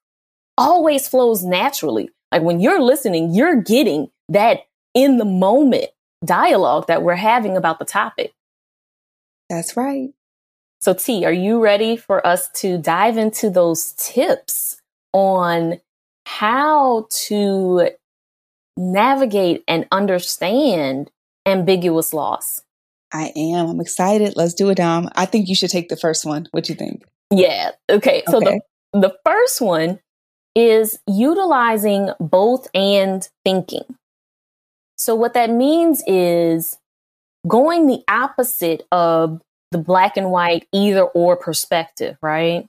always 0.57 1.09
flows 1.09 1.45
naturally. 1.45 2.11
Like 2.31 2.43
when 2.43 2.61
you're 2.61 2.83
listening, 2.83 3.35
you're 3.35 3.61
getting 3.61 4.11
that 4.29 4.67
in 4.95 5.19
the 5.19 5.25
moment 5.25 5.87
dialogue 6.25 6.87
that 6.87 7.03
we're 7.03 7.15
having 7.17 7.57
about 7.57 7.79
the 7.79 7.85
topic. 7.85 8.33
That's 9.51 9.77
right. 9.77 10.11
So, 10.81 10.95
T, 10.95 11.25
are 11.25 11.33
you 11.33 11.63
ready 11.63 11.97
for 11.97 12.25
us 12.27 12.49
to 12.61 12.79
dive 12.79 13.17
into 13.17 13.51
those 13.51 13.93
tips 13.93 14.81
on 15.13 15.81
how 16.27 17.07
to 17.09 17.89
navigate 18.77 19.63
and 19.69 19.87
understand 19.93 21.11
ambiguous 21.47 22.13
loss. 22.13 22.63
I 23.13 23.33
am. 23.37 23.69
I'm 23.69 23.81
excited. 23.81 24.35
Let's 24.37 24.53
do 24.53 24.69
it, 24.69 24.75
Dom. 24.75 25.09
I 25.15 25.25
think 25.25 25.49
you 25.49 25.55
should 25.55 25.71
take 25.71 25.89
the 25.89 25.97
first 25.97 26.27
one. 26.27 26.49
What 26.51 26.65
do 26.65 26.73
you 26.73 26.77
think? 26.77 27.05
Yeah. 27.31 27.71
Okay. 27.89 28.25
So 28.29 28.39
okay. 28.39 28.61
the 28.93 29.01
the 29.01 29.17
first 29.25 29.61
one 29.61 30.01
is 30.57 30.99
utilizing 31.07 32.11
both 32.19 32.67
and 32.75 33.27
thinking. 33.45 33.85
So 34.99 35.15
what 35.15 35.35
that 35.35 35.51
means 35.51 36.03
is 36.07 36.77
going 37.47 37.87
the 37.87 38.03
opposite 38.09 38.85
of 38.91 39.41
the 39.71 39.79
black 39.79 40.17
and 40.17 40.31
white 40.31 40.67
either 40.73 41.03
or 41.03 41.37
perspective, 41.37 42.17
right? 42.21 42.67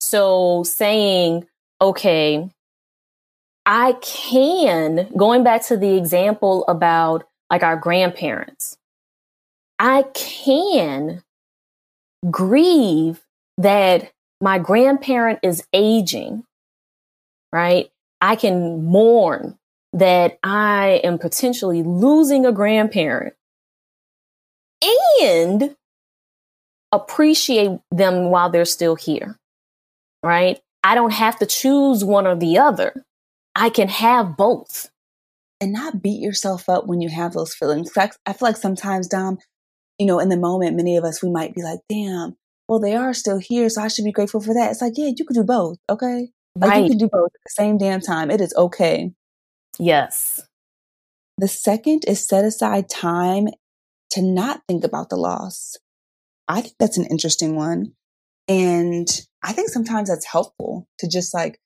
So 0.00 0.64
saying, 0.64 1.46
okay, 1.80 2.50
I 3.66 3.94
can, 4.00 5.08
going 5.16 5.42
back 5.42 5.66
to 5.66 5.76
the 5.76 5.96
example 5.96 6.64
about 6.68 7.28
like 7.50 7.64
our 7.64 7.76
grandparents, 7.76 8.78
I 9.78 10.04
can 10.14 11.24
grieve 12.30 13.20
that 13.58 14.12
my 14.40 14.58
grandparent 14.58 15.40
is 15.42 15.66
aging, 15.72 16.44
right? 17.52 17.90
I 18.20 18.36
can 18.36 18.84
mourn 18.84 19.58
that 19.92 20.38
I 20.42 21.00
am 21.02 21.18
potentially 21.18 21.82
losing 21.82 22.46
a 22.46 22.52
grandparent 22.52 23.34
and 25.20 25.74
appreciate 26.92 27.80
them 27.90 28.30
while 28.30 28.50
they're 28.50 28.64
still 28.64 28.94
here, 28.94 29.36
right? 30.22 30.60
I 30.84 30.94
don't 30.94 31.12
have 31.12 31.38
to 31.40 31.46
choose 31.46 32.04
one 32.04 32.26
or 32.26 32.36
the 32.36 32.58
other. 32.58 33.05
I 33.56 33.70
can 33.70 33.88
have 33.88 34.36
both. 34.36 34.90
And 35.58 35.72
not 35.72 36.02
beat 36.02 36.20
yourself 36.20 36.68
up 36.68 36.86
when 36.86 37.00
you 37.00 37.08
have 37.08 37.32
those 37.32 37.54
feelings. 37.54 37.90
I 37.96 38.08
feel 38.08 38.36
like 38.42 38.58
sometimes, 38.58 39.08
Dom, 39.08 39.38
you 39.98 40.04
know, 40.04 40.18
in 40.18 40.28
the 40.28 40.36
moment, 40.36 40.76
many 40.76 40.98
of 40.98 41.04
us, 41.04 41.22
we 41.22 41.30
might 41.30 41.54
be 41.54 41.62
like, 41.62 41.80
damn, 41.88 42.36
well, 42.68 42.78
they 42.78 42.94
are 42.94 43.14
still 43.14 43.38
here, 43.38 43.70
so 43.70 43.80
I 43.80 43.88
should 43.88 44.04
be 44.04 44.12
grateful 44.12 44.42
for 44.42 44.52
that. 44.52 44.70
It's 44.70 44.82
like, 44.82 44.92
yeah, 44.96 45.10
you 45.16 45.24
could 45.24 45.34
do 45.34 45.44
both, 45.44 45.78
okay? 45.88 46.28
Like 46.56 46.70
right. 46.70 46.82
you 46.82 46.90
can 46.90 46.98
do 46.98 47.08
both 47.08 47.30
at 47.34 47.40
the 47.44 47.50
same 47.50 47.78
damn 47.78 48.02
time. 48.02 48.30
It 48.30 48.42
is 48.42 48.52
okay. 48.54 49.12
Yes. 49.78 50.42
The 51.38 51.48
second 51.48 52.04
is 52.06 52.26
set 52.26 52.44
aside 52.44 52.90
time 52.90 53.48
to 54.10 54.20
not 54.20 54.60
think 54.68 54.84
about 54.84 55.08
the 55.08 55.16
loss. 55.16 55.76
I 56.48 56.60
think 56.60 56.74
that's 56.78 56.98
an 56.98 57.06
interesting 57.06 57.56
one. 57.56 57.92
And 58.46 59.08
I 59.42 59.52
think 59.52 59.70
sometimes 59.70 60.08
that's 60.08 60.26
helpful 60.26 60.86
to 60.98 61.08
just 61.08 61.32
like 61.32 61.58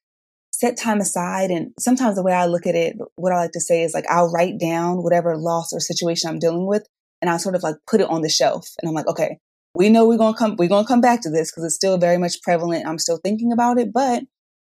set 0.61 0.77
time 0.77 1.01
aside. 1.01 1.51
And 1.51 1.73
sometimes 1.79 2.17
the 2.17 2.23
way 2.23 2.35
I 2.35 2.45
look 2.45 2.67
at 2.67 2.75
it, 2.75 2.97
what 3.17 3.33
I 3.33 3.37
like 3.37 3.53
to 3.53 3.61
say 3.61 3.83
is 3.83 3.95
like, 3.95 4.05
I'll 4.11 4.31
write 4.31 4.61
down 4.61 5.03
whatever 5.03 5.37
loss 5.37 5.73
or 5.73 5.81
situation 5.81 6.29
I'm 6.29 6.39
dealing 6.39 6.67
with 6.67 6.87
and 7.23 7.31
I'll 7.31 7.39
sort 7.39 7.55
of 7.55 7.63
like 7.63 7.77
put 7.89 8.03
it 8.03 8.11
on 8.11 8.21
the 8.21 8.29
shelf. 8.29 8.69
And 8.81 8.89
I'm 8.89 8.95
like, 8.95 9.07
okay, 9.07 9.39
we 9.75 9.89
know 9.89 10.07
we're 10.07 10.19
going 10.19 10.35
to 10.35 10.39
come, 10.39 10.57
we're 10.59 10.69
going 10.69 10.85
to 10.85 10.89
come 10.89 11.01
back 11.01 11.23
to 11.23 11.31
this 11.31 11.51
because 11.51 11.65
it's 11.65 11.75
still 11.75 11.97
very 11.97 12.19
much 12.19 12.43
prevalent. 12.43 12.87
I'm 12.87 12.99
still 12.99 13.19
thinking 13.25 13.53
about 13.53 13.79
it, 13.79 13.91
but 13.93 14.25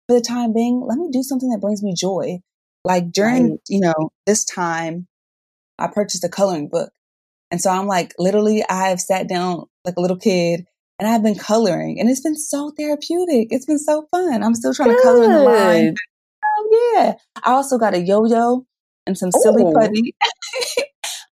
for 0.09 0.17
the 0.17 0.21
time 0.21 0.53
being, 0.53 0.85
let 0.87 0.99
me 0.99 1.09
do 1.13 1.23
something 1.23 1.51
that 1.51 1.61
brings 1.61 1.83
me 1.83 1.95
joy. 1.97 2.41
Like 2.85 3.13
during, 3.13 3.53
right. 3.53 3.61
you 3.69 3.81
know, 3.81 4.11
this 4.27 4.45
time, 4.45 5.07
I 5.79 5.87
purchased 5.87 6.25
a 6.25 6.29
coloring 6.29 6.69
book. 6.69 6.91
And 7.51 7.61
so 7.61 7.71
I'm 7.71 7.87
like, 7.87 8.15
literally, 8.19 8.65
I 8.69 8.89
have 8.89 9.01
sat 9.01 9.29
down 9.29 9.65
like 9.85 9.95
a 9.97 10.01
little 10.01 10.19
kid 10.19 10.67
and 10.99 11.09
I've 11.09 11.23
been 11.23 11.39
coloring 11.39 11.99
and 11.99 12.09
it's 12.09 12.21
been 12.21 12.37
so 12.37 12.73
therapeutic. 12.77 13.49
It's 13.51 13.67
been 13.67 13.79
so 13.79 14.07
fun. 14.11 14.43
I'm 14.43 14.55
still 14.55 14.75
trying 14.75 14.91
Good. 14.91 14.97
to 14.99 15.03
color 15.03 15.25
in 15.25 15.33
the 15.33 15.43
line. 15.43 15.95
Oh, 16.45 16.95
yeah. 16.95 17.15
I 17.43 17.53
also 17.53 17.79
got 17.79 17.95
a 17.95 18.01
yo 18.01 18.25
yo 18.27 18.67
and 19.07 19.19
some 19.19 19.33
silly 19.33 19.65
Ooh. 19.65 19.73
putty. 19.73 20.15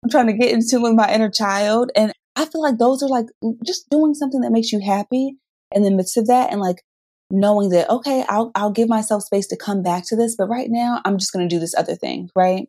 I'm 0.05 0.11
trying 0.11 0.29
to 0.29 0.33
get 0.33 0.53
into 0.53 0.81
with 0.81 0.95
my 0.95 1.13
inner 1.13 1.31
child. 1.31 1.91
And 1.97 2.13
I 2.37 2.45
feel 2.45 2.63
like 2.63 2.79
those 2.79 3.03
are 3.03 3.09
like 3.09 3.27
just 3.65 3.91
doing 3.91 4.15
something 4.15 4.41
that 4.43 4.53
makes 4.53 4.71
you 4.71 4.81
happy 4.81 5.37
in 5.75 5.83
the 5.83 5.91
midst 5.91 6.17
of 6.17 6.29
that 6.29 6.53
and 6.53 6.61
like 6.61 6.83
knowing 7.31 7.71
that, 7.71 7.91
okay, 7.91 8.25
I'll, 8.29 8.53
I'll 8.55 8.71
give 8.71 8.89
myself 8.89 9.25
space 9.25 9.49
to 9.49 9.57
come 9.57 9.83
back 9.83 10.05
to 10.07 10.17
this. 10.17 10.37
But 10.37 10.49
right 10.49 10.69
now, 10.71 11.01
I'm 11.05 11.19
just 11.19 11.33
going 11.33 11.47
to 11.47 11.55
do 11.55 11.61
this 11.61 11.75
other 11.77 11.97
thing. 11.97 12.31
Right. 12.37 12.69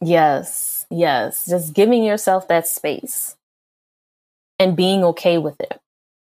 Yes. 0.00 0.86
Yes. 0.88 1.46
Just 1.46 1.74
giving 1.74 2.04
yourself 2.04 2.46
that 2.48 2.68
space 2.68 3.34
and 4.60 4.76
being 4.76 5.02
okay 5.02 5.36
with 5.38 5.60
it. 5.60 5.80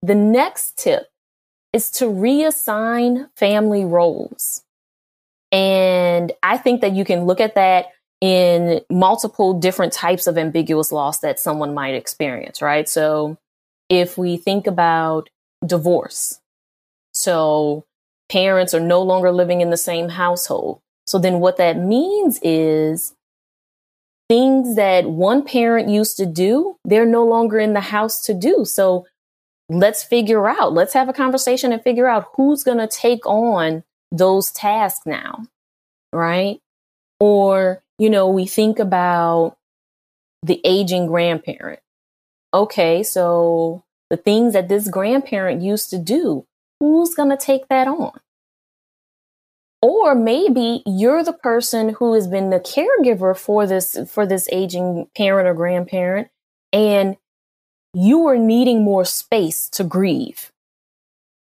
The 0.02 0.16
next 0.16 0.78
tip 0.78 1.08
is 1.74 1.92
to 1.92 2.06
reassign 2.06 3.30
family 3.36 3.86
roles. 3.86 4.64
And 5.52 6.32
I 6.44 6.58
think 6.58 6.82
that 6.82 6.94
you 6.94 7.06
can 7.06 7.26
look 7.26 7.40
at 7.40 7.56
that 7.56 7.88
in 8.22 8.82
multiple 8.90 9.54
different 9.54 9.94
types 9.94 10.28
of 10.28 10.38
ambiguous 10.38 10.92
loss 10.92 11.20
that 11.20 11.40
someone 11.40 11.74
might 11.74 11.96
experience, 11.96 12.62
right? 12.62 12.88
So 12.88 13.38
if 13.90 14.18
we 14.18 14.38
think 14.38 14.68
about 14.68 15.30
divorce, 15.66 16.40
so 17.14 17.86
parents 18.30 18.74
are 18.74 18.80
no 18.80 19.02
longer 19.02 19.32
living 19.32 19.62
in 19.62 19.70
the 19.70 19.78
same 19.78 20.10
household. 20.10 20.82
So 21.08 21.18
then 21.18 21.40
what 21.40 21.58
that 21.58 21.78
means 21.78 22.40
is 22.44 23.14
things 24.28 24.76
that 24.76 25.06
one 25.10 25.44
parent 25.44 25.90
used 25.90 26.18
to 26.18 26.26
do, 26.26 26.78
they're 26.86 27.06
no 27.06 27.26
longer 27.26 27.58
in 27.58 27.74
the 27.74 27.82
house 27.82 28.22
to 28.26 28.34
do. 28.34 28.64
So 28.66 29.08
let's 29.70 30.04
figure 30.04 30.48
out, 30.48 30.74
let's 30.74 30.94
have 30.94 31.10
a 31.10 31.14
conversation 31.14 31.72
and 31.72 31.84
figure 31.84 32.08
out 32.08 32.28
who's 32.36 32.64
going 32.64 32.80
to 32.80 32.88
take 32.88 33.26
on 33.26 33.84
those 34.12 34.52
tasks 34.52 35.06
now, 35.06 35.46
right? 36.12 36.60
Or, 37.20 37.84
you 37.98 38.10
know, 38.10 38.28
we 38.28 38.46
think 38.46 38.80
about 38.80 39.58
the 40.42 40.60
aging 40.64 41.08
grandparent. 41.08 41.80
Okay, 42.54 43.04
so 43.04 43.84
the 44.10 44.18
things 44.18 44.54
that 44.54 44.70
this 44.70 44.90
grandparent 44.90 45.62
used 45.62 45.92
to 45.92 46.00
do, 46.00 46.46
who's 46.80 47.14
going 47.14 47.30
to 47.30 47.38
take 47.38 47.68
that 47.68 47.88
on? 47.88 48.20
Or 49.82 50.16
maybe 50.16 50.82
you're 50.86 51.24
the 51.24 51.34
person 51.34 51.90
who 52.00 52.14
has 52.14 52.28
been 52.28 52.50
the 52.50 52.60
caregiver 52.60 53.38
for 53.38 53.66
this 53.66 53.98
for 54.10 54.26
this 54.26 54.50
aging 54.52 55.08
parent 55.16 55.48
or 55.48 55.54
grandparent 55.54 56.28
and 56.74 57.16
you 57.94 58.28
are 58.28 58.38
needing 58.38 58.84
more 58.84 59.06
space 59.06 59.70
to 59.70 59.84
grieve. 59.84 60.52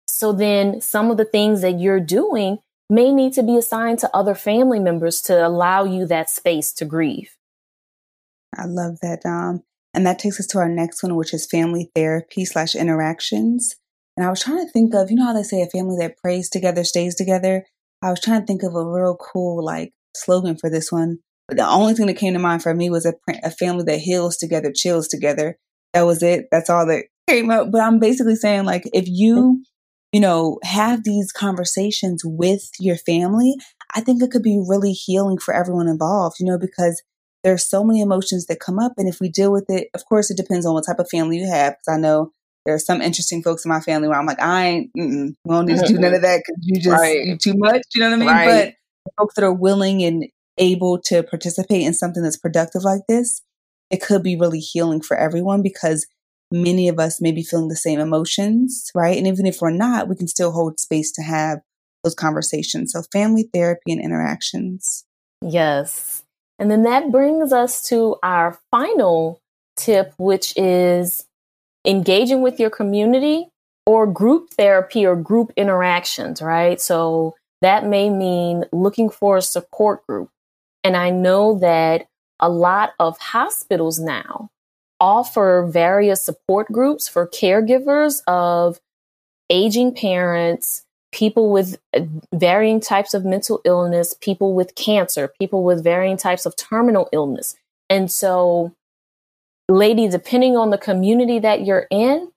So 0.08 0.32
then 0.32 0.82
some 0.82 1.12
of 1.12 1.18
the 1.18 1.26
things 1.26 1.62
that 1.62 1.80
you're 1.80 2.00
doing 2.00 2.60
may 2.90 3.12
need 3.12 3.34
to 3.34 3.44
be 3.44 3.58
assigned 3.58 4.00
to 4.00 4.16
other 4.16 4.36
family 4.36 4.80
members 4.80 5.22
to 5.24 5.46
allow 5.46 5.84
you 5.84 6.06
that 6.08 6.30
space 6.30 6.72
to 6.74 6.86
grieve. 6.86 7.36
I 8.58 8.66
love 8.66 9.00
that, 9.02 9.22
Dom. 9.24 9.64
And 9.94 10.06
that 10.06 10.20
takes 10.20 10.40
us 10.40 10.48
to 10.48 10.60
our 10.60 10.70
next 10.70 11.04
one, 11.04 11.16
which 11.16 11.34
is 11.34 11.46
family 11.46 11.90
therapy 11.96 12.46
slash 12.46 12.76
interactions. 12.76 13.76
And 14.18 14.26
I 14.26 14.30
was 14.30 14.42
trying 14.42 14.66
to 14.66 14.72
think 14.72 14.94
of, 14.94 15.10
you 15.10 15.18
know 15.18 15.26
how 15.26 15.34
they 15.34 15.44
say 15.44 15.62
a 15.62 15.68
family 15.68 15.98
that 16.00 16.18
prays 16.18 16.50
together 16.50 16.84
stays 16.84 17.16
together? 17.16 17.66
I 18.02 18.12
was 18.12 18.22
trying 18.22 18.42
to 18.42 18.46
think 18.46 18.64
of 18.64 18.76
a 18.76 18.86
real 18.86 19.16
cool 19.16 19.64
like 19.64 19.94
slogan 20.16 20.58
for 20.58 20.70
this 20.70 20.92
one. 20.92 21.20
But 21.48 21.58
the 21.58 21.68
only 21.68 21.94
thing 21.94 22.08
that 22.08 22.18
came 22.18 22.34
to 22.34 22.40
mind 22.40 22.64
for 22.64 22.74
me 22.74 22.90
was 22.90 23.06
a, 23.06 23.14
a 23.44 23.52
family 23.52 23.84
that 23.86 24.00
heals 24.00 24.38
together, 24.38 24.72
chills 24.74 25.08
together. 25.08 25.58
That 25.96 26.06
was 26.06 26.22
it. 26.22 26.50
That's 26.52 26.70
all 26.70 26.86
that 26.86 27.06
came 27.28 27.50
up. 27.50 27.72
But 27.72 27.82
I'm 27.82 27.98
basically 27.98 28.36
saying 28.36 28.66
like 28.66 28.84
if 28.94 29.06
you 29.08 29.64
you 30.16 30.22
know, 30.22 30.60
have 30.64 31.04
these 31.04 31.34
conversations 31.34 32.22
with 32.24 32.70
your 32.80 32.96
family, 32.96 33.54
I 33.94 34.00
think 34.00 34.24
it 34.24 34.32
could 34.32 34.44
be 34.44 34.64
really 34.66 34.94
healing 34.94 35.38
for 35.38 35.54
everyone 35.54 35.90
involved, 35.90 36.38
you 36.40 36.46
know, 36.46 36.58
because 36.58 37.04
there's 37.44 37.68
so 37.68 37.84
many 37.84 38.00
emotions 38.00 38.46
that 38.46 38.62
come 38.62 38.80
up. 38.80 38.94
And 38.96 39.10
if 39.10 39.20
we 39.20 39.28
deal 39.28 39.52
with 39.52 39.66
it, 39.68 39.90
of 39.94 40.06
course, 40.06 40.32
it 40.32 40.38
depends 40.38 40.66
on 40.66 40.74
what 40.74 40.86
type 40.86 41.00
of 41.00 41.10
family 41.10 41.40
you 41.40 41.48
have. 41.50 41.74
Because 41.74 41.98
I 41.98 42.00
know 42.00 42.32
there 42.66 42.74
are 42.74 42.80
some 42.80 43.02
interesting 43.02 43.44
folks 43.44 43.66
in 43.66 43.70
my 43.70 43.82
family 43.82 44.08
where 44.08 44.18
I'm 44.18 44.26
like, 44.26 44.42
I 44.42 44.66
ain't, 44.66 44.92
we 44.96 45.36
don't 45.50 45.66
need 45.66 45.80
to 45.80 45.86
do 45.86 46.00
none 46.00 46.14
of 46.14 46.22
that 46.24 46.44
because 46.48 46.62
you 46.62 46.82
just, 46.82 46.98
right. 46.98 47.26
you 47.26 47.38
too 47.38 47.56
much. 47.58 47.82
You 47.94 48.00
know 48.00 48.12
what 48.12 48.16
I 48.16 48.20
mean? 48.20 48.28
Right. 48.30 48.74
But 49.06 49.14
folks 49.18 49.36
that 49.36 49.44
are 49.44 49.54
willing 49.54 50.02
and 50.02 50.28
able 50.58 50.98
to 51.08 51.24
participate 51.24 51.82
in 51.82 51.94
something 51.94 52.24
that's 52.24 52.38
productive 52.38 52.84
like 52.84 53.02
this, 53.10 53.42
it 53.90 54.02
could 54.02 54.24
be 54.24 54.36
really 54.36 54.60
healing 54.60 55.02
for 55.02 55.18
everyone 55.18 55.62
because 55.62 56.08
many 56.52 56.88
of 56.88 57.00
us 57.00 57.22
may 57.22 57.32
be 57.32 57.44
feeling 57.44 57.68
the 57.68 57.76
same 57.76 58.00
emotions, 58.00 58.92
right? 58.96 59.18
And 59.18 59.28
even 59.28 59.46
if 59.46 59.62
we're 59.62 59.72
not, 59.72 60.08
we 60.08 60.16
can 60.16 60.28
still 60.28 60.52
hold 60.52 60.80
space 60.80 61.12
to 61.14 61.22
have 61.22 61.60
those 62.04 62.16
conversations. 62.16 62.92
So, 62.92 63.04
family 63.12 63.50
therapy 63.54 63.92
and 63.92 64.02
interactions. 64.02 65.06
Yes. 65.42 66.24
And 66.58 66.72
then 66.72 66.84
that 66.84 67.12
brings 67.12 67.52
us 67.52 67.88
to 67.90 68.16
our 68.24 68.58
final 68.72 69.42
tip, 69.76 70.14
which 70.18 70.54
is 70.56 71.26
engaging 71.86 72.42
with 72.42 72.60
your 72.60 72.70
community 72.70 73.50
or 73.86 74.08
group 74.08 74.52
therapy 74.52 75.06
or 75.06 75.16
group 75.16 75.52
interactions, 75.58 76.42
right? 76.42 76.80
So, 76.80 77.36
that 77.62 77.86
may 77.86 78.10
mean 78.10 78.66
looking 78.72 79.10
for 79.10 79.38
a 79.38 79.42
support 79.42 80.06
group. 80.08 80.30
And 80.84 80.96
I 80.96 81.10
know 81.10 81.58
that 81.60 82.06
a 82.40 82.50
lot 82.50 82.94
of 83.00 83.18
hospitals 83.18 84.00
now 84.00 84.50
offer 85.00 85.68
various 85.70 86.22
support 86.22 86.68
groups 86.72 87.08
for 87.08 87.28
caregivers 87.28 88.22
of 88.28 88.80
aging 89.50 89.94
parents, 89.94 90.84
people 91.12 91.52
with 91.52 91.78
uh, 91.96 92.02
varying 92.34 92.80
types 92.80 93.14
of 93.14 93.26
mental 93.26 93.62
illness, 93.66 94.14
people 94.20 94.54
with 94.54 94.76
cancer, 94.76 95.32
people 95.40 95.64
with 95.64 95.84
varying 95.84 96.18
types 96.18 96.46
of 96.46 96.56
terminal 96.56 97.10
illness. 97.12 97.56
And 97.90 98.12
so, 98.12 98.74
lady, 99.70 100.08
depending 100.08 100.58
on 100.58 100.72
the 100.72 100.78
community 100.78 101.40
that 101.40 101.66
you're 101.66 101.88
in, 101.92 102.32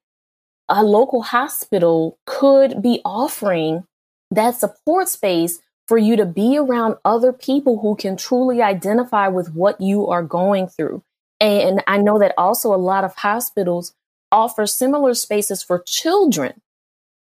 a 0.69 0.85
local 0.85 1.23
hospital 1.23 2.19
could 2.27 2.83
be 2.83 3.01
offering 3.05 3.85
that 4.31 4.55
support 4.57 5.09
space 5.09 5.61
for 5.89 5.97
you 5.99 6.17
to 6.17 6.27
be 6.27 6.59
around 6.59 6.97
other 7.05 7.33
people 7.33 7.81
who 7.81 7.97
can 7.97 8.17
truly 8.17 8.61
identify 8.61 9.27
with 9.27 9.55
what 9.55 9.81
you 9.81 10.07
are 10.07 10.23
going 10.23 10.69
through. 10.69 11.03
And 11.41 11.83
I 11.87 11.97
know 11.97 12.19
that 12.19 12.35
also 12.37 12.75
a 12.75 12.77
lot 12.77 13.05
of 13.05 13.17
hospitals 13.17 13.95
offer 14.31 14.67
similar 14.67 15.15
spaces 15.15 15.63
for 15.63 15.79
children 15.79 16.61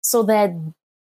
so 0.02 0.24
that 0.24 0.52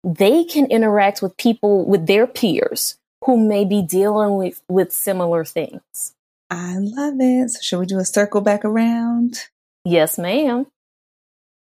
they 0.03 0.45
can 0.45 0.67
interact 0.67 1.21
with 1.21 1.35
people, 1.35 1.85
with 1.85 2.07
their 2.07 2.25
peers 2.25 2.97
who 3.25 3.37
may 3.37 3.65
be 3.65 3.81
dealing 3.81 4.35
with, 4.35 4.61
with 4.69 4.93
similar 4.93 5.43
things. 5.43 6.13
I 6.49 6.77
love 6.77 7.15
it. 7.19 7.49
So, 7.49 7.59
should 7.61 7.79
we 7.79 7.85
do 7.85 7.99
a 7.99 8.05
circle 8.05 8.41
back 8.41 8.63
around? 8.63 9.49
Yes, 9.83 10.17
ma'am. 10.17 10.65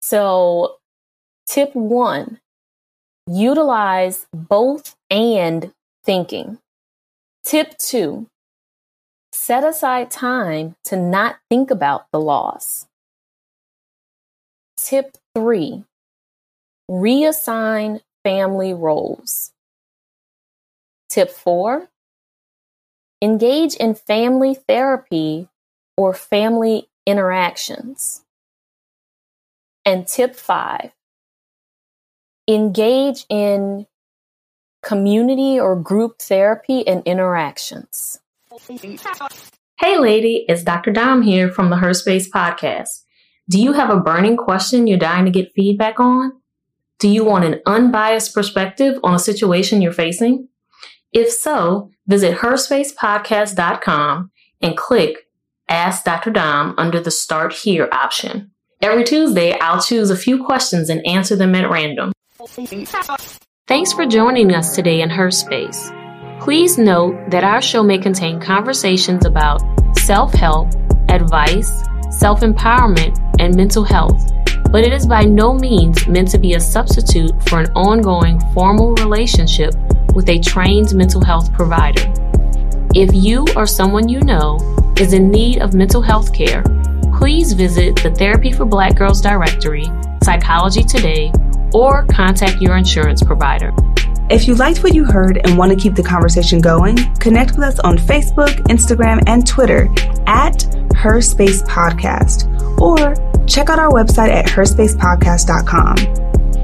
So, 0.02 0.76
tip 1.46 1.74
one 1.74 2.38
utilize 3.28 4.26
both 4.32 4.94
and 5.10 5.72
thinking. 6.06 6.58
Tip 7.44 7.76
two 7.78 8.28
Set 9.32 9.64
aside 9.64 10.10
time 10.10 10.76
to 10.84 10.96
not 10.96 11.36
think 11.50 11.70
about 11.70 12.06
the 12.10 12.18
loss. 12.18 12.86
Tip 14.78 15.16
three 15.34 15.84
reassign 16.90 18.00
family 18.24 18.72
roles. 18.72 19.52
Tip 21.10 21.30
four 21.30 21.88
engage 23.20 23.74
in 23.74 23.94
family 23.94 24.54
therapy 24.54 25.48
or 25.96 26.14
family 26.14 26.88
interactions. 27.06 28.22
And 29.84 30.06
tip 30.06 30.34
five 30.34 30.92
engage 32.48 33.26
in 33.28 33.86
community 34.86 35.58
or 35.58 35.74
group 35.74 36.20
therapy 36.20 36.86
and 36.86 37.02
interactions. 37.04 38.20
Hey, 39.80 39.98
lady, 39.98 40.44
it's 40.48 40.62
Dr. 40.62 40.92
Dom 40.92 41.22
here 41.22 41.50
from 41.50 41.70
the 41.70 41.76
Her 41.76 41.92
Space 41.92 42.30
podcast. 42.30 43.02
Do 43.50 43.60
you 43.60 43.72
have 43.72 43.90
a 43.90 44.00
burning 44.00 44.36
question 44.36 44.86
you're 44.86 44.96
dying 44.96 45.24
to 45.24 45.30
get 45.32 45.52
feedback 45.54 45.98
on? 45.98 46.32
Do 47.00 47.08
you 47.08 47.24
want 47.24 47.44
an 47.44 47.60
unbiased 47.66 48.32
perspective 48.32 48.98
on 49.02 49.14
a 49.14 49.18
situation 49.18 49.82
you're 49.82 49.92
facing? 49.92 50.48
If 51.12 51.32
so, 51.32 51.90
visit 52.06 52.38
herspacepodcast.com 52.38 54.30
and 54.62 54.76
click 54.76 55.16
Ask 55.68 56.04
Dr. 56.04 56.30
Dom 56.30 56.74
under 56.78 57.00
the 57.00 57.10
Start 57.10 57.52
Here 57.52 57.88
option. 57.90 58.52
Every 58.80 59.02
Tuesday, 59.02 59.58
I'll 59.58 59.82
choose 59.82 60.10
a 60.10 60.16
few 60.16 60.44
questions 60.44 60.88
and 60.88 61.04
answer 61.04 61.34
them 61.34 61.56
at 61.56 61.68
random. 61.68 62.12
Thanks 63.68 63.92
for 63.92 64.06
joining 64.06 64.54
us 64.54 64.76
today 64.76 65.00
in 65.00 65.10
Her 65.10 65.28
Space. 65.28 65.90
Please 66.38 66.78
note 66.78 67.30
that 67.30 67.42
our 67.42 67.60
show 67.60 67.82
may 67.82 67.98
contain 67.98 68.38
conversations 68.38 69.26
about 69.26 69.60
self 69.98 70.32
help, 70.32 70.68
advice, 71.08 71.82
self 72.08 72.42
empowerment, 72.42 73.18
and 73.40 73.56
mental 73.56 73.82
health, 73.82 74.30
but 74.70 74.84
it 74.84 74.92
is 74.92 75.04
by 75.04 75.22
no 75.22 75.52
means 75.52 76.06
meant 76.06 76.30
to 76.30 76.38
be 76.38 76.54
a 76.54 76.60
substitute 76.60 77.32
for 77.48 77.58
an 77.58 77.72
ongoing 77.72 78.38
formal 78.54 78.94
relationship 78.94 79.74
with 80.14 80.28
a 80.28 80.38
trained 80.38 80.94
mental 80.94 81.24
health 81.24 81.52
provider. 81.52 82.04
If 82.94 83.12
you 83.12 83.46
or 83.56 83.66
someone 83.66 84.08
you 84.08 84.20
know 84.20 84.60
is 84.96 85.12
in 85.12 85.28
need 85.28 85.58
of 85.58 85.74
mental 85.74 86.02
health 86.02 86.32
care, 86.32 86.62
please 87.18 87.52
visit 87.52 87.96
the 88.00 88.12
Therapy 88.12 88.52
for 88.52 88.64
Black 88.64 88.94
Girls 88.94 89.20
directory, 89.20 89.86
Psychology 90.22 90.84
Today, 90.84 91.32
or 91.72 92.06
contact 92.06 92.60
your 92.60 92.76
insurance 92.76 93.22
provider. 93.22 93.72
If 94.28 94.48
you 94.48 94.56
liked 94.56 94.82
what 94.82 94.92
you 94.92 95.04
heard 95.04 95.38
and 95.44 95.56
want 95.56 95.70
to 95.70 95.76
keep 95.76 95.94
the 95.94 96.02
conversation 96.02 96.60
going, 96.60 96.96
connect 97.16 97.52
with 97.52 97.60
us 97.60 97.78
on 97.80 97.96
Facebook, 97.96 98.48
Instagram, 98.68 99.22
and 99.28 99.46
Twitter 99.46 99.88
at 100.26 100.66
Her 100.96 101.20
Space 101.20 101.62
Podcast, 101.62 102.50
or 102.80 103.14
check 103.46 103.70
out 103.70 103.78
our 103.78 103.90
website 103.90 104.30
at 104.30 104.46
herspacepodcast.com. 104.46 105.96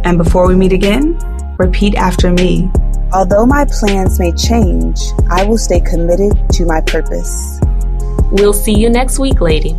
And 0.04 0.18
before 0.18 0.48
we 0.48 0.56
meet 0.56 0.72
again, 0.72 1.16
repeat 1.56 1.94
after 1.94 2.32
me. 2.32 2.68
Although 3.12 3.46
my 3.46 3.64
plans 3.66 4.18
may 4.18 4.32
change, 4.32 4.98
I 5.30 5.44
will 5.44 5.58
stay 5.58 5.80
committed 5.80 6.32
to 6.54 6.66
my 6.66 6.80
purpose. 6.80 7.60
We'll 8.32 8.52
see 8.52 8.76
you 8.76 8.90
next 8.90 9.20
week, 9.20 9.40
lady. 9.40 9.78